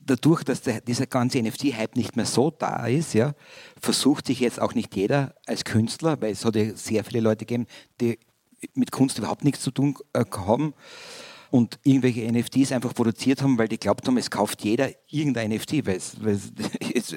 dadurch, 0.00 0.42
dass 0.42 0.62
der, 0.62 0.80
dieser 0.80 1.06
ganze 1.06 1.40
NFT-Hype 1.40 1.94
nicht 1.94 2.16
mehr 2.16 2.26
so 2.26 2.50
da 2.50 2.86
ist, 2.86 3.14
ja, 3.14 3.34
versucht 3.80 4.26
sich 4.26 4.40
jetzt 4.40 4.60
auch 4.60 4.74
nicht 4.74 4.96
jeder 4.96 5.34
als 5.46 5.64
Künstler, 5.64 6.20
weil 6.20 6.32
es 6.32 6.44
hat 6.44 6.56
ja 6.56 6.74
sehr 6.74 7.04
viele 7.04 7.20
Leute 7.20 7.46
gegeben, 7.46 7.66
die 8.00 8.18
mit 8.74 8.90
Kunst 8.90 9.18
überhaupt 9.18 9.44
nichts 9.44 9.62
zu 9.62 9.70
tun 9.70 9.94
äh, 10.14 10.24
haben 10.36 10.74
und 11.50 11.78
irgendwelche 11.82 12.30
NFTs 12.30 12.72
einfach 12.72 12.94
produziert 12.94 13.42
haben, 13.42 13.58
weil 13.58 13.68
die 13.68 13.78
glaubt 13.78 14.06
haben, 14.06 14.16
es 14.18 14.30
kauft 14.30 14.62
jeder 14.64 14.90
irgendein 15.08 15.50
NFT, 15.50 15.86
weil 15.86 15.96
es, 15.96 16.22
weil 16.22 16.38
es, 16.94 17.16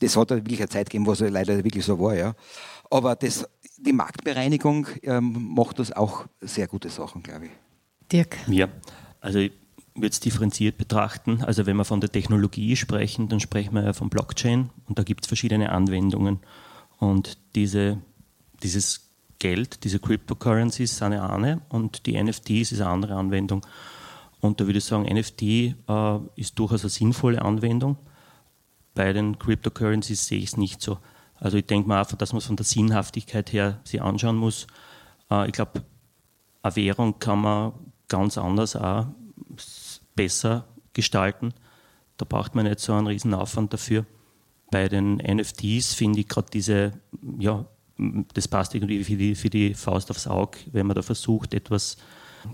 das 0.00 0.16
hat 0.16 0.30
wirklich 0.30 0.60
eine 0.60 0.68
Zeit 0.68 0.90
gegeben, 0.90 1.06
wo 1.06 1.12
es 1.12 1.20
leider 1.20 1.62
wirklich 1.62 1.84
so 1.84 1.98
war, 1.98 2.14
ja. 2.14 2.34
Aber 2.90 3.16
das, 3.16 3.48
die 3.78 3.92
Marktbereinigung 3.92 4.86
ähm, 5.02 5.54
macht 5.54 5.78
das 5.78 5.92
auch 5.92 6.26
sehr 6.40 6.66
gute 6.66 6.90
Sachen, 6.90 7.22
glaube 7.22 7.46
ich. 7.46 7.50
Dirk. 8.12 8.36
Ja, 8.46 8.68
also 9.20 9.38
ich 9.38 9.52
würde 9.94 10.08
es 10.08 10.20
differenziert 10.20 10.76
betrachten. 10.76 11.42
Also 11.42 11.66
wenn 11.66 11.76
wir 11.76 11.84
von 11.84 12.00
der 12.00 12.10
Technologie 12.10 12.76
sprechen, 12.76 13.28
dann 13.28 13.40
sprechen 13.40 13.74
wir 13.74 13.84
ja 13.84 13.92
von 13.92 14.10
Blockchain 14.10 14.70
und 14.86 14.98
da 14.98 15.02
gibt 15.02 15.24
es 15.24 15.28
verschiedene 15.28 15.70
Anwendungen. 15.70 16.40
Und 16.98 17.38
diese, 17.54 17.98
dieses 18.62 19.03
Geld, 19.44 19.84
diese 19.84 19.98
Cryptocurrencies 19.98 20.96
sind 20.96 21.12
ja 21.12 21.28
eine 21.28 21.60
und 21.68 22.06
die 22.06 22.16
NFTs 22.16 22.72
ist 22.72 22.80
eine 22.80 22.88
andere 22.88 23.16
Anwendung. 23.16 23.60
Und 24.40 24.58
da 24.58 24.64
würde 24.64 24.78
ich 24.78 24.86
sagen, 24.86 25.04
NFT 25.04 25.42
äh, 25.42 25.74
ist 26.34 26.58
durchaus 26.58 26.80
eine 26.80 26.88
sinnvolle 26.88 27.42
Anwendung. 27.42 27.98
Bei 28.94 29.12
den 29.12 29.38
Cryptocurrencies 29.38 30.28
sehe 30.28 30.38
ich 30.38 30.46
es 30.46 30.56
nicht 30.56 30.80
so. 30.80 30.96
Also 31.34 31.58
ich 31.58 31.66
denke 31.66 31.86
mal 31.86 31.98
einfach, 31.98 32.16
dass 32.16 32.32
man 32.32 32.38
es 32.38 32.46
von 32.46 32.56
der 32.56 32.64
Sinnhaftigkeit 32.64 33.52
her 33.52 33.80
sich 33.84 34.00
anschauen 34.00 34.36
muss. 34.36 34.66
Äh, 35.30 35.48
ich 35.48 35.52
glaube, 35.52 35.84
eine 36.62 36.76
Währung 36.76 37.18
kann 37.18 37.42
man 37.42 37.74
ganz 38.08 38.38
anders 38.38 38.76
auch 38.76 39.08
besser 40.14 40.68
gestalten. 40.94 41.52
Da 42.16 42.24
braucht 42.26 42.54
man 42.54 42.64
nicht 42.64 42.80
so 42.80 42.94
einen 42.94 43.08
riesen 43.08 43.34
Aufwand 43.34 43.74
dafür. 43.74 44.06
Bei 44.70 44.88
den 44.88 45.16
NFTs 45.16 45.92
finde 45.92 46.20
ich 46.20 46.28
gerade 46.28 46.48
diese, 46.50 46.92
ja, 47.38 47.66
das 47.96 48.48
passt 48.48 48.74
irgendwie 48.74 49.04
für 49.04 49.16
die, 49.16 49.34
für 49.34 49.50
die 49.50 49.74
Faust 49.74 50.10
aufs 50.10 50.26
Auge, 50.26 50.58
wenn 50.72 50.86
man 50.86 50.96
da 50.96 51.02
versucht, 51.02 51.54
etwas, 51.54 51.96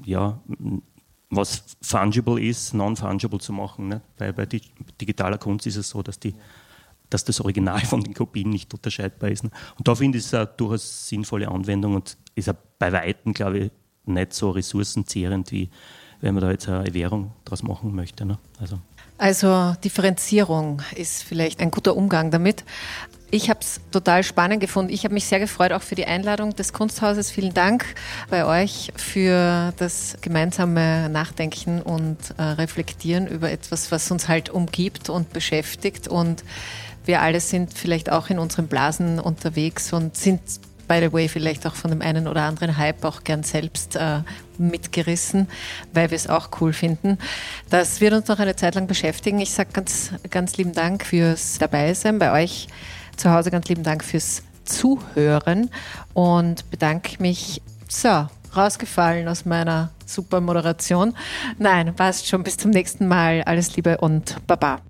ja, 0.04 0.40
was 1.30 1.76
fungible 1.80 2.40
ist, 2.40 2.74
non-fungible 2.74 3.38
zu 3.38 3.52
machen. 3.52 3.88
Ne? 3.88 4.02
Weil 4.18 4.32
bei 4.32 4.46
digitaler 4.46 5.38
Kunst 5.38 5.66
ist 5.66 5.76
es 5.76 5.88
so, 5.88 6.02
dass, 6.02 6.18
die, 6.18 6.34
dass 7.08 7.24
das 7.24 7.40
Original 7.40 7.80
von 7.80 8.02
den 8.02 8.14
Kopien 8.14 8.50
nicht 8.50 8.74
unterscheidbar 8.74 9.30
ist. 9.30 9.44
Ne? 9.44 9.50
Und 9.78 9.88
da 9.88 9.94
finde 9.94 10.18
ich 10.18 10.24
es 10.24 10.34
eine 10.34 10.46
durchaus 10.46 11.08
sinnvolle 11.08 11.48
Anwendung 11.48 11.94
und 11.94 12.16
ist 12.34 12.52
bei 12.78 12.92
Weitem, 12.92 13.32
glaube 13.32 13.58
ich, 13.58 13.70
nicht 14.06 14.32
so 14.32 14.50
ressourcenzehrend 14.50 15.52
wie 15.52 15.70
wenn 16.20 16.34
man 16.34 16.42
da 16.42 16.50
jetzt 16.50 16.68
eine 16.68 16.92
Währung 16.94 17.32
draus 17.44 17.62
machen 17.62 17.94
möchte. 17.94 18.24
Ne? 18.24 18.38
Also. 18.58 18.78
also 19.18 19.74
Differenzierung 19.82 20.82
ist 20.94 21.22
vielleicht 21.22 21.60
ein 21.60 21.70
guter 21.70 21.96
Umgang 21.96 22.30
damit. 22.30 22.64
Ich 23.32 23.48
habe 23.48 23.60
es 23.60 23.80
total 23.92 24.24
spannend 24.24 24.60
gefunden. 24.60 24.92
Ich 24.92 25.04
habe 25.04 25.14
mich 25.14 25.26
sehr 25.26 25.38
gefreut 25.38 25.72
auch 25.72 25.82
für 25.82 25.94
die 25.94 26.04
Einladung 26.04 26.56
des 26.56 26.72
Kunsthauses. 26.72 27.30
Vielen 27.30 27.54
Dank 27.54 27.84
bei 28.28 28.44
euch 28.44 28.92
für 28.96 29.72
das 29.76 30.16
gemeinsame 30.20 31.08
Nachdenken 31.08 31.80
und 31.80 32.18
äh, 32.38 32.42
Reflektieren 32.42 33.28
über 33.28 33.52
etwas, 33.52 33.92
was 33.92 34.10
uns 34.10 34.26
halt 34.26 34.50
umgibt 34.50 35.10
und 35.10 35.32
beschäftigt. 35.32 36.08
Und 36.08 36.42
wir 37.04 37.22
alle 37.22 37.40
sind 37.40 37.72
vielleicht 37.72 38.10
auch 38.10 38.30
in 38.30 38.40
unseren 38.40 38.66
Blasen 38.66 39.20
unterwegs 39.20 39.92
und 39.92 40.16
sind 40.16 40.40
by 40.88 40.98
the 40.98 41.12
way, 41.12 41.28
vielleicht 41.28 41.68
auch 41.68 41.76
von 41.76 41.92
dem 41.92 42.02
einen 42.02 42.26
oder 42.26 42.42
anderen 42.42 42.76
Hype 42.76 43.04
auch 43.04 43.22
gern 43.22 43.44
selbst 43.44 43.94
äh, 43.94 44.22
mitgerissen, 44.58 45.46
weil 45.92 46.10
wir 46.10 46.16
es 46.16 46.28
auch 46.28 46.48
cool 46.60 46.72
finden. 46.72 47.16
Das 47.68 48.00
wird 48.00 48.12
uns 48.12 48.26
noch 48.26 48.40
eine 48.40 48.56
Zeit 48.56 48.74
lang 48.74 48.88
beschäftigen. 48.88 49.38
Ich 49.38 49.52
sage 49.52 49.70
ganz, 49.72 50.10
ganz 50.30 50.56
lieben 50.56 50.72
Dank 50.72 51.06
fürs 51.06 51.58
Dabeisein 51.58 52.18
bei 52.18 52.32
euch 52.32 52.66
zu 53.20 53.30
Hause. 53.30 53.50
Ganz 53.50 53.68
lieben 53.68 53.82
Dank 53.82 54.02
fürs 54.02 54.42
Zuhören 54.64 55.70
und 56.14 56.68
bedanke 56.70 57.22
mich. 57.22 57.62
So, 57.88 58.26
rausgefallen 58.56 59.28
aus 59.28 59.44
meiner 59.44 59.90
super 60.06 60.40
Moderation. 60.40 61.14
Nein, 61.58 61.94
passt 61.94 62.26
schon. 62.26 62.42
Bis 62.42 62.56
zum 62.56 62.70
nächsten 62.70 63.06
Mal. 63.06 63.42
Alles 63.44 63.76
Liebe 63.76 63.98
und 63.98 64.36
Baba. 64.46 64.80